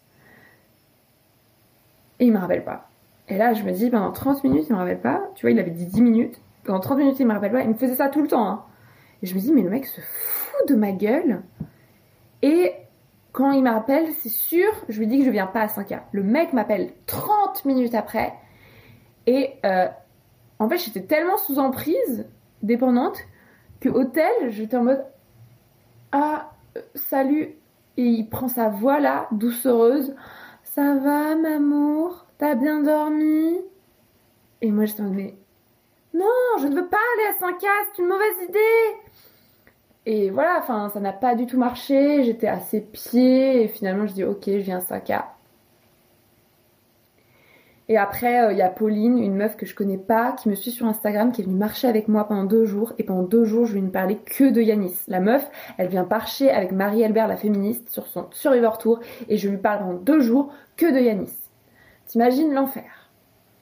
Et 2.19 2.25
il 2.25 2.33
me 2.33 2.37
rappelle 2.37 2.63
pas. 2.63 2.89
Et 3.27 3.37
là, 3.37 3.53
je 3.53 3.63
me 3.63 3.71
dis, 3.71 3.89
pendant 3.89 4.11
30 4.11 4.43
minutes, 4.43 4.65
il 4.69 4.73
me 4.73 4.77
rappelle 4.77 5.01
pas. 5.01 5.21
Tu 5.35 5.45
vois, 5.45 5.51
il 5.51 5.59
avait 5.59 5.71
dit 5.71 5.85
10 5.85 6.01
minutes. 6.01 6.41
Pendant 6.63 6.79
30 6.79 6.97
minutes, 6.99 7.19
il 7.19 7.27
me 7.27 7.33
rappelle 7.33 7.51
pas. 7.51 7.61
Il 7.61 7.69
me 7.69 7.73
faisait 7.75 7.95
ça 7.95 8.09
tout 8.09 8.21
le 8.21 8.27
temps. 8.27 8.47
Hein. 8.47 8.63
Et 9.21 9.27
je 9.27 9.35
me 9.35 9.39
dis, 9.39 9.51
mais 9.51 9.61
le 9.61 9.69
mec 9.69 9.85
se 9.85 10.01
fout 10.01 10.67
de 10.67 10.75
ma 10.75 10.91
gueule. 10.91 11.41
Et 12.41 12.73
quand 13.31 13.51
il 13.51 13.63
m'appelle, 13.63 14.07
c'est 14.21 14.29
sûr, 14.29 14.71
je 14.87 14.99
lui 14.99 15.07
dis 15.07 15.19
que 15.19 15.25
je 15.25 15.29
viens 15.29 15.47
pas 15.47 15.61
à 15.61 15.67
5K. 15.67 16.01
Le 16.11 16.23
mec 16.23 16.53
m'appelle 16.53 16.91
30 17.05 17.65
minutes 17.65 17.95
après. 17.95 18.33
Et 19.27 19.53
euh, 19.65 19.87
en 20.59 20.69
fait, 20.69 20.77
j'étais 20.77 21.01
tellement 21.01 21.37
sous 21.37 21.59
emprise, 21.59 22.27
dépendante, 22.61 23.17
que 23.79 23.89
hôtel, 23.89 24.31
j'étais 24.49 24.77
en 24.77 24.83
mode 24.83 25.03
Ah, 26.17 26.53
salut. 26.95 27.57
Et 27.97 28.03
il 28.03 28.29
prend 28.29 28.47
sa 28.47 28.69
voix 28.69 29.01
là, 29.01 29.27
doucereuse. 29.33 30.15
Ça 30.63 30.95
va, 30.95 31.35
m'amour? 31.35 32.25
T'as 32.37 32.55
bien 32.55 32.83
dormi? 32.83 33.57
Et 34.61 34.71
moi, 34.71 34.85
j'étais 34.85 35.01
en 35.01 35.09
mode 35.09 35.33
Non, 36.13 36.25
je 36.61 36.67
ne 36.67 36.75
veux 36.75 36.87
pas 36.87 36.97
aller 37.15 37.27
à 37.27 37.51
5K, 37.51 37.65
c'est 37.91 38.01
une 38.01 38.07
mauvaise 38.07 38.43
idée 38.47 39.01
et 40.07 40.29
voilà, 40.29 40.59
enfin, 40.59 40.89
ça 40.89 40.99
n'a 40.99 41.13
pas 41.13 41.35
du 41.35 41.47
tout 41.47 41.57
marché. 41.57 42.23
J'étais 42.23 42.47
à 42.47 42.59
ses 42.59 42.81
pieds 42.81 43.63
et 43.63 43.67
finalement, 43.67 44.05
je 44.05 44.13
dis 44.13 44.23
ok, 44.23 44.43
je 44.45 44.57
viens 44.57 44.77
à 44.77 44.81
5K. 44.81 45.23
Et 47.87 47.97
après, 47.97 48.43
euh, 48.43 48.51
il 48.51 48.57
y 48.57 48.63
a 48.63 48.69
Pauline, 48.69 49.19
une 49.19 49.35
meuf 49.35 49.57
que 49.57 49.65
je 49.65 49.75
connais 49.75 49.97
pas, 49.97 50.31
qui 50.31 50.49
me 50.49 50.55
suit 50.55 50.71
sur 50.71 50.87
Instagram, 50.87 51.31
qui 51.31 51.41
est 51.41 51.43
venue 51.45 51.55
marcher 51.55 51.87
avec 51.87 52.07
moi 52.07 52.27
pendant 52.27 52.43
deux 52.43 52.65
jours. 52.65 52.93
Et 52.97 53.03
pendant 53.03 53.21
deux 53.21 53.45
jours, 53.45 53.67
je 53.67 53.73
lui 53.73 53.81
ne 53.81 53.89
parlais 53.89 54.15
que 54.17 54.49
de 54.49 54.59
Yanis. 54.59 54.95
La 55.07 55.19
meuf, 55.19 55.47
elle 55.77 55.89
vient 55.89 56.07
marcher 56.09 56.49
avec 56.49 56.71
Marie-Albert, 56.71 57.27
la 57.27 57.37
féministe, 57.37 57.89
sur 57.89 58.07
son 58.07 58.27
Survivor 58.31 58.79
Tour. 58.79 58.99
Et 59.29 59.37
je 59.37 59.49
lui 59.49 59.57
parle 59.57 59.79
pendant 59.79 59.93
deux 59.93 60.19
jours 60.19 60.51
que 60.77 60.91
de 60.91 60.99
Yanis. 60.99 61.33
T'imagines 62.07 62.53
l'enfer. 62.53 63.11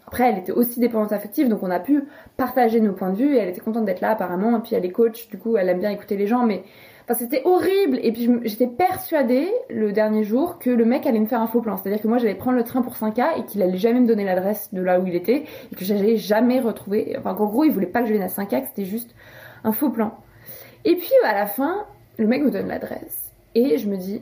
Après, 0.08 0.30
elle 0.30 0.38
était 0.38 0.52
aussi 0.52 0.80
dépendante 0.80 1.12
affective, 1.12 1.50
donc 1.50 1.64
on 1.64 1.72
a 1.72 1.80
pu 1.80 2.04
partager 2.38 2.80
nos 2.80 2.94
points 2.94 3.10
de 3.10 3.18
vue. 3.18 3.36
Et 3.36 3.40
elle 3.40 3.50
était 3.50 3.62
contente 3.62 3.86
d'être 3.86 4.02
là, 4.02 4.12
apparemment. 4.12 4.58
Et 4.58 4.62
puis 4.62 4.76
elle 4.76 4.86
est 4.86 4.92
coach, 4.92 5.28
du 5.28 5.38
coup, 5.38 5.58
elle 5.58 5.68
aime 5.68 5.80
bien 5.80 5.90
écouter 5.90 6.16
les 6.16 6.28
gens. 6.28 6.46
Mais 6.46 6.64
Enfin, 7.04 7.16
c'était 7.16 7.42
horrible. 7.46 8.00
Et 8.02 8.12
puis, 8.12 8.30
j'étais 8.44 8.68
persuadée 8.68 9.52
le 9.70 9.92
dernier 9.92 10.24
jour 10.24 10.58
que 10.60 10.70
le 10.70 10.86
mec 10.86 11.06
allait 11.06 11.20
me 11.20 11.26
faire 11.26 11.42
un 11.42 11.48
faux 11.48 11.62
plan. 11.62 11.76
C'est-à-dire 11.78 12.02
que 12.02 12.08
moi, 12.08 12.18
j'allais 12.18 12.36
prendre 12.36 12.58
le 12.58 12.64
train 12.64 12.82
pour 12.82 12.96
5K 12.96 13.40
et 13.40 13.46
qu'il 13.46 13.62
allait 13.62 13.78
jamais 13.78 14.00
me 14.00 14.08
donner 14.08 14.24
l'adresse 14.24 14.74
de 14.74 14.82
là 14.82 15.00
où 15.00 15.08
il 15.08 15.16
était 15.16 15.44
et 15.72 15.76
que 15.76 15.84
j'allais 15.84 16.16
jamais 16.18 16.60
retrouver. 16.60 17.16
Enfin, 17.18 17.36
qu'en 17.36 17.46
gros, 17.46 17.64
il 17.66 17.72
voulait 17.72 17.88
pas 17.88 18.02
que 18.02 18.08
je 18.08 18.14
vienne 18.14 18.24
à 18.24 18.28
5K, 18.28 18.62
que 18.62 18.68
c'était 18.70 18.86
juste 18.86 19.14
un 19.64 19.72
faux 19.72 19.90
plan. 19.90 20.18
Et 20.86 20.96
puis, 20.96 21.12
à 21.26 21.34
la 21.34 21.46
fin, 21.46 21.86
le 22.18 22.28
mec 22.28 22.42
me 22.42 22.52
donne 22.52 22.68
l'adresse. 22.68 23.34
Et 23.56 23.78
je 23.78 23.90
me 23.90 23.98
dis, 23.98 24.22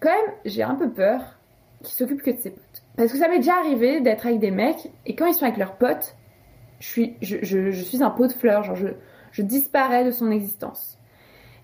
quand 0.00 0.10
même, 0.10 0.34
j'ai 0.44 0.62
un 0.62 0.74
peu 0.74 0.90
peur 0.90 1.38
qu'il 1.82 1.94
s'occupe 1.94 2.22
que 2.22 2.30
de 2.30 2.38
ses 2.38 2.50
potes. 2.50 2.82
Parce 2.96 3.12
que 3.12 3.18
ça 3.18 3.28
m'est 3.28 3.38
déjà 3.38 3.54
arrivé 3.56 4.00
d'être 4.00 4.26
avec 4.26 4.40
des 4.40 4.50
mecs 4.50 4.90
et 5.06 5.14
quand 5.14 5.26
ils 5.26 5.34
sont 5.34 5.44
avec 5.44 5.56
leurs 5.56 5.76
potes, 5.76 6.16
je 6.80 6.86
suis, 6.86 8.02
un 8.02 8.10
pot 8.10 8.26
de 8.26 8.32
fleurs. 8.32 8.62
Genre, 8.64 8.76
je 9.30 9.42
disparais 9.42 10.04
de 10.04 10.10
son 10.10 10.30
existence. 10.30 10.97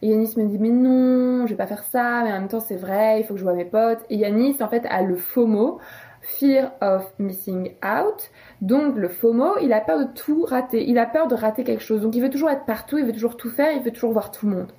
Et 0.04 0.08
Yanis 0.08 0.34
me 0.36 0.44
dit 0.44 0.58
mais 0.58 0.68
non, 0.68 1.46
je 1.46 1.52
vais 1.52 1.56
pas 1.56 1.66
faire 1.66 1.82
ça, 1.82 2.20
mais 2.24 2.30
en 2.30 2.40
même 2.40 2.48
temps 2.48 2.60
c'est 2.60 2.76
vrai, 2.76 3.20
il 3.20 3.24
faut 3.24 3.32
que 3.32 3.40
je 3.40 3.44
vois 3.44 3.54
mes 3.54 3.64
potes. 3.64 4.00
Et 4.10 4.16
Yanis 4.16 4.58
en 4.60 4.68
fait 4.68 4.84
a 4.90 5.00
le 5.00 5.16
FOMO, 5.16 5.78
Fear 6.20 6.72
of 6.82 7.10
Missing 7.18 7.70
Out. 7.82 8.30
Donc 8.60 8.96
le 8.96 9.08
FOMO, 9.08 9.56
il 9.62 9.72
a 9.72 9.80
peur 9.80 9.98
de 9.98 10.12
tout 10.12 10.44
rater, 10.44 10.86
il 10.86 10.98
a 10.98 11.06
peur 11.06 11.26
de 11.26 11.34
rater 11.34 11.64
quelque 11.64 11.82
chose. 11.82 12.02
Donc 12.02 12.14
il 12.14 12.20
veut 12.20 12.28
toujours 12.28 12.50
être 12.50 12.66
partout, 12.66 12.98
il 12.98 13.06
veut 13.06 13.14
toujours 13.14 13.38
tout 13.38 13.48
faire, 13.48 13.72
il 13.72 13.82
veut 13.82 13.92
toujours 13.92 14.12
voir 14.12 14.30
tout 14.30 14.46
le 14.46 14.54
monde. 14.54 14.72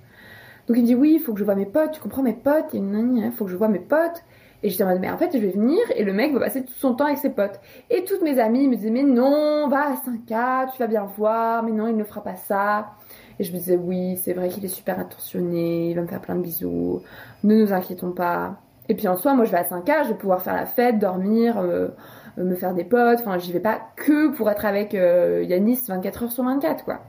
Donc 0.67 0.77
il 0.77 0.83
me 0.83 0.85
dit 0.85 0.93
oui, 0.93 1.13
il 1.15 1.19
faut 1.19 1.33
que 1.33 1.39
je 1.39 1.43
vois 1.43 1.55
mes 1.55 1.65
potes, 1.65 1.93
tu 1.93 2.01
comprends 2.01 2.21
mes 2.21 2.33
potes, 2.33 2.75
il 2.75 3.31
faut 3.35 3.45
que 3.45 3.51
je 3.51 3.57
vois 3.57 3.67
mes 3.67 3.79
potes. 3.79 4.23
Et 4.61 4.69
j'étais 4.69 4.83
en 4.83 4.87
mode, 4.87 4.99
mais 4.99 5.09
en 5.09 5.17
fait, 5.17 5.31
je 5.33 5.39
vais 5.39 5.49
venir 5.49 5.79
et 5.95 6.03
le 6.03 6.13
mec 6.13 6.33
va 6.33 6.39
passer 6.39 6.63
tout 6.63 6.73
son 6.73 6.93
temps 6.93 7.05
avec 7.05 7.17
ses 7.17 7.31
potes. 7.31 7.59
Et 7.89 8.03
toutes 8.03 8.21
mes 8.21 8.39
amies 8.39 8.67
me 8.67 8.75
disaient, 8.75 8.91
mais 8.91 9.03
non, 9.03 9.67
va 9.69 9.89
à 9.89 9.93
5K, 9.93 10.71
tu 10.71 10.79
vas 10.79 10.87
bien 10.87 11.03
voir, 11.17 11.63
mais 11.63 11.71
non, 11.71 11.87
il 11.87 11.95
ne 11.95 12.03
fera 12.03 12.23
pas 12.23 12.35
ça. 12.35 12.91
Et 13.39 13.43
je 13.43 13.51
me 13.51 13.57
disais, 13.57 13.75
oui, 13.75 14.17
c'est 14.23 14.33
vrai 14.33 14.49
qu'il 14.49 14.63
est 14.63 14.69
super 14.69 14.99
attentionné, 14.99 15.89
il 15.89 15.95
va 15.95 16.01
me 16.01 16.07
faire 16.07 16.21
plein 16.21 16.35
de 16.35 16.41
bisous, 16.41 17.01
ne 17.43 17.55
nous 17.55 17.73
inquiétons 17.73 18.11
pas. 18.11 18.59
Et 18.87 18.95
puis 18.95 19.07
en 19.07 19.17
soi, 19.17 19.33
moi 19.33 19.45
je 19.45 19.51
vais 19.51 19.57
à 19.57 19.63
5K, 19.63 20.03
je 20.03 20.09
vais 20.09 20.15
pouvoir 20.15 20.41
faire 20.41 20.55
la 20.55 20.65
fête, 20.65 20.99
dormir, 20.99 21.57
euh, 21.57 21.89
me 22.37 22.55
faire 22.55 22.73
des 22.73 22.83
potes, 22.83 23.19
enfin 23.19 23.37
j'y 23.39 23.51
vais 23.51 23.59
pas 23.59 23.81
que 23.95 24.29
pour 24.29 24.49
être 24.49 24.65
avec 24.65 24.93
euh, 24.93 25.43
Yanis 25.43 25.81
24 25.87 26.23
heures 26.23 26.31
sur 26.31 26.43
24 26.43 26.85
quoi. 26.85 27.01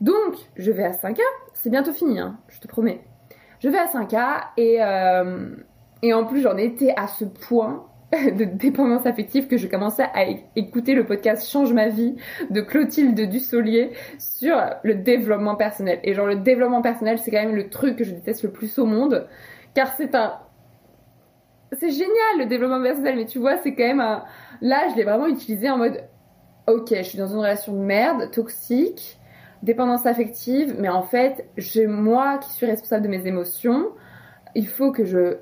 Donc 0.00 0.36
je 0.56 0.70
vais 0.70 0.84
à 0.84 0.92
5K, 0.92 1.20
c'est 1.54 1.70
bientôt 1.70 1.92
fini, 1.92 2.18
hein, 2.20 2.38
je 2.48 2.60
te 2.60 2.68
promets. 2.68 3.00
Je 3.60 3.68
vais 3.68 3.78
à 3.78 3.86
5K 3.86 4.40
et, 4.58 4.76
euh, 4.80 5.56
et 6.02 6.14
en 6.14 6.24
plus 6.24 6.42
j'en 6.42 6.56
étais 6.56 6.94
à 6.96 7.08
ce 7.08 7.24
point 7.24 7.84
de 8.12 8.44
dépendance 8.44 9.04
affective 9.04 9.48
que 9.48 9.56
je 9.56 9.66
commençais 9.66 10.06
à 10.14 10.24
écouter 10.54 10.94
le 10.94 11.04
podcast 11.04 11.50
Change 11.50 11.72
ma 11.72 11.88
vie 11.88 12.14
de 12.50 12.60
Clotilde 12.60 13.20
Dussolier 13.28 13.92
sur 14.18 14.56
le 14.84 14.94
développement 14.94 15.56
personnel. 15.56 15.98
Et 16.04 16.14
genre 16.14 16.26
le 16.26 16.36
développement 16.36 16.82
personnel, 16.82 17.18
c'est 17.18 17.30
quand 17.30 17.42
même 17.42 17.56
le 17.56 17.68
truc 17.68 17.96
que 17.96 18.04
je 18.04 18.12
déteste 18.12 18.44
le 18.44 18.50
plus 18.50 18.78
au 18.78 18.86
monde, 18.86 19.26
car 19.74 19.94
c'est 19.96 20.14
un 20.14 20.38
c'est 21.72 21.90
génial 21.90 22.38
le 22.38 22.46
développement 22.46 22.80
personnel, 22.80 23.16
mais 23.16 23.26
tu 23.26 23.40
vois, 23.40 23.56
c'est 23.56 23.74
quand 23.74 23.86
même 23.86 24.00
un 24.00 24.22
là, 24.60 24.86
je 24.90 24.96
l'ai 24.96 25.02
vraiment 25.02 25.26
utilisé 25.26 25.68
en 25.68 25.76
mode 25.76 26.04
OK, 26.68 26.88
je 26.90 27.02
suis 27.02 27.18
dans 27.18 27.26
une 27.26 27.38
relation 27.38 27.72
de 27.72 27.78
merde, 27.78 28.30
toxique, 28.30 29.18
dépendance 29.62 30.06
affective, 30.06 30.76
mais 30.78 30.88
en 30.88 31.02
fait, 31.02 31.48
j'ai 31.56 31.86
moi 31.86 32.38
qui 32.38 32.50
suis 32.52 32.66
responsable 32.66 33.04
de 33.04 33.08
mes 33.08 33.26
émotions. 33.26 33.88
Il 34.54 34.66
faut 34.66 34.90
que 34.90 35.04
je 35.04 35.38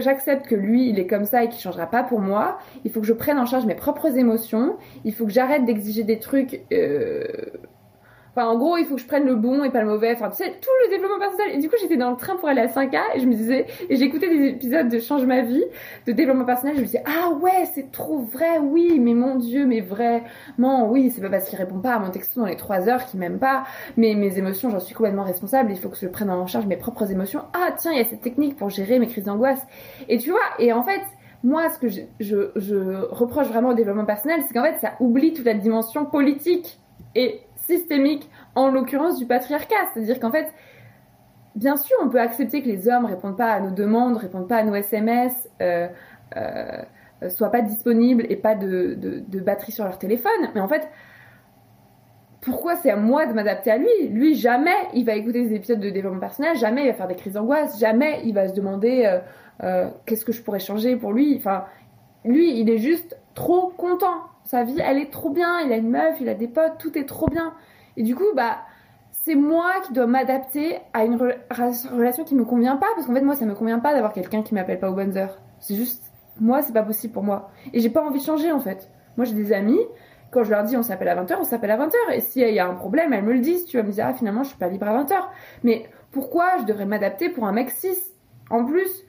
j'accepte 0.00 0.46
que 0.46 0.54
lui, 0.54 0.88
il 0.88 0.98
est 0.98 1.06
comme 1.06 1.24
ça 1.24 1.44
et 1.44 1.48
qu'il 1.48 1.60
changera 1.60 1.86
pas 1.86 2.02
pour 2.02 2.20
moi. 2.20 2.58
Il 2.84 2.90
faut 2.90 3.00
que 3.00 3.06
je 3.06 3.12
prenne 3.12 3.38
en 3.38 3.46
charge 3.46 3.66
mes 3.66 3.74
propres 3.74 4.16
émotions. 4.16 4.76
Il 5.04 5.14
faut 5.14 5.26
que 5.26 5.32
j'arrête 5.32 5.64
d'exiger 5.64 6.04
des 6.04 6.18
trucs 6.18 6.62
euh, 6.72 7.24
Enfin, 8.36 8.48
en 8.48 8.58
gros, 8.58 8.76
il 8.76 8.84
faut 8.84 8.96
que 8.96 9.00
je 9.00 9.06
prenne 9.06 9.26
le 9.26 9.36
bon 9.36 9.62
et 9.62 9.70
pas 9.70 9.80
le 9.80 9.86
mauvais. 9.86 10.12
Enfin, 10.12 10.28
tu 10.28 10.36
sais, 10.36 10.50
tout 10.60 10.70
le 10.84 10.90
développement 10.90 11.20
personnel. 11.20 11.54
Et 11.54 11.58
du 11.58 11.68
coup, 11.68 11.76
j'étais 11.80 11.96
dans 11.96 12.10
le 12.10 12.16
train 12.16 12.34
pour 12.34 12.48
aller 12.48 12.62
à 12.62 12.66
5K 12.66 12.98
et 13.14 13.20
je 13.20 13.26
me 13.26 13.32
disais, 13.32 13.66
et 13.88 13.94
j'écoutais 13.94 14.28
des 14.28 14.48
épisodes 14.48 14.88
de 14.88 14.98
Change 14.98 15.24
ma 15.24 15.42
vie, 15.42 15.62
de 16.06 16.12
développement 16.12 16.44
personnel. 16.44 16.74
Je 16.74 16.80
me 16.80 16.86
disais, 16.86 17.04
ah 17.06 17.30
ouais, 17.30 17.66
c'est 17.74 17.92
trop 17.92 18.18
vrai, 18.18 18.58
oui, 18.58 18.98
mais 18.98 19.14
mon 19.14 19.36
dieu, 19.36 19.66
mais 19.66 19.80
vraiment, 19.80 20.90
oui, 20.90 21.12
c'est 21.14 21.20
pas 21.20 21.30
parce 21.30 21.48
qu'il 21.48 21.58
répond 21.58 21.78
pas 21.78 21.94
à 21.94 21.98
mon 22.00 22.10
texto 22.10 22.40
dans 22.40 22.46
les 22.46 22.56
3 22.56 22.88
heures 22.88 23.04
qu'il 23.06 23.20
m'aime 23.20 23.38
pas. 23.38 23.64
Mais 23.96 24.14
mes 24.14 24.36
émotions, 24.36 24.68
j'en 24.68 24.80
suis 24.80 24.96
complètement 24.96 25.24
responsable. 25.24 25.70
Il 25.70 25.78
faut 25.78 25.88
que 25.88 25.96
je 25.96 26.08
prenne 26.08 26.30
en 26.30 26.46
charge 26.48 26.66
mes 26.66 26.76
propres 26.76 27.12
émotions. 27.12 27.42
Ah, 27.52 27.72
tiens, 27.76 27.92
il 27.92 27.98
y 27.98 28.00
a 28.00 28.04
cette 28.04 28.22
technique 28.22 28.56
pour 28.56 28.68
gérer 28.68 28.98
mes 28.98 29.06
crises 29.06 29.24
d'angoisse. 29.24 29.64
Et 30.08 30.18
tu 30.18 30.30
vois, 30.30 30.40
et 30.58 30.72
en 30.72 30.82
fait, 30.82 31.02
moi, 31.44 31.68
ce 31.68 31.78
que 31.78 31.88
je, 31.88 32.00
je 32.18 33.04
reproche 33.12 33.46
vraiment 33.46 33.68
au 33.68 33.74
développement 33.74 34.06
personnel, 34.06 34.40
c'est 34.46 34.54
qu'en 34.54 34.64
fait, 34.64 34.78
ça 34.80 34.94
oublie 34.98 35.34
toute 35.34 35.44
la 35.44 35.54
dimension 35.54 36.04
politique 36.06 36.80
et 37.14 37.42
systémique, 37.66 38.28
en 38.54 38.70
l'occurrence 38.70 39.18
du 39.18 39.26
patriarcat. 39.26 39.74
C'est-à-dire 39.92 40.20
qu'en 40.20 40.30
fait, 40.30 40.52
bien 41.54 41.76
sûr, 41.76 41.96
on 42.02 42.08
peut 42.08 42.20
accepter 42.20 42.62
que 42.62 42.68
les 42.68 42.88
hommes 42.88 43.04
répondent 43.04 43.36
pas 43.36 43.52
à 43.52 43.60
nos 43.60 43.70
demandes, 43.70 44.16
répondent 44.16 44.48
pas 44.48 44.56
à 44.58 44.64
nos 44.64 44.74
SMS, 44.74 45.48
euh, 45.60 45.88
euh, 46.36 46.82
soient 47.28 47.50
pas 47.50 47.62
disponibles 47.62 48.26
et 48.28 48.36
pas 48.36 48.54
de, 48.54 48.96
de, 48.98 49.40
batterie 49.40 49.72
sur 49.72 49.84
leur 49.84 49.98
téléphone. 49.98 50.50
Mais 50.54 50.60
en 50.60 50.68
fait, 50.68 50.88
pourquoi 52.40 52.76
c'est 52.76 52.90
à 52.90 52.96
moi 52.96 53.26
de 53.26 53.32
m'adapter 53.32 53.70
à 53.70 53.78
lui? 53.78 54.08
Lui, 54.10 54.34
jamais 54.34 54.74
il 54.92 55.04
va 55.04 55.14
écouter 55.14 55.42
des 55.42 55.54
épisodes 55.54 55.80
de 55.80 55.90
développement 55.90 56.20
personnel, 56.20 56.56
jamais 56.56 56.84
il 56.84 56.88
va 56.88 56.94
faire 56.94 57.08
des 57.08 57.14
crises 57.14 57.32
d'angoisse, 57.34 57.78
jamais 57.78 58.20
il 58.24 58.34
va 58.34 58.48
se 58.48 58.54
demander 58.54 59.04
euh, 59.06 59.18
euh, 59.62 59.88
qu'est-ce 60.04 60.24
que 60.24 60.32
je 60.32 60.42
pourrais 60.42 60.60
changer 60.60 60.96
pour 60.96 61.12
lui? 61.12 61.36
Enfin, 61.38 61.64
lui, 62.24 62.58
il 62.60 62.68
est 62.68 62.78
juste 62.78 63.16
trop 63.34 63.68
content. 63.68 64.14
Sa 64.44 64.64
vie, 64.64 64.76
elle 64.78 64.98
est 64.98 65.10
trop 65.10 65.30
bien. 65.30 65.60
Il 65.60 65.72
a 65.72 65.76
une 65.76 65.90
meuf, 65.90 66.16
il 66.20 66.28
a 66.28 66.34
des 66.34 66.48
potes, 66.48 66.78
tout 66.78 66.96
est 66.98 67.04
trop 67.04 67.26
bien. 67.26 67.54
Et 67.96 68.02
du 68.02 68.14
coup, 68.14 68.24
bah, 68.34 68.58
c'est 69.12 69.34
moi 69.34 69.72
qui 69.86 69.92
dois 69.92 70.06
m'adapter 70.06 70.78
à 70.92 71.04
une 71.04 71.16
relation 71.16 72.24
qui 72.24 72.34
me 72.34 72.44
convient 72.44 72.76
pas. 72.76 72.86
Parce 72.94 73.06
qu'en 73.06 73.14
fait, 73.14 73.22
moi, 73.22 73.34
ça 73.34 73.46
me 73.46 73.54
convient 73.54 73.78
pas 73.78 73.94
d'avoir 73.94 74.12
quelqu'un 74.12 74.42
qui 74.42 74.54
m'appelle 74.54 74.78
pas 74.78 74.90
aux 74.90 74.94
bonnes 74.94 75.16
heures. 75.16 75.38
C'est 75.60 75.74
juste, 75.74 76.12
moi, 76.40 76.62
c'est 76.62 76.72
pas 76.72 76.82
possible 76.82 77.12
pour 77.12 77.22
moi. 77.22 77.50
Et 77.72 77.80
j'ai 77.80 77.90
pas 77.90 78.02
envie 78.02 78.20
de 78.20 78.24
changer, 78.24 78.52
en 78.52 78.60
fait. 78.60 78.90
Moi, 79.16 79.24
j'ai 79.24 79.34
des 79.34 79.52
amis. 79.52 79.80
Quand 80.30 80.42
je 80.42 80.50
leur 80.50 80.64
dis 80.64 80.76
on 80.76 80.82
s'appelle 80.82 81.08
à 81.08 81.22
20h, 81.22 81.36
on 81.38 81.44
s'appelle 81.44 81.70
à 81.70 81.78
20h. 81.78 81.94
Et 82.12 82.20
s'il 82.20 82.48
y 82.48 82.58
a 82.58 82.66
un 82.66 82.74
problème, 82.74 83.12
elles 83.12 83.24
me 83.24 83.32
le 83.32 83.40
disent. 83.40 83.64
Tu 83.66 83.76
vas 83.76 83.82
me 83.82 83.92
dire, 83.92 84.06
ah, 84.08 84.14
finalement, 84.14 84.42
je 84.42 84.48
suis 84.48 84.58
pas 84.58 84.68
libre 84.68 84.88
à 84.88 85.02
20h. 85.02 85.14
Mais 85.62 85.86
pourquoi 86.10 86.58
je 86.58 86.64
devrais 86.64 86.86
m'adapter 86.86 87.28
pour 87.28 87.46
un 87.46 87.52
mec 87.52 87.70
6 87.70 88.14
En 88.50 88.64
plus, 88.64 89.04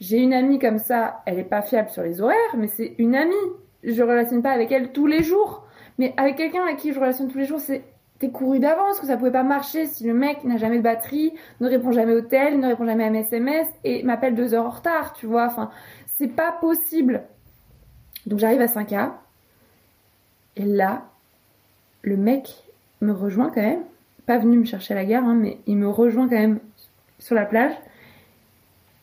j'ai 0.00 0.18
une 0.18 0.32
amie 0.32 0.58
comme 0.58 0.78
ça, 0.78 1.22
elle 1.26 1.38
est 1.38 1.44
pas 1.44 1.60
fiable 1.60 1.90
sur 1.90 2.02
les 2.02 2.22
horaires, 2.22 2.36
mais 2.56 2.68
c'est 2.68 2.94
une 2.98 3.14
amie. 3.14 3.34
Je 3.82 4.02
relationne 4.02 4.42
pas 4.42 4.52
avec 4.52 4.70
elle 4.72 4.92
tous 4.92 5.06
les 5.06 5.22
jours. 5.22 5.66
Mais 5.98 6.14
avec 6.16 6.36
quelqu'un 6.36 6.62
avec 6.62 6.78
qui 6.78 6.92
je 6.92 7.00
relationne 7.00 7.28
tous 7.28 7.38
les 7.38 7.46
jours, 7.46 7.60
c'est 7.60 7.82
t'es 8.18 8.30
couru 8.30 8.58
d'avance 8.58 9.00
que 9.00 9.06
ça 9.06 9.16
pouvait 9.16 9.30
pas 9.30 9.42
marcher 9.42 9.86
si 9.86 10.06
le 10.06 10.12
mec 10.12 10.44
n'a 10.44 10.58
jamais 10.58 10.76
de 10.76 10.82
batterie, 10.82 11.32
ne 11.60 11.68
répond 11.68 11.90
jamais 11.90 12.12
au 12.12 12.20
tel, 12.20 12.60
ne 12.60 12.66
répond 12.66 12.84
jamais 12.84 13.04
à 13.04 13.10
mes 13.10 13.20
SMS 13.20 13.66
et 13.82 14.02
m'appelle 14.02 14.34
deux 14.34 14.52
heures 14.52 14.66
en 14.66 14.70
retard, 14.70 15.14
tu 15.14 15.26
vois. 15.26 15.46
Enfin, 15.46 15.70
c'est 16.18 16.28
pas 16.28 16.52
possible. 16.52 17.22
Donc 18.26 18.38
j'arrive 18.38 18.60
à 18.60 18.66
5K 18.66 19.12
et 20.56 20.64
là, 20.64 21.06
le 22.02 22.16
mec 22.18 22.64
me 23.00 23.12
rejoint 23.12 23.50
quand 23.50 23.62
même. 23.62 23.82
Pas 24.26 24.38
venu 24.38 24.58
me 24.58 24.64
chercher 24.64 24.94
à 24.94 24.96
la 24.96 25.04
gare, 25.06 25.24
hein, 25.24 25.34
mais 25.34 25.58
il 25.66 25.76
me 25.76 25.88
rejoint 25.88 26.28
quand 26.28 26.36
même 26.36 26.60
sur 27.18 27.34
la 27.34 27.46
plage. 27.46 27.72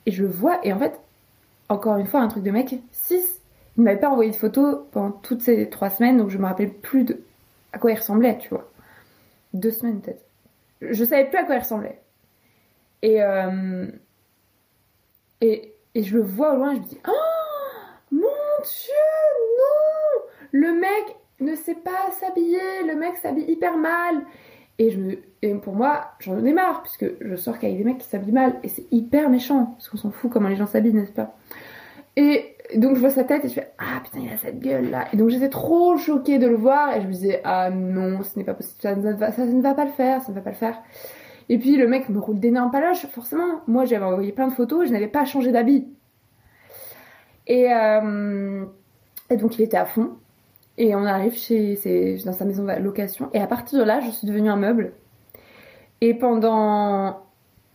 Et 0.06 0.12
je 0.12 0.24
le 0.24 0.30
vois, 0.30 0.60
et 0.64 0.72
en 0.72 0.80
fait, 0.80 1.00
encore 1.70 1.98
une 1.98 2.06
fois, 2.06 2.22
un 2.22 2.28
truc 2.28 2.44
de 2.44 2.52
mec, 2.52 2.68
6. 2.68 2.82
Il 3.78 3.84
m'avait 3.84 4.00
pas 4.00 4.10
envoyé 4.10 4.32
de 4.32 4.36
photos 4.36 4.80
pendant 4.92 5.12
toutes 5.12 5.42
ces 5.42 5.70
trois 5.70 5.90
semaines, 5.90 6.18
donc 6.18 6.30
je 6.30 6.38
me 6.38 6.46
rappelle 6.46 6.74
plus 6.74 7.04
de 7.04 7.22
à 7.74 7.80
quoi 7.80 7.92
il 7.92 7.96
ressemblait, 7.98 8.38
tu 8.40 8.50
vois 8.50 8.70
deux 9.54 9.72
semaines 9.72 10.02
peut-être. 10.02 10.24
Je 10.82 11.04
savais 11.04 11.26
plus 11.26 11.38
à 11.38 11.44
quoi 11.44 11.56
il 11.56 11.60
ressemblait. 11.60 12.02
Et, 13.02 13.22
euh, 13.22 13.88
et, 15.42 15.74
et, 15.96 16.04
je 16.04 16.18
le 16.18 16.24
vois 16.24 16.54
au 16.54 16.58
loin, 16.58 16.76
je 16.76 16.80
me 16.80 16.86
dis 16.86 17.00
Oh 17.08 17.12
mon 18.12 18.20
dieu, 18.64 18.94
non 19.60 20.24
Le 20.52 20.74
mec 20.74 21.16
ne 21.40 21.56
sait 21.56 21.76
pas 21.76 22.12
s'habiller, 22.20 22.84
le 22.88 22.96
mec 22.96 23.18
s'habille 23.18 23.50
hyper 23.50 23.78
mal. 23.78 24.24
Et, 24.80 24.92
je 24.92 25.00
me, 25.00 25.18
et 25.42 25.54
pour 25.56 25.74
moi, 25.74 26.12
j'en 26.20 26.44
ai 26.44 26.54
marre, 26.54 26.84
puisque 26.84 27.06
je 27.20 27.36
sors 27.36 27.58
qu'avec 27.58 27.78
des 27.78 27.84
mecs 27.84 27.98
qui 28.00 28.08
s'habillent 28.08 28.32
mal. 28.32 28.60
Et 28.64 28.68
c'est 28.68 28.86
hyper 28.92 29.30
méchant, 29.30 29.76
parce 29.78 29.90
qu'on 29.90 29.98
s'en 29.98 30.12
fout 30.12 30.32
comment 30.32 30.50
les 30.50 30.56
gens 30.56 30.68
s'habillent, 30.68 30.94
n'est-ce 30.94 31.12
pas 31.12 31.36
Et 32.16 32.57
donc 32.76 32.96
je 32.96 33.00
vois 33.00 33.10
sa 33.10 33.24
tête 33.24 33.46
et 33.46 33.50
je 33.50 33.54
fais 33.54 33.72
ah 33.78 34.02
putain 34.04 34.20
il 34.20 34.32
a 34.32 34.38
cette 34.38 34.60
gueule 34.60 34.90
là 34.90 35.08
et 35.14 35.18
donc 35.18 35.30
j'étais 35.30 35.50
trop 35.50 35.98
choquée 35.98 36.38
de 36.38 36.48
le 36.48 36.56
voir 36.56 36.96
et 36.96 37.02
je 37.02 37.08
me 37.08 37.12
disais 37.14 37.42
ah 37.44 37.70
non 37.70 38.22
ce 38.24 38.38
n'est 38.38 38.46
pas 38.46 38.54
possible 38.54 38.82
ça 38.82 38.96
ne, 38.96 39.14
va, 39.14 39.32
ça 39.32 39.46
ne 39.46 39.62
va 39.62 39.74
pas 39.74 39.86
le 39.86 39.92
faire 39.92 40.22
ça 40.22 40.32
ne 40.32 40.36
va 40.36 40.42
pas 40.42 40.50
le 40.50 40.56
faire 40.56 40.82
et 41.50 41.58
puis 41.60 41.78
le 41.78 41.88
mec 41.88 42.10
me 42.10 42.20
roule 42.20 42.40
d'énormes 42.40 42.72
paloches 42.72 43.06
forcément 43.08 43.62
moi 43.68 43.86
j'avais 43.86 44.06
envoyé 44.06 44.32
plein 44.34 44.48
de 44.48 44.54
photos 44.54 44.84
et 44.84 44.88
je 44.88 44.94
n'avais 44.94 45.08
pas 45.08 45.24
changé 45.24 45.52
d'habit 45.52 45.88
Et, 47.48 47.72
euh, 47.74 48.66
et 49.30 49.38
donc 49.38 49.58
il 49.58 49.62
était 49.64 49.78
à 49.78 49.86
fond. 49.86 50.18
Et 50.78 50.96
on 50.96 51.06
arrive 51.06 51.34
chez, 51.34 52.20
dans 52.24 52.34
sa 52.34 52.46
maison 52.46 52.64
de 52.64 52.72
location. 52.74 53.30
Et 53.34 53.40
à 53.40 53.48
partir 53.48 53.80
de 53.80 53.84
là, 53.84 54.00
je 54.00 54.12
suis 54.12 54.28
devenue 54.28 54.50
un 54.50 54.58
meuble. 54.58 54.94
Et 56.02 56.14
pendant 56.14 57.24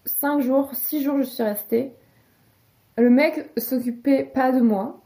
5 0.05 0.41
jours, 0.41 0.71
6 0.73 1.03
jours, 1.03 1.19
je 1.19 1.25
suis 1.25 1.43
restée. 1.43 1.95
Le 2.99 3.11
mec 3.11 3.51
s'occupait 3.57 4.25
pas 4.25 4.53
de 4.53 4.61
moi. 4.61 5.01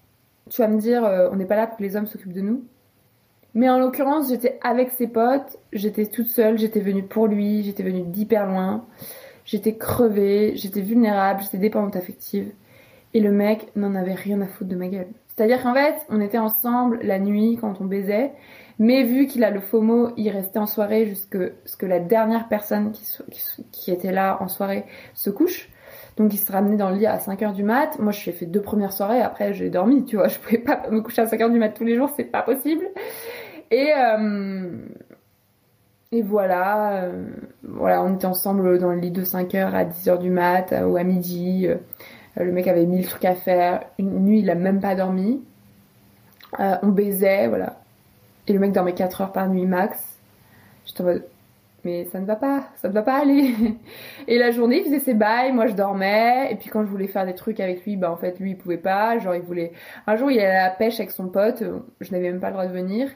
Tu 0.50 0.60
vas 0.60 0.68
me 0.68 0.78
dire, 0.78 1.04
euh, 1.04 1.28
on 1.32 1.36
n'est 1.36 1.46
pas 1.46 1.56
là 1.56 1.66
pour 1.66 1.78
que 1.78 1.82
les 1.82 1.96
hommes 1.96 2.06
s'occupent 2.06 2.32
de 2.32 2.40
nous. 2.40 2.64
Mais 3.54 3.70
en 3.70 3.78
l'occurrence, 3.78 4.28
j'étais 4.28 4.58
avec 4.62 4.90
ses 4.90 5.06
potes, 5.06 5.58
j'étais 5.72 6.06
toute 6.06 6.26
seule, 6.26 6.58
j'étais 6.58 6.80
venue 6.80 7.04
pour 7.04 7.26
lui, 7.26 7.62
j'étais 7.62 7.82
venue 7.82 8.02
d'hyper 8.02 8.46
loin, 8.46 8.84
j'étais 9.46 9.76
crevée, 9.76 10.52
j'étais 10.56 10.82
vulnérable, 10.82 11.40
j'étais 11.42 11.58
dépendante 11.58 11.96
affective. 11.96 12.52
Et 13.14 13.20
le 13.20 13.32
mec 13.32 13.68
n'en 13.74 13.94
avait 13.94 14.12
rien 14.12 14.42
à 14.42 14.46
foutre 14.46 14.68
de 14.68 14.76
ma 14.76 14.88
gueule. 14.88 15.08
C'est-à-dire 15.28 15.62
qu'en 15.62 15.74
fait, 15.74 15.94
on 16.10 16.20
était 16.20 16.38
ensemble 16.38 16.98
la 17.02 17.18
nuit 17.18 17.56
quand 17.60 17.80
on 17.80 17.84
baisait, 17.84 18.32
mais 18.78 19.04
vu 19.04 19.26
qu'il 19.26 19.44
a 19.44 19.50
le 19.50 19.60
FOMO, 19.60 20.10
il 20.16 20.28
restait 20.28 20.58
en 20.58 20.66
soirée 20.66 21.06
jusque 21.06 21.38
ce 21.64 21.76
que 21.76 21.86
la 21.86 21.98
dernière 22.00 22.48
personne 22.48 22.92
qui, 22.92 23.04
qui, 23.72 23.90
était 23.90 24.12
là 24.12 24.38
en 24.40 24.48
soirée 24.48 24.84
se 25.14 25.30
couche. 25.30 25.70
Donc 26.16 26.32
il 26.32 26.38
se 26.38 26.50
ramenait 26.50 26.76
dans 26.76 26.90
le 26.90 26.96
lit 26.96 27.06
à 27.06 27.18
5h 27.18 27.52
du 27.52 27.62
mat. 27.62 27.98
Moi 27.98 28.12
je 28.12 28.18
suis 28.18 28.32
fait 28.32 28.46
deux 28.46 28.62
premières 28.62 28.92
soirées, 28.92 29.20
après 29.20 29.52
j'ai 29.54 29.70
dormi, 29.70 30.04
tu 30.04 30.16
vois. 30.16 30.28
Je 30.28 30.38
pouvais 30.38 30.58
pas 30.58 30.88
me 30.90 31.00
coucher 31.00 31.22
à 31.22 31.26
5h 31.26 31.50
du 31.52 31.58
mat 31.58 31.70
tous 31.70 31.84
les 31.84 31.96
jours, 31.96 32.10
c'est 32.16 32.24
pas 32.24 32.42
possible. 32.42 32.86
Et, 33.70 33.92
euh, 33.96 34.70
voilà, 36.24 37.02
euh, 37.02 37.26
voilà, 37.62 38.02
on 38.02 38.14
était 38.14 38.26
ensemble 38.26 38.78
dans 38.78 38.90
le 38.90 38.98
lit 38.98 39.10
de 39.10 39.22
5h 39.22 39.74
à 39.74 39.84
10h 39.84 40.18
du 40.18 40.30
mat 40.30 40.72
ou 40.86 40.96
à 40.96 41.04
midi. 41.04 41.68
le 42.36 42.52
mec 42.52 42.68
avait 42.68 42.86
mille 42.86 43.06
trucs 43.06 43.24
à 43.26 43.34
faire. 43.34 43.82
Une 43.98 44.24
nuit, 44.24 44.40
il 44.40 44.48
a 44.48 44.54
même 44.54 44.80
pas 44.80 44.94
dormi. 44.94 45.42
Euh, 46.60 46.76
on 46.82 46.88
baisait, 46.88 47.48
voilà. 47.48 47.80
Et 48.46 48.52
le 48.52 48.58
mec 48.58 48.72
dormait 48.72 48.94
4 48.94 49.20
heures 49.20 49.32
par 49.32 49.48
nuit 49.48 49.66
max. 49.66 50.18
J'étais 50.84 51.02
en 51.02 51.04
mode, 51.04 51.24
mais 51.86 52.04
ça 52.06 52.18
ne 52.18 52.26
va 52.26 52.34
pas, 52.34 52.64
ça 52.74 52.88
ne 52.88 52.92
va 52.92 53.02
pas 53.02 53.20
aller. 53.20 53.54
Et 54.28 54.38
la 54.38 54.50
journée, 54.50 54.78
il 54.80 54.84
faisait 54.86 54.98
ses 54.98 55.14
bails, 55.14 55.52
moi 55.52 55.68
je 55.68 55.74
dormais. 55.74 56.48
Et 56.50 56.56
puis 56.56 56.68
quand 56.68 56.82
je 56.84 56.88
voulais 56.90 57.06
faire 57.06 57.24
des 57.24 57.34
trucs 57.36 57.60
avec 57.60 57.84
lui, 57.84 57.96
bah 57.96 58.10
en 58.10 58.16
fait 58.16 58.40
lui 58.40 58.50
il 58.50 58.58
pouvait 58.58 58.76
pas. 58.76 59.18
Genre 59.18 59.36
il 59.36 59.42
voulait. 59.42 59.72
Un 60.08 60.16
jour 60.16 60.30
il 60.30 60.40
allait 60.40 60.56
à 60.56 60.64
la 60.64 60.70
pêche 60.70 60.98
avec 60.98 61.12
son 61.12 61.28
pote, 61.28 61.62
je 62.00 62.12
n'avais 62.12 62.32
même 62.32 62.40
pas 62.40 62.48
le 62.48 62.54
droit 62.54 62.66
de 62.66 62.72
venir. 62.72 63.08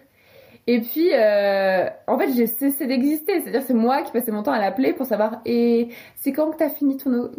Et 0.72 0.80
puis, 0.80 1.08
euh, 1.12 1.88
en 2.06 2.16
fait, 2.16 2.32
j'ai 2.32 2.46
cessé 2.46 2.86
d'exister. 2.86 3.40
C'est-à-dire, 3.40 3.62
c'est 3.66 3.74
moi 3.74 4.02
qui 4.02 4.12
passais 4.12 4.30
mon 4.30 4.44
temps 4.44 4.52
à 4.52 4.60
l'appeler 4.60 4.92
pour 4.92 5.04
savoir. 5.04 5.40
Et 5.44 5.88
c'est 6.14 6.30
quand 6.30 6.48
que 6.52 6.58
t'as 6.58 6.68
fini 6.68 6.96
ton, 6.96 7.32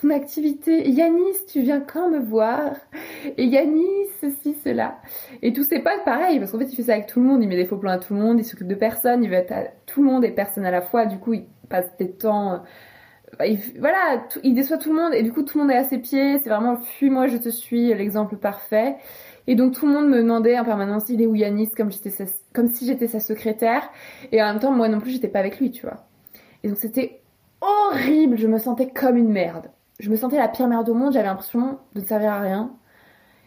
ton, 0.00 0.10
activité? 0.10 0.88
Yanis, 0.88 1.46
tu 1.48 1.62
viens 1.62 1.80
quand 1.80 2.08
me 2.08 2.20
voir? 2.20 2.76
Et 3.36 3.44
Yanis, 3.44 4.06
ceci, 4.20 4.54
cela. 4.62 5.00
Et 5.42 5.52
tous 5.52 5.64
ses 5.64 5.80
potes, 5.80 6.04
pareil, 6.04 6.38
parce 6.38 6.52
qu'en 6.52 6.60
fait, 6.60 6.66
il 6.66 6.76
fait 6.76 6.84
ça 6.84 6.92
avec 6.92 7.08
tout 7.08 7.18
le 7.18 7.26
monde. 7.26 7.42
Il 7.42 7.48
met 7.48 7.56
des 7.56 7.64
faux 7.64 7.76
plans 7.76 7.90
à 7.90 7.98
tout 7.98 8.14
le 8.14 8.20
monde. 8.20 8.38
Il 8.38 8.44
s'occupe 8.44 8.68
de 8.68 8.76
personne. 8.76 9.24
Il 9.24 9.30
veut 9.30 9.34
être 9.36 9.50
à 9.50 9.64
tout 9.86 10.04
le 10.04 10.08
monde 10.08 10.24
et 10.24 10.30
personne 10.30 10.64
à 10.64 10.70
la 10.70 10.80
fois. 10.80 11.06
Du 11.06 11.18
coup, 11.18 11.32
il 11.32 11.46
passe 11.68 11.90
des 11.98 12.12
temps. 12.12 12.62
Euh, 13.40 13.46
il, 13.46 13.58
voilà, 13.80 14.24
il 14.42 14.54
déçoit 14.54 14.78
tout 14.78 14.90
le 14.90 15.00
monde 15.00 15.14
et 15.14 15.22
du 15.22 15.32
coup 15.32 15.42
tout 15.42 15.58
le 15.58 15.64
monde 15.64 15.72
est 15.72 15.76
à 15.76 15.84
ses 15.84 15.98
pieds. 15.98 16.38
C'est 16.42 16.50
vraiment 16.50 16.76
fuis-moi, 16.76 17.26
je 17.26 17.36
te 17.36 17.48
suis, 17.48 17.94
l'exemple 17.94 18.36
parfait. 18.36 18.96
Et 19.46 19.54
donc 19.56 19.74
tout 19.74 19.86
le 19.86 19.92
monde 19.92 20.08
me 20.08 20.18
demandait 20.18 20.58
en 20.58 20.64
permanence 20.64 21.08
il 21.08 21.20
est 21.20 21.26
où 21.26 21.34
Yanis? 21.34 21.70
comme 21.70 21.90
comme 22.52 22.68
si 22.72 22.86
j'étais 22.86 23.08
sa 23.08 23.20
secrétaire 23.20 23.82
et 24.32 24.42
en 24.42 24.46
même 24.46 24.60
temps 24.60 24.72
moi 24.72 24.88
non 24.88 25.00
plus 25.00 25.10
j'étais 25.10 25.28
pas 25.28 25.40
avec 25.40 25.58
lui, 25.58 25.70
tu 25.70 25.82
vois. 25.82 26.06
Et 26.62 26.68
donc 26.68 26.78
c'était 26.78 27.20
horrible, 27.60 28.38
je 28.38 28.46
me 28.46 28.58
sentais 28.58 28.88
comme 28.88 29.16
une 29.16 29.30
merde. 29.30 29.70
Je 30.00 30.10
me 30.10 30.16
sentais 30.16 30.38
la 30.38 30.48
pire 30.48 30.66
merde 30.66 30.88
au 30.88 30.94
monde, 30.94 31.12
j'avais 31.12 31.26
l'impression 31.26 31.78
de 31.94 32.00
ne 32.00 32.04
servir 32.04 32.32
à 32.32 32.40
rien. 32.40 32.74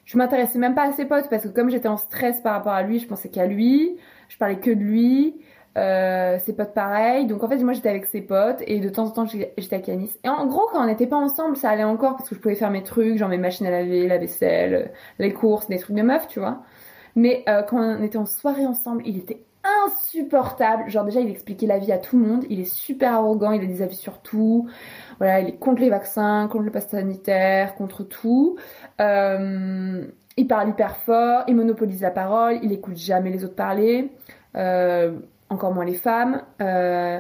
Je 0.06 0.18
m'intéressais 0.18 0.58
même 0.58 0.76
pas 0.76 0.88
à 0.88 0.92
ses 0.94 1.06
potes 1.06 1.30
parce 1.30 1.44
que 1.44 1.50
comme 1.50 1.70
j'étais 1.70 1.90
en 1.90 1.98
stress 1.98 2.40
par 2.40 2.54
rapport 2.54 2.72
à 2.72 2.84
lui, 2.84 3.00
je 3.00 3.08
pensais 3.08 3.30
qu'à 3.30 3.46
lui, 3.46 3.98
je 4.30 4.38
parlais 4.38 4.58
que 4.58 4.72
de 4.72 4.80
lui. 4.80 5.36
Euh, 5.78 6.40
ses 6.40 6.54
potes 6.54 6.74
pareil. 6.74 7.28
Donc 7.28 7.44
en 7.44 7.50
fait, 7.50 7.58
moi 7.58 7.74
j'étais 7.74 7.90
avec 7.90 8.06
ses 8.06 8.22
potes 8.22 8.64
et 8.66 8.80
de 8.80 8.90
temps 8.90 9.06
en 9.06 9.12
temps 9.12 9.26
j'étais 9.26 9.76
à 9.76 9.80
Canis. 9.80 10.12
Et 10.24 10.30
en 10.30 10.48
gros, 10.48 10.68
quand 10.72 10.82
on 10.82 10.88
n'était 10.88 11.08
pas 11.08 11.18
ensemble, 11.18 11.56
ça 11.56 11.70
allait 11.70 11.84
encore 11.84 12.16
parce 12.18 12.30
que 12.30 12.36
je 12.36 12.40
pouvais 12.40 12.56
faire 12.56 12.72
mes 12.72 12.84
trucs, 12.84 13.18
genre 13.18 13.30
mes 13.30 13.38
machines 13.38 13.68
à 13.68 13.72
laver, 13.72 14.08
la 14.08 14.18
vaisselle, 14.18 14.92
les 15.20 15.34
courses, 15.34 15.68
des 15.68 15.78
trucs 15.78 15.96
de 15.96 16.02
meuf, 16.02 16.28
tu 16.28 16.40
vois. 16.40 16.64
Mais 17.16 17.44
euh, 17.48 17.62
quand 17.62 17.78
on 17.78 18.02
était 18.04 18.18
en 18.18 18.26
soirée 18.26 18.66
ensemble, 18.66 19.04
il 19.06 19.18
était 19.18 19.44
insupportable. 19.86 20.90
Genre 20.90 21.06
déjà, 21.06 21.20
il 21.20 21.30
expliquait 21.30 21.68
la 21.68 21.78
vie 21.78 21.92
à 21.92 21.98
tout 21.98 22.18
le 22.18 22.26
monde. 22.26 22.46
Il 22.50 22.60
est 22.60 22.72
super 22.72 23.14
arrogant, 23.14 23.52
il 23.52 23.62
a 23.62 23.66
des 23.66 23.82
avis 23.82 23.96
sur 23.96 24.22
tout. 24.22 24.68
Voilà, 25.20 25.42
il 25.42 25.50
est 25.50 25.58
contre 25.58 25.82
les 25.82 25.90
vaccins, 25.90 26.48
contre 26.52 26.64
le 26.64 26.72
pass 26.72 26.88
sanitaire, 26.88 27.76
contre 27.76 28.04
tout. 28.04 28.58
Euh, 29.02 30.06
il 30.38 30.48
parle 30.48 30.70
hyper 30.70 30.98
fort, 30.98 31.44
il 31.48 31.56
monopolise 31.56 32.02
la 32.02 32.12
parole, 32.12 32.60
il 32.64 32.72
écoute 32.72 32.98
jamais 32.98 33.32
les 33.32 33.44
autres 33.44 33.56
parler. 33.56 34.12
Euh, 34.56 35.20
encore 35.50 35.74
moins 35.74 35.86
les 35.86 35.94
femmes, 35.94 36.42
euh, 36.62 37.20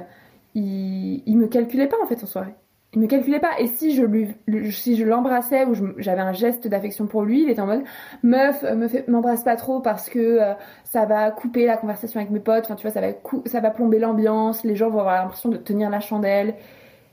il, 0.55 1.37
me 1.37 1.47
calculait 1.47 1.87
pas 1.87 1.97
en 2.03 2.07
fait 2.07 2.23
en 2.23 2.27
soirée. 2.27 2.55
Il 2.93 3.01
me 3.01 3.07
calculait 3.07 3.39
pas. 3.39 3.59
Et 3.59 3.67
si 3.67 3.93
je 3.95 4.03
lui, 4.03 4.29
si 4.71 4.95
l'embrassais 5.03 5.65
ou 5.65 5.73
j'avais 5.97 6.21
un 6.21 6.33
geste 6.33 6.67
d'affection 6.67 7.05
pour 7.05 7.23
lui, 7.23 7.43
il 7.43 7.49
était 7.49 7.61
en 7.61 7.67
mode 7.67 7.83
meuf, 8.23 8.63
euh, 8.63 8.75
me 8.75 9.11
m'embrasse 9.11 9.43
pas 9.43 9.55
trop 9.55 9.81
parce 9.81 10.09
que 10.09 10.19
euh, 10.19 10.53
ça 10.83 11.05
va 11.05 11.29
couper 11.31 11.65
la 11.65 11.77
conversation 11.77 12.19
avec 12.19 12.31
mes 12.31 12.39
potes. 12.39 12.65
Enfin, 12.65 12.75
tu 12.75 12.83
vois, 12.83 12.91
ça 12.91 13.01
va, 13.01 13.07
ça 13.45 13.59
va 13.59 13.71
plomber 13.71 13.99
l'ambiance. 13.99 14.63
Les 14.63 14.75
gens 14.75 14.89
vont 14.89 14.99
avoir 14.99 15.21
l'impression 15.21 15.49
de 15.49 15.57
tenir 15.57 15.89
la 15.89 15.99
chandelle. 15.99 16.55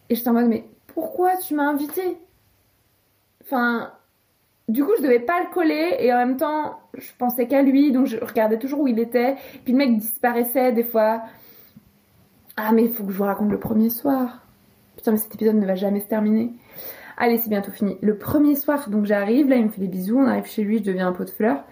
Et 0.08 0.14
j'étais 0.14 0.28
en 0.28 0.34
mode 0.34 0.48
mais 0.48 0.64
pourquoi 0.86 1.36
tu 1.36 1.54
m'as 1.54 1.64
invité 1.68 2.18
Enfin, 3.42 3.92
du 4.68 4.84
coup, 4.84 4.92
je 4.96 5.02
devais 5.02 5.20
pas 5.20 5.40
le 5.40 5.52
coller 5.52 5.96
et 5.98 6.12
en 6.12 6.16
même 6.16 6.36
temps, 6.36 6.78
je 6.96 7.10
pensais 7.18 7.46
qu'à 7.46 7.62
lui, 7.62 7.92
donc 7.92 8.06
je 8.06 8.16
regardais 8.16 8.58
toujours 8.58 8.80
où 8.80 8.88
il 8.88 8.98
était. 8.98 9.36
Puis 9.64 9.72
le 9.72 9.78
mec 9.78 9.98
disparaissait 9.98 10.72
des 10.72 10.84
fois. 10.84 11.22
Ah, 12.56 12.72
mais 12.72 12.84
il 12.84 12.92
faut 12.92 13.04
que 13.04 13.12
je 13.12 13.18
vous 13.18 13.24
raconte 13.24 13.50
le 13.50 13.58
premier 13.58 13.90
soir. 13.90 14.42
Putain, 14.96 15.12
mais 15.12 15.18
cet 15.18 15.34
épisode 15.34 15.56
ne 15.56 15.66
va 15.66 15.74
jamais 15.74 16.00
se 16.00 16.06
terminer. 16.06 16.52
Allez, 17.16 17.36
c'est 17.38 17.50
bientôt 17.50 17.72
fini. 17.72 17.98
Le 18.00 18.16
premier 18.16 18.54
soir, 18.54 18.88
donc 18.88 19.04
j'arrive, 19.04 19.48
là 19.48 19.56
il 19.56 19.64
me 19.64 19.68
fait 19.68 19.80
des 19.80 19.88
bisous, 19.88 20.18
on 20.18 20.26
arrive 20.26 20.46
chez 20.46 20.62
lui, 20.62 20.78
je 20.78 20.84
deviens 20.84 21.08
un 21.08 21.12
pot 21.12 21.24
de 21.24 21.30
fleurs. 21.30 21.64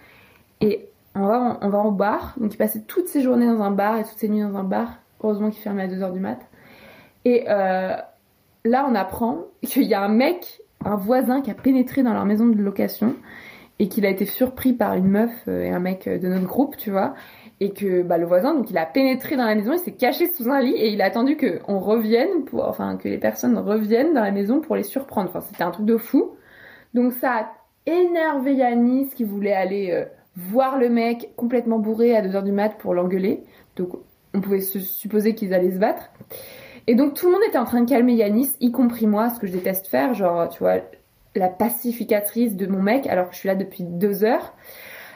Et 0.61 0.89
on 1.15 1.25
va, 1.27 1.59
en 1.61 1.91
bar. 1.91 2.35
Donc 2.37 2.53
il 2.53 2.57
passait 2.57 2.81
toutes 2.81 3.07
ses 3.07 3.21
journées 3.21 3.47
dans 3.47 3.61
un 3.61 3.71
bar 3.71 3.97
et 3.97 4.03
toutes 4.03 4.17
ses 4.17 4.29
nuits 4.29 4.41
dans 4.41 4.55
un 4.55 4.63
bar. 4.63 4.99
Heureusement 5.21 5.49
qu'il 5.49 5.61
fermait 5.61 5.83
à 5.83 5.87
2h 5.87 6.13
du 6.13 6.19
mat. 6.19 6.39
Et 7.25 7.45
euh, 7.49 7.95
là, 8.65 8.85
on 8.89 8.95
apprend 8.95 9.45
qu'il 9.63 9.83
y 9.83 9.93
a 9.93 10.01
un 10.01 10.09
mec 10.09 10.61
un 10.85 10.95
voisin 10.95 11.41
qui 11.41 11.51
a 11.51 11.53
pénétré 11.55 12.03
dans 12.03 12.13
leur 12.13 12.25
maison 12.25 12.47
de 12.47 12.61
location 12.61 13.15
et 13.79 13.87
qu'il 13.87 14.05
a 14.05 14.09
été 14.09 14.25
surpris 14.25 14.73
par 14.73 14.93
une 14.93 15.07
meuf 15.07 15.31
euh, 15.47 15.63
et 15.63 15.69
un 15.69 15.79
mec 15.79 16.07
de 16.07 16.27
notre 16.27 16.45
groupe, 16.45 16.77
tu 16.77 16.91
vois, 16.91 17.15
et 17.59 17.71
que 17.71 18.03
bah, 18.03 18.17
le 18.17 18.25
voisin, 18.25 18.53
donc 18.53 18.69
il 18.69 18.77
a 18.77 18.85
pénétré 18.85 19.35
dans 19.35 19.45
la 19.45 19.55
maison, 19.55 19.73
il 19.73 19.79
s'est 19.79 19.93
caché 19.93 20.27
sous 20.27 20.49
un 20.49 20.61
lit 20.61 20.75
et 20.75 20.89
il 20.89 21.01
a 21.01 21.05
attendu 21.05 21.37
que 21.37 21.59
on 21.67 21.79
revienne, 21.79 22.45
pour, 22.45 22.67
enfin 22.67 22.97
que 22.97 23.07
les 23.07 23.17
personnes 23.17 23.57
reviennent 23.57 24.13
dans 24.13 24.23
la 24.23 24.31
maison 24.31 24.61
pour 24.61 24.75
les 24.75 24.83
surprendre. 24.83 25.29
Enfin, 25.29 25.41
c'était 25.41 25.63
un 25.63 25.71
truc 25.71 25.85
de 25.85 25.97
fou. 25.97 26.31
Donc 26.93 27.13
ça 27.13 27.31
a 27.31 27.47
énervé 27.85 28.53
Yanis 28.53 29.09
qui 29.15 29.23
voulait 29.23 29.53
aller 29.53 29.91
euh, 29.91 30.05
voir 30.35 30.77
le 30.77 30.89
mec 30.89 31.31
complètement 31.35 31.79
bourré 31.79 32.15
à 32.15 32.21
2h 32.21 32.43
du 32.43 32.51
mat 32.51 32.77
pour 32.77 32.93
l'engueuler. 32.93 33.43
Donc 33.75 33.89
on 34.33 34.41
pouvait 34.41 34.61
se 34.61 34.79
supposer 34.79 35.35
qu'ils 35.35 35.53
allaient 35.53 35.71
se 35.71 35.79
battre. 35.79 36.11
Et 36.87 36.95
donc 36.95 37.13
tout 37.13 37.27
le 37.27 37.33
monde 37.33 37.41
était 37.47 37.57
en 37.57 37.65
train 37.65 37.81
de 37.81 37.89
calmer 37.89 38.13
Yanis, 38.13 38.55
y 38.59 38.71
compris 38.71 39.07
moi, 39.07 39.29
ce 39.29 39.39
que 39.39 39.47
je 39.47 39.53
déteste 39.53 39.87
faire, 39.87 40.13
genre 40.13 40.49
tu 40.49 40.59
vois, 40.59 40.79
la 41.35 41.49
pacificatrice 41.49 42.55
de 42.55 42.67
mon 42.67 42.81
mec, 42.81 43.07
alors 43.07 43.29
que 43.29 43.33
je 43.33 43.39
suis 43.39 43.47
là 43.47 43.55
depuis 43.55 43.83
deux 43.83 44.23
heures. 44.23 44.53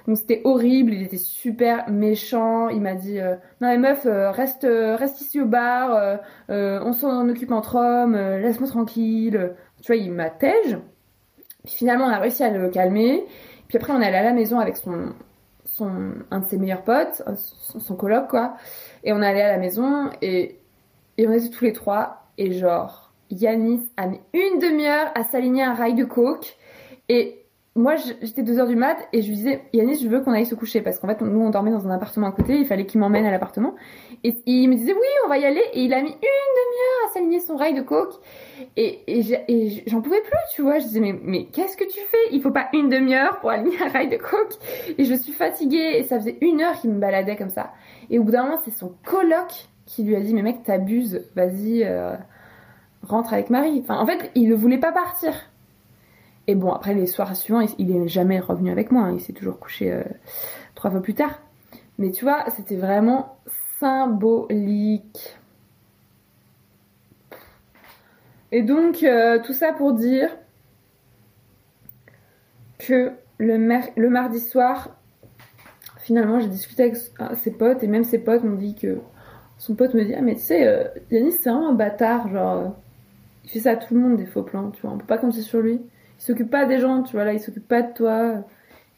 Donc 0.07 0.17
c'était 0.17 0.41
horrible, 0.45 0.93
il 0.93 1.03
était 1.03 1.17
super 1.17 1.89
méchant, 1.89 2.69
il 2.69 2.79
m'a 2.79 2.93
dit 2.95 3.19
euh, 3.19 3.35
non 3.59 3.67
mais 3.67 3.77
meuf 3.77 4.05
euh, 4.05 4.31
reste 4.31 4.63
euh, 4.63 4.95
reste 4.95 5.19
ici 5.19 5.41
au 5.41 5.45
bar, 5.45 6.19
on 6.47 6.93
s'en 6.93 7.27
occupe 7.27 7.51
entre 7.51 7.75
hommes, 7.75 8.15
laisse-moi 8.15 8.69
tranquille. 8.69 9.53
Tu 9.81 9.87
vois, 9.87 9.97
il 9.97 10.11
m'a 10.11 10.29
tège. 10.29 10.77
Puis 11.65 11.75
finalement 11.75 12.05
on 12.05 12.09
a 12.09 12.19
réussi 12.19 12.43
à 12.43 12.49
le 12.49 12.69
calmer. 12.69 13.25
Puis 13.67 13.77
après 13.77 13.91
on 13.91 14.01
est 14.01 14.05
allé 14.05 14.15
à 14.15 14.23
la 14.23 14.33
maison 14.33 14.59
avec 14.59 14.77
son 14.77 15.13
son 15.65 15.91
un 16.31 16.39
de 16.39 16.45
ses 16.47 16.57
meilleurs 16.57 16.83
potes, 16.83 17.21
son, 17.35 17.79
son 17.79 17.95
coloc 17.95 18.29
quoi. 18.29 18.55
Et 19.03 19.11
on 19.11 19.21
est 19.21 19.27
allé 19.27 19.41
à 19.41 19.51
la 19.51 19.57
maison 19.57 20.09
et 20.21 20.56
et 21.17 21.27
on 21.27 21.31
était 21.31 21.49
tous 21.49 21.65
les 21.65 21.73
trois. 21.73 22.23
Et 22.37 22.51
genre, 22.53 23.11
Yanis 23.29 23.81
a 23.97 24.07
mis 24.07 24.19
une 24.33 24.59
demi-heure 24.59 25.11
à 25.15 25.23
s'aligner 25.23 25.63
un 25.63 25.73
rail 25.73 25.95
de 25.95 26.05
coke. 26.05 26.55
Et 27.09 27.43
moi, 27.75 27.95
j'étais 27.95 28.41
2h 28.41 28.67
du 28.67 28.75
mat 28.75 28.97
et 29.13 29.21
je 29.21 29.27
lui 29.27 29.35
disais, 29.35 29.61
Yanis, 29.73 29.99
je 30.01 30.07
veux 30.07 30.21
qu'on 30.21 30.33
aille 30.33 30.45
se 30.45 30.55
coucher. 30.55 30.81
Parce 30.81 30.99
qu'en 30.99 31.07
fait, 31.07 31.21
nous, 31.21 31.39
on 31.39 31.49
dormait 31.49 31.71
dans 31.71 31.87
un 31.87 31.91
appartement 31.91 32.27
à 32.27 32.31
côté. 32.31 32.55
Il 32.57 32.65
fallait 32.65 32.85
qu'il 32.85 32.99
m'emmène 32.99 33.25
à 33.25 33.31
l'appartement. 33.31 33.75
Et, 34.23 34.35
il 34.45 34.67
me 34.67 34.75
disait, 34.75 34.93
oui, 34.93 35.07
on 35.25 35.29
va 35.29 35.37
y 35.37 35.45
aller. 35.45 35.63
Et 35.73 35.83
il 35.83 35.93
a 35.93 36.01
mis 36.01 36.09
une 36.09 36.15
demi-heure 36.15 37.09
à 37.09 37.13
s'aligner 37.13 37.39
son 37.39 37.55
rail 37.55 37.73
de 37.73 37.81
coke. 37.81 38.13
Et, 38.75 39.01
et 39.07 39.83
j'en 39.87 40.01
pouvais 40.01 40.21
plus, 40.21 40.39
tu 40.53 40.61
vois. 40.61 40.79
Je 40.79 40.85
disais, 40.85 40.99
mais, 40.99 41.19
mais 41.23 41.45
qu'est-ce 41.45 41.77
que 41.77 41.83
tu 41.83 41.99
fais? 41.99 42.17
Il 42.31 42.41
faut 42.41 42.51
pas 42.51 42.67
une 42.73 42.89
demi-heure 42.89 43.39
pour 43.39 43.49
aligner 43.49 43.81
un 43.81 43.89
rail 43.89 44.09
de 44.09 44.17
coke. 44.17 44.53
Et 44.97 45.05
je 45.05 45.13
suis 45.13 45.33
fatiguée. 45.33 45.97
Et 45.97 46.03
ça 46.03 46.19
faisait 46.19 46.37
une 46.41 46.61
heure 46.61 46.79
qu'il 46.79 46.91
me 46.91 46.99
baladait 46.99 47.35
comme 47.35 47.49
ça. 47.49 47.73
Et 48.09 48.19
au 48.19 48.23
bout 48.23 48.31
d'un 48.31 48.43
moment, 48.43 48.59
c'est 48.63 48.71
son 48.71 48.93
coloc 49.05 49.67
qui 49.87 50.03
lui 50.03 50.15
a 50.15 50.21
dit 50.21 50.35
mais 50.35 50.43
mec 50.43 50.63
t'abuses, 50.63 51.23
vas-y 51.35 51.83
euh, 51.83 52.15
rentre 53.01 53.33
avec 53.33 53.49
Marie. 53.49 53.79
Enfin 53.83 53.97
en 53.97 54.05
fait 54.05 54.29
il 54.35 54.49
ne 54.49 54.55
voulait 54.55 54.77
pas 54.77 54.91
partir. 54.91 55.33
Et 56.47 56.55
bon, 56.55 56.71
après 56.71 56.93
les 56.93 57.07
soirs 57.07 57.35
suivants, 57.35 57.65
il, 57.77 57.91
est 57.91 58.07
jamais 58.07 58.39
revenu 58.39 58.71
avec 58.71 58.91
moi. 58.91 59.03
Hein. 59.03 59.13
il 59.15 59.19
s'est 59.19 59.33
toujours 59.33 59.59
couché 59.59 59.91
euh, 59.91 60.03
trois 60.75 60.89
fois 60.89 61.01
plus 61.01 61.13
tard. 61.13 61.41
Mais 61.97 62.11
tu 62.11 62.23
vois, 62.23 62.45
c'était 62.55 62.77
vraiment 62.77 63.37
symbolique. 63.79 65.37
Et 68.53 68.61
donc, 68.61 69.03
euh, 69.03 69.39
tout 69.43 69.51
ça 69.51 69.73
pour 69.73 69.91
dire 69.91 70.29
que 72.79 73.11
le, 73.39 73.57
le 73.97 74.09
mardi 74.09 74.39
soir, 74.39 74.95
finalement, 75.97 76.39
j'ai 76.39 76.47
discuté 76.47 76.83
avec 76.83 76.95
ses 77.35 77.51
potes 77.51 77.83
et 77.83 77.87
même 77.87 78.05
ses 78.05 78.19
potes 78.19 78.43
m'ont 78.43 78.55
dit 78.55 78.75
que 78.75 78.99
son 79.57 79.75
pote 79.75 79.93
me 79.93 80.03
dit 80.03 80.13
Ah, 80.15 80.21
mais 80.21 80.35
tu 80.35 80.41
sais, 80.41 80.67
euh, 80.67 80.85
c'est 81.09 81.49
vraiment 81.49 81.69
un 81.69 81.73
bâtard. 81.73 82.27
Genre, 82.29 82.75
il 83.43 83.49
fait 83.49 83.59
ça 83.59 83.71
à 83.71 83.75
tout 83.75 83.93
le 83.93 84.01
monde, 84.01 84.17
des 84.17 84.25
faux 84.25 84.43
plans, 84.43 84.71
tu 84.71 84.81
vois. 84.81 84.91
On 84.91 84.97
peut 84.97 85.05
pas 85.05 85.17
compter 85.17 85.41
sur 85.41 85.61
lui. 85.61 85.81
Il 86.19 86.23
s'occupe 86.23 86.49
pas 86.49 86.65
des 86.65 86.79
gens, 86.79 87.03
tu 87.03 87.13
vois, 87.13 87.25
là, 87.25 87.33
il 87.33 87.39
s'occupe 87.39 87.67
pas 87.67 87.81
de 87.81 87.93
toi. 87.93 88.43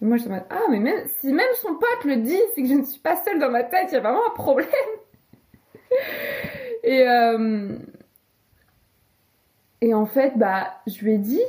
Et 0.02 0.06
moi, 0.06 0.18
je 0.18 0.28
me 0.30 0.38
dis 0.38 0.46
Ah, 0.50 0.62
mais 0.70 0.80
même, 0.80 1.06
si 1.20 1.34
même 1.34 1.48
son 1.62 1.74
pote 1.76 2.06
le 2.06 2.18
dit, 2.18 2.40
c'est 2.56 2.62
que 2.62 2.68
je 2.68 2.74
ne 2.74 2.84
suis 2.84 3.02
pas 3.02 3.16
seule 3.24 3.40
dans 3.40 3.52
ma 3.52 3.64
tête, 3.64 3.88
il 3.90 3.94
y 3.94 3.98
a 3.98 4.02
vraiment 4.02 4.26
un 4.28 4.36
problème. 4.36 4.70
et, 6.84 7.08
euh, 7.08 7.78
et 9.82 9.94
en 9.94 10.06
fait, 10.06 10.34
bah, 10.36 10.68
je 10.88 11.04
lui 11.04 11.14
ai 11.14 11.18
dit, 11.18 11.42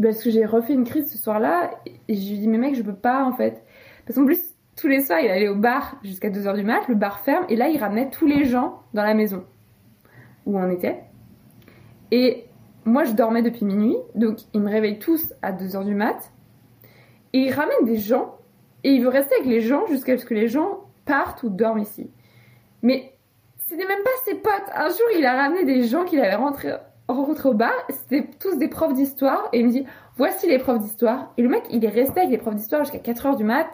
parce 0.00 0.22
que 0.22 0.30
j'ai 0.30 0.44
refait 0.44 0.72
une 0.72 0.84
crise 0.84 1.10
ce 1.10 1.18
soir-là, 1.18 1.70
et 1.86 2.14
je 2.14 2.28
lui 2.28 2.36
ai 2.36 2.38
dit, 2.38 2.48
mais 2.48 2.58
mec, 2.58 2.74
je 2.74 2.82
peux 2.82 2.94
pas, 2.94 3.24
en 3.24 3.32
fait. 3.32 3.62
Parce 4.06 4.18
qu'en 4.18 4.24
plus, 4.24 4.40
tous 4.78 4.88
les 4.88 5.02
soirs, 5.02 5.20
il 5.20 5.28
allait 5.28 5.48
au 5.48 5.56
bar 5.56 5.96
jusqu'à 6.02 6.30
2h 6.30 6.54
du 6.54 6.62
mat, 6.62 6.86
le 6.88 6.94
bar 6.94 7.18
ferme, 7.20 7.44
et 7.48 7.56
là, 7.56 7.68
il 7.68 7.78
ramenait 7.78 8.10
tous 8.10 8.26
les 8.26 8.44
gens 8.44 8.82
dans 8.94 9.02
la 9.02 9.14
maison 9.14 9.44
où 10.46 10.58
on 10.58 10.70
était. 10.70 11.02
Et 12.10 12.46
moi, 12.84 13.04
je 13.04 13.12
dormais 13.12 13.42
depuis 13.42 13.64
minuit, 13.64 13.96
donc 14.14 14.38
il 14.54 14.60
me 14.60 14.70
réveille 14.70 14.98
tous 14.98 15.34
à 15.42 15.52
2h 15.52 15.84
du 15.84 15.94
mat, 15.94 16.32
et 17.32 17.40
il 17.40 17.52
ramène 17.52 17.84
des 17.84 17.98
gens, 17.98 18.36
et 18.84 18.90
il 18.90 19.02
veut 19.02 19.08
rester 19.08 19.34
avec 19.34 19.46
les 19.46 19.60
gens 19.60 19.86
jusqu'à 19.86 20.16
ce 20.16 20.24
que 20.24 20.34
les 20.34 20.48
gens 20.48 20.84
partent 21.04 21.42
ou 21.42 21.50
dorment 21.50 21.80
ici. 21.80 22.10
Mais 22.82 23.12
c'était 23.66 23.86
même 23.86 24.02
pas 24.04 24.10
ses 24.24 24.36
potes. 24.36 24.70
Un 24.74 24.88
jour, 24.88 25.06
il 25.18 25.26
a 25.26 25.34
ramené 25.34 25.64
des 25.64 25.82
gens 25.82 26.04
qu'il 26.04 26.20
avait 26.20 26.36
rentrés 26.36 26.74
rencontrés 27.08 27.48
au 27.48 27.54
bar, 27.54 27.72
c'était 27.88 28.28
tous 28.38 28.58
des 28.58 28.68
profs 28.68 28.92
d'histoire, 28.92 29.48
et 29.52 29.60
il 29.60 29.66
me 29.66 29.72
dit, 29.72 29.86
voici 30.16 30.46
les 30.46 30.58
profs 30.58 30.78
d'histoire. 30.78 31.32
Et 31.38 31.42
le 31.42 31.48
mec, 31.48 31.64
il 31.70 31.82
est 31.84 31.88
resté 31.88 32.20
avec 32.20 32.30
les 32.30 32.38
profs 32.38 32.54
d'histoire 32.54 32.84
jusqu'à 32.84 32.98
4h 32.98 33.36
du 33.36 33.44
mat, 33.44 33.68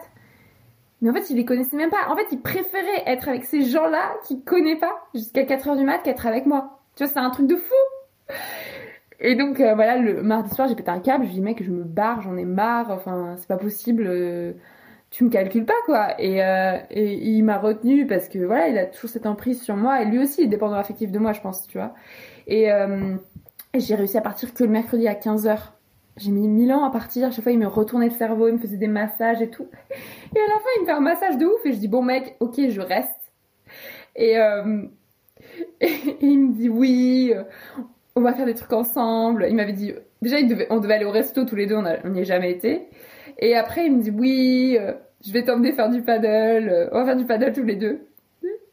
mais 1.05 1.11
en 1.11 1.13
fait, 1.13 1.29
il 1.29 1.35
les 1.35 1.45
connaissait 1.45 1.77
même 1.77 1.91
pas. 1.91 2.09
En 2.09 2.15
fait, 2.15 2.25
il 2.31 2.41
préférait 2.41 3.03
être 3.05 3.29
avec 3.29 3.45
ces 3.45 3.61
gens-là 3.61 4.15
qu'il 4.25 4.43
connaît 4.43 4.75
pas 4.75 4.91
jusqu'à 5.13 5.43
4h 5.43 5.77
du 5.77 5.83
mat 5.83 5.99
qu'être 5.99 6.25
avec 6.25 6.47
moi. 6.47 6.79
Tu 6.95 7.03
vois, 7.03 7.13
c'est 7.13 7.19
un 7.19 7.29
truc 7.29 7.45
de 7.45 7.55
fou. 7.55 8.33
Et 9.19 9.35
donc, 9.35 9.59
euh, 9.59 9.75
voilà, 9.75 9.97
le 9.97 10.23
mardi 10.23 10.49
soir, 10.49 10.67
j'ai 10.67 10.73
pété 10.73 10.89
un 10.89 10.99
câble. 10.99 11.27
Je 11.27 11.29
dis, 11.29 11.41
mec, 11.41 11.61
je 11.61 11.69
me 11.69 11.83
barre, 11.83 12.21
j'en 12.21 12.35
ai 12.37 12.43
marre. 12.43 12.89
Enfin, 12.89 13.35
c'est 13.37 13.47
pas 13.47 13.57
possible. 13.57 14.07
Euh, 14.07 14.53
tu 15.11 15.25
me 15.25 15.29
calcules 15.29 15.65
pas, 15.65 15.75
quoi. 15.85 16.19
Et, 16.19 16.43
euh, 16.43 16.79
et 16.89 17.13
il 17.13 17.43
m'a 17.43 17.59
retenu 17.59 18.07
parce 18.07 18.27
que, 18.27 18.39
voilà, 18.39 18.69
il 18.69 18.77
a 18.79 18.87
toujours 18.87 19.11
cette 19.11 19.27
emprise 19.27 19.61
sur 19.61 19.75
moi. 19.75 20.01
Et 20.01 20.05
lui 20.05 20.17
aussi, 20.17 20.41
il 20.41 20.45
est 20.45 20.47
dépendant 20.47 20.73
affectif 20.73 21.11
de 21.11 21.19
moi, 21.19 21.33
je 21.33 21.41
pense, 21.41 21.67
tu 21.67 21.77
vois. 21.77 21.93
Et 22.47 22.67
j'ai 23.75 23.93
réussi 23.93 24.17
à 24.17 24.21
partir 24.21 24.55
que 24.55 24.63
le 24.63 24.71
mercredi 24.71 25.07
à 25.07 25.13
15h. 25.13 25.74
J'ai 26.17 26.31
mis 26.31 26.47
mille 26.47 26.71
ans 26.71 26.85
à 26.85 26.91
partir. 26.91 27.31
Chaque 27.31 27.43
fois, 27.43 27.51
il 27.51 27.59
me 27.59 27.67
retournait 27.67 28.09
le 28.09 28.15
cerveau, 28.15 28.47
il 28.47 28.53
me 28.53 28.59
faisait 28.59 28.77
des 28.77 28.87
massages 28.87 29.41
et 29.41 29.49
tout. 29.49 29.67
Et 30.35 30.39
à 30.39 30.47
la 30.47 30.55
fin, 30.55 30.69
il 30.77 30.81
me 30.81 30.85
fait 30.85 30.91
un 30.91 31.01
massage 31.01 31.37
de 31.37 31.45
ouf. 31.45 31.65
Et 31.65 31.73
je 31.73 31.77
dis, 31.77 31.87
bon 31.87 32.01
mec, 32.01 32.35
ok, 32.39 32.69
je 32.69 32.81
reste. 32.81 33.09
Et, 34.15 34.37
euh, 34.37 34.83
il 36.21 36.39
me 36.39 36.53
dit, 36.53 36.69
oui, 36.69 37.33
on 38.15 38.21
va 38.21 38.33
faire 38.33 38.45
des 38.45 38.53
trucs 38.53 38.73
ensemble. 38.73 39.45
Il 39.49 39.55
m'avait 39.55 39.73
dit, 39.73 39.93
déjà, 40.21 40.37
on 40.69 40.79
devait 40.79 40.95
aller 40.95 41.05
au 41.05 41.11
resto 41.11 41.43
tous 41.43 41.55
les 41.55 41.67
deux, 41.67 41.75
on 41.75 42.09
n'y 42.09 42.21
est 42.21 42.25
jamais 42.25 42.51
été. 42.51 42.87
Et 43.39 43.55
après, 43.55 43.85
il 43.85 43.97
me 43.97 44.01
dit, 44.01 44.11
oui, 44.11 44.77
je 45.25 45.31
vais 45.33 45.43
t'emmener 45.43 45.73
faire 45.73 45.89
du 45.89 46.01
paddle. 46.01 46.89
On 46.91 46.99
va 46.99 47.05
faire 47.05 47.17
du 47.17 47.25
paddle 47.25 47.51
tous 47.51 47.63
les 47.63 47.75
deux. 47.75 48.07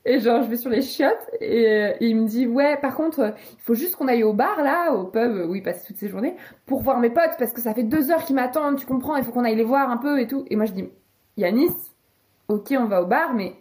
Et 0.04 0.18
genre, 0.18 0.42
je 0.42 0.48
vais 0.48 0.56
sur 0.56 0.70
les 0.70 0.82
chiottes 0.82 1.30
et, 1.40 1.92
il 2.00 2.16
me 2.16 2.26
dit 2.26 2.46
ouais, 2.46 2.76
par 2.76 2.96
contre, 2.96 3.34
il 3.52 3.62
faut 3.62 3.74
juste 3.74 3.94
qu'on 3.94 4.08
aille 4.08 4.24
au 4.24 4.32
bar 4.32 4.60
là, 4.62 4.92
au 4.92 5.04
pub 5.04 5.48
où 5.48 5.54
il 5.54 5.62
passe 5.62 5.84
toutes 5.84 5.96
ses 5.96 6.08
journées, 6.08 6.34
pour 6.66 6.82
voir 6.82 6.98
mes 6.98 7.10
potes 7.10 7.36
parce 7.38 7.52
que 7.52 7.60
ça 7.60 7.72
fait 7.72 7.84
deux 7.84 8.10
heures 8.10 8.24
qu'ils 8.24 8.34
m'attendent, 8.34 8.78
tu 8.78 8.86
comprends, 8.86 9.14
il 9.16 9.22
faut 9.24 9.30
qu'on 9.30 9.44
aille 9.44 9.54
les 9.54 9.62
voir 9.62 9.90
un 9.90 9.98
peu 9.98 10.20
et 10.20 10.26
tout. 10.26 10.44
Et 10.50 10.56
moi 10.56 10.66
je 10.66 10.72
dis 10.72 10.88
Yanis, 11.36 11.70
ok, 12.48 12.74
on 12.76 12.86
va 12.86 13.02
au 13.02 13.06
bar, 13.06 13.32
mais 13.34 13.54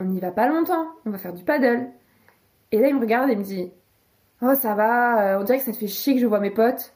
on 0.00 0.04
n'y 0.04 0.20
va 0.20 0.32
pas 0.32 0.48
longtemps, 0.48 0.86
on 1.06 1.10
va 1.10 1.18
faire 1.18 1.32
du 1.32 1.44
paddle. 1.44 1.88
Et 2.72 2.78
là 2.78 2.88
il 2.88 2.94
me 2.96 3.00
regarde 3.00 3.30
et 3.30 3.36
me 3.36 3.42
dit 3.42 3.72
oh 4.42 4.54
ça 4.54 4.74
va, 4.74 5.34
euh, 5.36 5.40
on 5.40 5.44
dirait 5.44 5.58
que 5.58 5.64
ça 5.64 5.72
te 5.72 5.78
fait 5.78 5.88
chier 5.88 6.14
que 6.14 6.20
je 6.20 6.26
vois 6.26 6.40
mes 6.40 6.50
potes. 6.50 6.92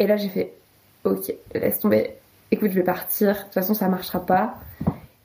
Et 0.00 0.08
là 0.08 0.16
j'ai 0.16 0.28
fait 0.28 0.58
ok, 1.04 1.32
laisse 1.54 1.78
tomber, 1.78 2.16
écoute, 2.50 2.70
je 2.70 2.74
vais 2.74 2.82
partir, 2.82 3.34
de 3.34 3.42
toute 3.44 3.54
façon 3.54 3.74
ça 3.74 3.88
marchera 3.88 4.26
pas. 4.26 4.54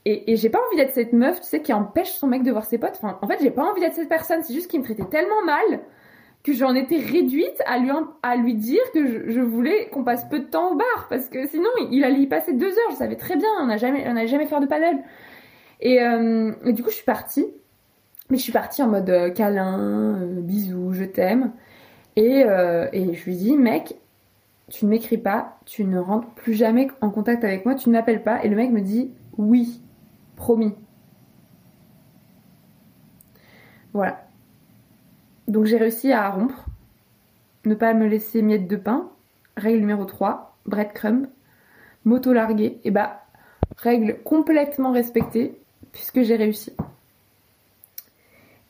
Et, 0.06 0.36
j'ai 0.36 0.50
pas 0.50 0.58
envie 0.66 0.76
d'être 0.76 0.92
cette 0.92 1.14
meuf, 1.14 1.40
tu 1.40 1.46
sais, 1.46 1.62
qui 1.62 1.72
empêche 1.72 2.10
son 2.10 2.26
mec 2.26 2.42
de 2.42 2.50
voir 2.50 2.66
ses 2.66 2.76
potes. 2.76 2.98
Enfin, 3.02 3.18
en 3.22 3.26
fait, 3.26 3.38
j'ai 3.40 3.50
pas 3.50 3.64
envie 3.64 3.80
d'être 3.80 3.94
cette 3.94 4.08
personne. 4.08 4.42
C'est 4.42 4.52
juste 4.52 4.70
qu'il 4.70 4.80
me 4.80 4.84
traitait 4.84 5.04
tellement 5.04 5.42
mal 5.44 5.80
que 6.42 6.52
j'en 6.52 6.74
étais 6.74 6.98
réduite 6.98 7.62
à 7.64 7.78
lui, 7.78 7.90
à 8.22 8.36
lui 8.36 8.54
dire 8.54 8.82
que 8.92 9.30
je, 9.30 9.40
voulais 9.40 9.88
qu'on 9.88 10.04
passe 10.04 10.28
peu 10.28 10.40
de 10.40 10.44
temps 10.44 10.72
au 10.72 10.74
bar. 10.74 11.06
Parce 11.08 11.28
que 11.30 11.46
sinon, 11.46 11.70
il 11.90 12.04
allait 12.04 12.20
y 12.20 12.26
passer 12.26 12.52
deux 12.52 12.68
heures. 12.68 12.90
Je 12.90 12.96
savais 12.96 13.16
très 13.16 13.36
bien. 13.36 13.48
On 13.60 13.66
n'a 13.66 13.78
jamais, 13.78 14.04
on 14.06 14.26
jamais 14.26 14.44
fait 14.44 14.60
de 14.60 14.66
paddle. 14.66 14.98
Et, 15.80 16.02
euh, 16.02 16.52
et, 16.66 16.74
du 16.74 16.82
coup, 16.82 16.90
je 16.90 16.96
suis 16.96 17.04
partie. 17.04 17.46
Mais 18.28 18.36
je 18.36 18.42
suis 18.42 18.52
partie 18.52 18.82
en 18.82 18.88
mode 18.88 19.08
euh, 19.08 19.30
câlin, 19.30 20.18
euh, 20.20 20.40
bisous, 20.40 20.92
je 20.92 21.04
t'aime. 21.04 21.52
Et, 22.16 22.44
et 22.92 23.14
je 23.14 23.24
lui 23.24 23.36
dis, 23.36 23.56
mec, 23.56 23.96
tu 24.70 24.84
ne 24.84 24.90
m'écris 24.90 25.18
pas, 25.18 25.58
tu 25.66 25.84
ne 25.84 25.98
rentres 25.98 26.28
plus 26.28 26.54
jamais 26.54 26.86
en 27.00 27.10
contact 27.10 27.42
avec 27.42 27.64
moi, 27.64 27.74
tu 27.74 27.88
ne 27.88 27.94
m'appelles 27.94 28.22
pas. 28.22 28.44
Et 28.44 28.48
le 28.48 28.54
mec 28.54 28.70
me 28.70 28.80
dit, 28.80 29.10
oui. 29.36 29.80
Promis. 30.36 30.74
Voilà. 33.92 34.26
Donc 35.48 35.66
j'ai 35.66 35.76
réussi 35.76 36.12
à 36.12 36.30
rompre. 36.30 36.66
Ne 37.64 37.74
pas 37.74 37.94
me 37.94 38.06
laisser 38.06 38.42
miette 38.42 38.68
de 38.68 38.76
pain. 38.76 39.10
Règle 39.56 39.80
numéro 39.80 40.04
3, 40.04 40.56
breadcrumb. 40.66 41.28
Moto 42.04 42.32
larguée. 42.32 42.80
Et 42.84 42.90
bah, 42.90 43.24
règle 43.76 44.22
complètement 44.24 44.92
respectée 44.92 45.60
puisque 45.92 46.22
j'ai 46.22 46.36
réussi. 46.36 46.74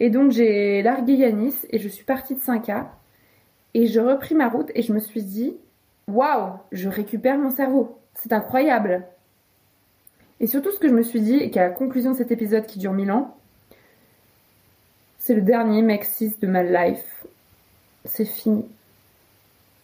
Et 0.00 0.10
donc 0.10 0.30
j'ai 0.32 0.82
largué 0.82 1.14
Yanis 1.14 1.54
et 1.70 1.78
je 1.78 1.88
suis 1.88 2.04
partie 2.04 2.34
de 2.34 2.40
5A. 2.40 2.86
Et 3.72 3.86
je 3.86 4.00
repris 4.00 4.34
ma 4.34 4.48
route 4.48 4.70
et 4.74 4.82
je 4.82 4.92
me 4.92 5.00
suis 5.00 5.22
dit, 5.22 5.56
waouh, 6.06 6.58
je 6.70 6.88
récupère 6.88 7.38
mon 7.38 7.50
cerveau. 7.50 7.98
C'est 8.14 8.32
incroyable. 8.32 9.04
Et 10.40 10.46
surtout, 10.46 10.70
ce 10.70 10.78
que 10.78 10.88
je 10.88 10.94
me 10.94 11.02
suis 11.02 11.20
dit, 11.20 11.36
et 11.36 11.50
qu'à 11.50 11.62
la 11.62 11.70
conclusion 11.70 12.12
de 12.12 12.16
cet 12.16 12.30
épisode 12.32 12.66
qui 12.66 12.78
dure 12.78 12.92
mille 12.92 13.12
ans, 13.12 13.36
c'est 15.18 15.34
le 15.34 15.42
dernier 15.42 16.02
6 16.02 16.38
de 16.40 16.46
ma 16.46 16.62
life. 16.62 17.24
C'est 18.04 18.26
fini. 18.26 18.66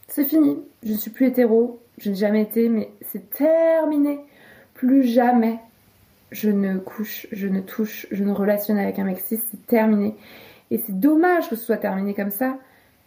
C'est 0.08 0.24
fini. 0.24 0.58
Je 0.82 0.92
ne 0.92 0.98
suis 0.98 1.10
plus 1.10 1.26
hétéro. 1.26 1.80
Je 1.98 2.10
n'ai 2.10 2.16
jamais 2.16 2.42
été, 2.42 2.68
mais 2.68 2.90
c'est 3.00 3.30
terminé. 3.30 4.20
Plus 4.74 5.04
jamais 5.04 5.58
je 6.30 6.50
ne 6.50 6.78
couche, 6.78 7.26
je 7.32 7.48
ne 7.48 7.60
touche, 7.60 8.06
je 8.10 8.22
ne 8.22 8.32
relationne 8.32 8.78
avec 8.78 8.98
un 8.98 9.14
6. 9.14 9.42
C'est 9.50 9.66
terminé. 9.66 10.14
Et 10.70 10.78
c'est 10.78 10.98
dommage 10.98 11.48
que 11.48 11.56
ce 11.56 11.64
soit 11.64 11.76
terminé 11.76 12.14
comme 12.14 12.30
ça. 12.30 12.58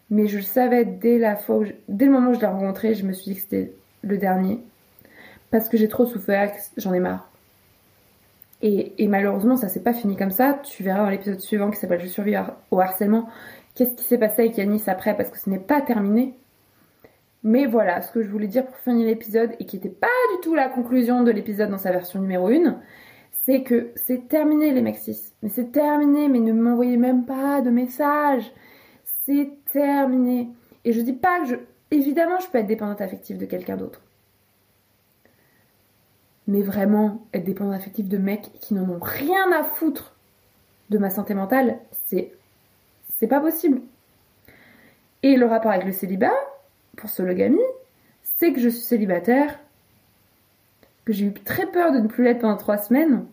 Mais 0.10 0.28
je 0.28 0.38
le 0.38 0.44
savais 0.44 0.86
dès 0.86 1.18
la 1.18 1.36
fois 1.36 1.64
dès 1.88 2.06
le 2.06 2.12
moment 2.12 2.32
où 2.32 2.34
je 2.34 2.40
l'ai 2.40 2.48
rencontré, 2.48 2.94
je 2.94 3.06
me 3.06 3.14
suis 3.14 3.32
dit 3.32 3.36
que 3.36 3.42
c'était 3.42 3.72
le 4.02 4.18
dernier. 4.18 4.60
Parce 5.52 5.70
que 5.70 5.78
j'ai 5.78 5.88
trop 5.88 6.06
souffert, 6.06 6.52
j'en 6.78 6.94
ai 6.94 7.00
marre. 7.00 7.30
Et, 8.66 9.08
malheureusement, 9.10 9.58
ça 9.58 9.68
s'est 9.68 9.84
pas 9.84 9.94
fini 9.94 10.16
comme 10.16 10.32
ça. 10.32 10.58
Tu 10.64 10.84
verras 10.84 11.04
dans 11.04 11.10
l'épisode 11.10 11.42
suivant 11.42 11.70
qui 11.70 11.78
s'appelle 11.78 12.00
Je 12.00 12.08
survis 12.08 12.36
au 12.72 12.80
harcèlement 12.80 13.28
qu'est-ce 13.76 13.96
qui 13.96 14.06
s'est 14.06 14.18
passé 14.18 14.44
avec 14.44 14.58
Yanis 14.58 14.84
après 14.88 15.18
parce 15.18 15.30
que 15.30 15.38
ce 15.38 15.50
n'est 15.50 15.60
pas 15.60 15.82
terminé. 15.82 16.34
Mais 17.44 17.66
voilà, 17.66 18.02
ce 18.02 18.10
que 18.12 18.24
je 18.24 18.30
voulais 18.30 18.48
dire 18.48 18.66
pour 18.66 18.78
finir 18.78 19.06
l'épisode 19.06 19.52
et 19.60 19.66
qui 19.66 19.76
n'était 19.76 19.90
pas 19.90 20.08
du 20.34 20.42
tout 20.42 20.56
la 20.56 20.70
conclusion 20.70 21.24
de 21.24 21.32
l'épisode 21.32 21.72
dans 21.72 21.78
sa 21.78 21.92
version 21.92 22.22
numéro 22.22 22.48
1, 22.48 22.80
c'est 23.32 23.64
que 23.64 23.92
c'est 23.96 24.30
terminé 24.30 24.72
les 24.72 24.82
Maxis. 24.82 25.34
Mais 25.42 25.50
c'est 25.50 25.74
terminé, 25.74 26.30
mais 26.30 26.40
ne 26.40 26.54
m'envoyez 26.54 26.96
même 26.96 27.26
pas 27.26 27.60
de 27.62 27.70
messages. 27.70 28.50
C'est 29.26 29.52
terminé. 29.74 30.52
Et 30.86 30.94
je 30.94 31.02
dis 31.02 31.12
pas 31.12 31.42
que 31.42 31.48
je. 31.48 31.56
Évidemment, 31.92 32.40
je 32.40 32.48
peux 32.48 32.60
être 32.60 32.68
dépendante 32.68 33.02
affective 33.02 33.38
de 33.38 33.46
quelqu'un 33.46 33.76
d'autre 33.76 34.03
mais 36.48 36.62
vraiment 36.62 37.26
être 37.34 37.44
dépendant 37.44 37.72
affectif 37.72 38.08
de 38.08 38.18
mecs 38.18 38.52
qui 38.60 38.74
n'en 38.74 38.90
ont 38.90 39.00
rien 39.00 39.52
à 39.52 39.64
foutre 39.64 40.14
de 40.90 40.98
ma 40.98 41.10
santé 41.10 41.34
mentale, 41.34 41.80
c'est 42.06 42.32
c'est 43.18 43.28
pas 43.28 43.40
possible. 43.40 43.82
Et 45.22 45.38
le 45.38 45.46
rapport 45.46 45.72
avec 45.72 45.86
le 45.86 45.94
célibat, 45.94 46.34
pour 46.98 47.10
Sologamy, 47.10 47.62
c'est 48.22 48.52
que 48.52 48.60
je 48.60 48.68
suis 48.68 48.82
célibataire, 48.82 49.60
que 51.06 51.14
j'ai 51.14 51.26
eu 51.26 51.34
très 51.34 51.66
peur 51.68 51.92
de 51.94 52.00
ne 52.00 52.08
plus 52.08 52.24
l'être 52.24 52.40
pendant 52.40 52.58
trois 52.58 52.78
semaines, 52.78 53.26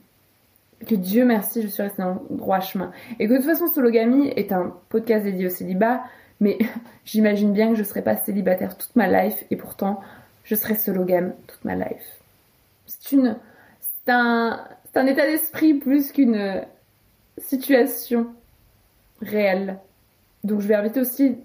que 0.86 0.94
Dieu 0.94 1.24
merci, 1.24 1.60
je 1.62 1.66
suis 1.66 1.82
restée 1.82 2.02
dans 2.02 2.22
le 2.30 2.36
droit 2.36 2.60
chemin. 2.60 2.92
Et 3.18 3.26
que 3.26 3.32
de 3.32 3.38
toute 3.38 3.46
façon, 3.46 3.66
Sologamy 3.66 4.28
est 4.28 4.52
un 4.52 4.74
podcast 4.88 5.24
dédié 5.24 5.46
au 5.46 5.50
célibat, 5.50 6.04
Mais 6.40 6.58
j'imagine 7.04 7.52
bien 7.52 7.70
que 7.70 7.74
je 7.74 7.82
serai 7.82 8.02
pas 8.02 8.16
célibataire 8.16 8.76
toute 8.76 8.94
ma 8.96 9.08
life 9.08 9.44
et 9.50 9.56
pourtant 9.56 10.00
je 10.44 10.54
serai 10.54 10.76
game 11.04 11.34
toute 11.46 11.64
ma 11.64 11.74
life. 11.74 12.19
C'est 13.00 13.16
un, 14.08 14.66
état 14.94 15.26
d'esprit 15.26 15.74
plus 15.74 16.12
qu'une 16.12 16.64
situation 17.38 18.28
réelle. 19.20 19.78
Donc 20.44 20.60
je 20.60 20.68
vais 20.68 20.74
inviter 20.74 21.00
aussi 21.00 21.38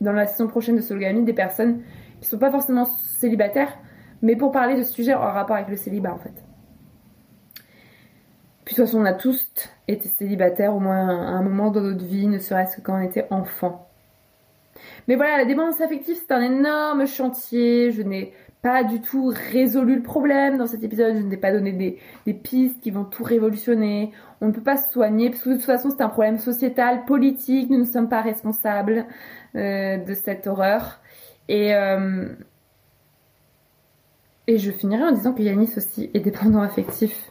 dans 0.00 0.12
la 0.12 0.26
saison 0.26 0.48
prochaine 0.48 0.76
de 0.76 0.80
Sologamy 0.80 1.24
des 1.24 1.32
personnes 1.32 1.82
qui 2.20 2.28
sont 2.28 2.38
pas 2.38 2.50
forcément 2.50 2.84
célibataires, 2.84 3.76
mais 4.22 4.36
pour 4.36 4.52
parler 4.52 4.76
de 4.76 4.82
ce 4.82 4.92
sujet 4.92 5.14
en 5.14 5.20
rapport 5.20 5.56
avec 5.56 5.68
le 5.68 5.76
célibat 5.76 6.14
en 6.14 6.18
fait. 6.18 6.34
Puis 8.64 8.74
de 8.74 8.82
toute 8.82 8.86
façon, 8.86 9.00
on 9.00 9.04
a 9.04 9.12
tous 9.12 9.50
été 9.88 10.08
célibataires 10.08 10.74
au 10.74 10.80
moins 10.80 11.08
un 11.08 11.42
moment 11.42 11.70
dans 11.70 11.80
notre 11.80 12.04
vie, 12.04 12.28
ne 12.28 12.38
serait-ce 12.38 12.76
que 12.76 12.82
quand 12.82 12.98
on 12.98 13.02
était 13.02 13.26
enfant. 13.30 13.90
Mais 15.08 15.16
voilà, 15.16 15.38
la 15.38 15.44
dépendance 15.44 15.80
affective, 15.80 16.16
c'est 16.16 16.32
un 16.32 16.40
énorme 16.40 17.06
chantier. 17.06 17.90
Je 17.90 18.02
n'ai 18.02 18.32
pas 18.62 18.84
du 18.84 19.00
tout 19.00 19.32
résolu 19.52 19.96
le 19.96 20.02
problème 20.02 20.58
dans 20.58 20.66
cet 20.66 20.82
épisode. 20.82 21.16
Je 21.16 21.22
ne 21.22 21.30
t'ai 21.30 21.36
pas 21.36 21.52
donné 21.52 21.72
des, 21.72 22.34
pistes 22.34 22.80
qui 22.80 22.90
vont 22.90 23.04
tout 23.04 23.24
révolutionner. 23.24 24.12
On 24.40 24.48
ne 24.48 24.52
peut 24.52 24.62
pas 24.62 24.76
se 24.76 24.90
soigner 24.92 25.30
parce 25.30 25.42
que 25.42 25.50
de 25.50 25.54
toute 25.56 25.64
façon, 25.64 25.90
c'est 25.90 26.02
un 26.02 26.08
problème 26.08 26.38
sociétal, 26.38 27.04
politique. 27.04 27.70
Nous 27.70 27.78
ne 27.78 27.84
sommes 27.84 28.08
pas 28.08 28.20
responsables 28.20 29.06
euh, 29.56 29.96
de 29.96 30.14
cette 30.14 30.46
horreur. 30.46 31.00
Euh, 31.50 32.28
et 34.46 34.58
je 34.58 34.70
finirai 34.70 35.04
en 35.04 35.12
disant 35.12 35.32
que 35.32 35.42
Yanis 35.42 35.72
aussi 35.76 36.10
est 36.12 36.20
dépendant 36.20 36.60
affectif, 36.60 37.30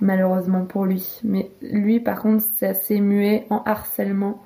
malheureusement 0.00 0.64
pour 0.64 0.84
lui. 0.84 1.20
Mais 1.24 1.50
lui, 1.60 1.98
par 1.98 2.22
contre, 2.22 2.44
c'est 2.56 2.68
assez 2.68 3.00
muet 3.00 3.46
en 3.50 3.62
harcèlement 3.64 4.42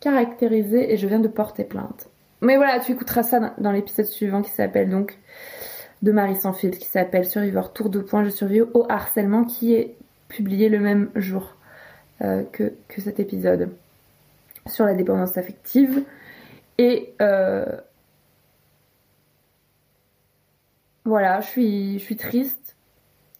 caractérisé 0.00 0.92
et 0.92 0.96
je 0.96 1.06
viens 1.06 1.20
de 1.20 1.28
porter 1.28 1.64
plainte. 1.64 2.10
Mais 2.44 2.56
voilà, 2.56 2.78
tu 2.78 2.92
écouteras 2.92 3.22
ça 3.22 3.54
dans 3.56 3.72
l'épisode 3.72 4.04
suivant 4.04 4.42
qui 4.42 4.50
s'appelle 4.50 4.90
donc 4.90 5.18
de 6.02 6.12
Marie 6.12 6.36
sans 6.36 6.52
fil, 6.52 6.78
qui 6.78 6.86
s'appelle 6.86 7.26
Survivor 7.26 7.72
Tour 7.72 7.88
de 7.88 8.00
points, 8.00 8.22
je 8.22 8.28
survis 8.28 8.60
au 8.60 8.84
harcèlement, 8.90 9.44
qui 9.44 9.74
est 9.74 9.96
publié 10.28 10.68
le 10.68 10.78
même 10.78 11.10
jour 11.14 11.56
euh, 12.20 12.44
que, 12.52 12.74
que, 12.88 13.00
cet 13.00 13.18
épisode 13.18 13.70
sur 14.66 14.84
la 14.84 14.92
dépendance 14.92 15.38
affective. 15.38 16.04
Et 16.76 17.14
euh, 17.22 17.64
voilà, 21.06 21.40
je 21.40 21.46
suis, 21.46 21.98
je 21.98 22.04
suis 22.04 22.16
triste, 22.16 22.76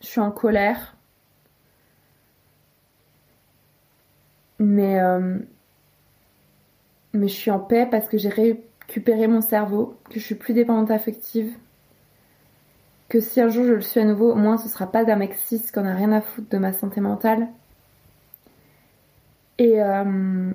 je 0.00 0.06
suis 0.06 0.20
en 0.20 0.30
colère. 0.30 0.96
Mais, 4.58 4.98
euh, 4.98 5.38
mais 7.12 7.28
je 7.28 7.34
suis 7.34 7.50
en 7.50 7.60
paix 7.60 7.86
parce 7.90 8.08
que 8.08 8.16
j'ai 8.16 8.30
récupéré 8.86 9.26
mon 9.26 9.40
cerveau, 9.40 9.96
que 10.10 10.20
je 10.20 10.24
suis 10.24 10.34
plus 10.34 10.54
dépendante 10.54 10.90
affective. 10.90 11.52
Que 13.08 13.20
si 13.20 13.40
un 13.40 13.48
jour 13.48 13.64
je 13.64 13.72
le 13.72 13.80
suis 13.80 14.00
à 14.00 14.04
nouveau, 14.04 14.32
au 14.32 14.36
moins 14.36 14.56
ce 14.56 14.68
sera 14.68 14.86
pas 14.90 15.04
d'un 15.04 15.16
mec 15.16 15.34
cis 15.34 15.62
qu'on 15.72 15.84
a 15.84 15.94
rien 15.94 16.12
à 16.12 16.20
foutre 16.20 16.48
de 16.50 16.58
ma 16.58 16.72
santé 16.72 17.00
mentale. 17.00 17.48
Et 19.58 19.80
euh, 19.82 20.52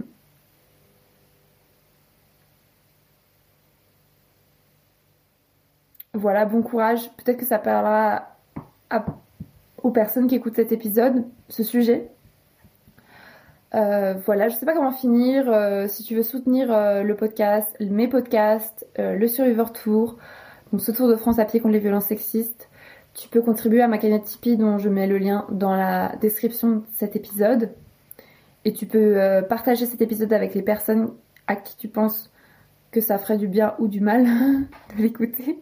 voilà, 6.14 6.46
bon 6.46 6.62
courage. 6.62 7.10
Peut-être 7.18 7.38
que 7.38 7.46
ça 7.46 7.60
parlera 7.60 8.36
aux 9.84 9.92
personnes 9.92 10.28
qui 10.28 10.36
écoutent 10.36 10.56
cet 10.56 10.72
épisode, 10.72 11.26
ce 11.50 11.64
sujet. 11.64 12.10
Euh, 13.76 14.16
voilà, 14.26 14.50
je 14.50 14.56
sais 14.56 14.66
pas 14.66 14.74
comment 14.74 14.92
finir. 14.92 15.46
Euh, 15.48 15.88
si 15.88 16.04
tu 16.04 16.16
veux 16.16 16.24
soutenir 16.24 16.74
euh, 16.74 17.04
le 17.04 17.16
podcast, 17.16 17.76
mes 17.80 18.08
podcasts, 18.08 18.88
le 18.98 19.28
Survivor 19.28 19.74
Tour, 19.74 20.18
donc 20.72 20.82
ce 20.82 20.92
tour 20.92 21.08
de 21.08 21.16
France 21.16 21.40
à 21.40 21.46
pied 21.46 21.60
contre 21.60 21.74
les 21.74 21.80
violences 21.80 22.06
sexistes, 22.06 22.70
tu 23.14 23.30
peux 23.30 23.42
contribuer 23.42 23.82
à 23.82 23.88
ma 23.88 23.98
cagnotte 23.98 24.26
Tipeee 24.26 24.58
dont 24.58 24.78
je 24.78 24.90
mets 24.90 25.08
le 25.08 25.18
lien 25.18 25.46
dans 25.52 25.76
la 25.76 26.16
description 26.22 26.78
de 26.78 26.82
cet 26.96 27.16
épisode. 27.16 27.72
Et 28.66 28.74
tu 28.74 28.86
peux 28.86 29.18
partager 29.48 29.86
cet 29.86 30.02
épisode 30.02 30.34
avec 30.34 30.54
les 30.54 30.62
personnes 30.62 31.12
à 31.48 31.56
qui 31.56 31.76
tu 31.78 31.88
penses 31.88 32.32
que 32.92 33.02
ça 33.02 33.18
ferait 33.18 33.38
du 33.38 33.48
bien 33.48 33.74
ou 33.80 33.88
du 33.88 34.02
mal 34.02 34.26
de 34.98 35.02
l'écouter. 35.02 35.60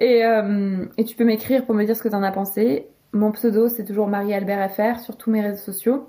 Et, 0.00 0.22
tu 1.06 1.16
peux 1.16 1.24
m'écrire 1.24 1.64
pour 1.64 1.74
me 1.74 1.84
dire 1.84 1.96
ce 1.96 2.02
que 2.02 2.08
tu 2.08 2.14
en 2.14 2.22
as 2.22 2.32
pensé. 2.32 2.86
Mon 3.12 3.32
pseudo 3.32 3.68
c'est 3.68 3.84
toujours 3.84 4.06
Marie-Albert 4.06 4.70
FR 4.70 5.00
sur 5.00 5.16
tous 5.16 5.30
mes 5.30 5.40
réseaux 5.40 5.62
sociaux. 5.62 6.06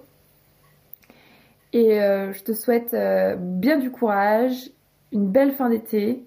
Et 1.74 2.02
euh, 2.02 2.34
je 2.34 2.44
te 2.44 2.54
souhaite 2.54 2.94
euh, 2.94 3.36
bien 3.38 3.78
du 3.78 3.92
courage, 3.92 4.72
une 5.12 5.28
belle 5.28 5.52
fin 5.54 5.70
d'été. 5.70 6.26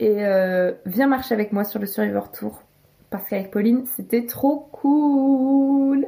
Et 0.00 0.24
euh, 0.24 0.72
viens 0.86 1.06
marcher 1.06 1.34
avec 1.34 1.52
moi 1.52 1.64
sur 1.64 1.78
le 1.80 1.86
Survivor 1.86 2.30
Tour. 2.30 2.62
Parce 3.10 3.28
qu'avec 3.28 3.50
Pauline, 3.50 3.86
c'était 3.86 4.26
trop 4.26 4.68
cool. 4.72 6.06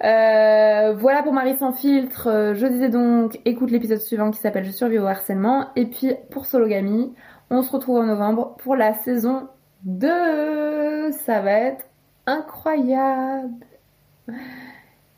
voilà 0.00 1.22
pour 1.22 1.32
Marie 1.32 1.56
sans 1.56 1.72
filtre. 1.72 2.52
Je 2.54 2.66
disais 2.66 2.88
donc, 2.88 3.40
écoute 3.44 3.70
l'épisode 3.70 3.98
suivant 3.98 4.30
qui 4.30 4.38
s'appelle 4.38 4.64
Je 4.64 4.70
survis 4.70 4.98
au 4.98 5.06
harcèlement. 5.06 5.68
Et 5.76 5.86
puis 5.86 6.12
pour 6.30 6.46
Sologamy, 6.46 7.12
on 7.50 7.62
se 7.62 7.72
retrouve 7.72 7.98
en 7.98 8.04
novembre 8.04 8.56
pour 8.58 8.76
la 8.76 8.92
saison 8.94 9.48
2. 9.84 11.12
Ça 11.12 11.40
va 11.40 11.52
être 11.52 11.86
incroyable. 12.26 13.64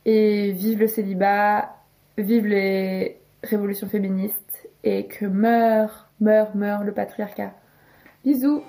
Et 0.04 0.52
vive 0.52 0.80
le 0.80 0.86
célibat, 0.86 1.77
vive 2.22 2.46
les 2.46 3.20
révolutions 3.42 3.88
féministes 3.88 4.68
et 4.84 5.06
que 5.06 5.26
meurt, 5.26 6.08
meurt, 6.20 6.54
meurt 6.54 6.84
le 6.84 6.92
patriarcat. 6.92 7.54
Bisous 8.24 8.62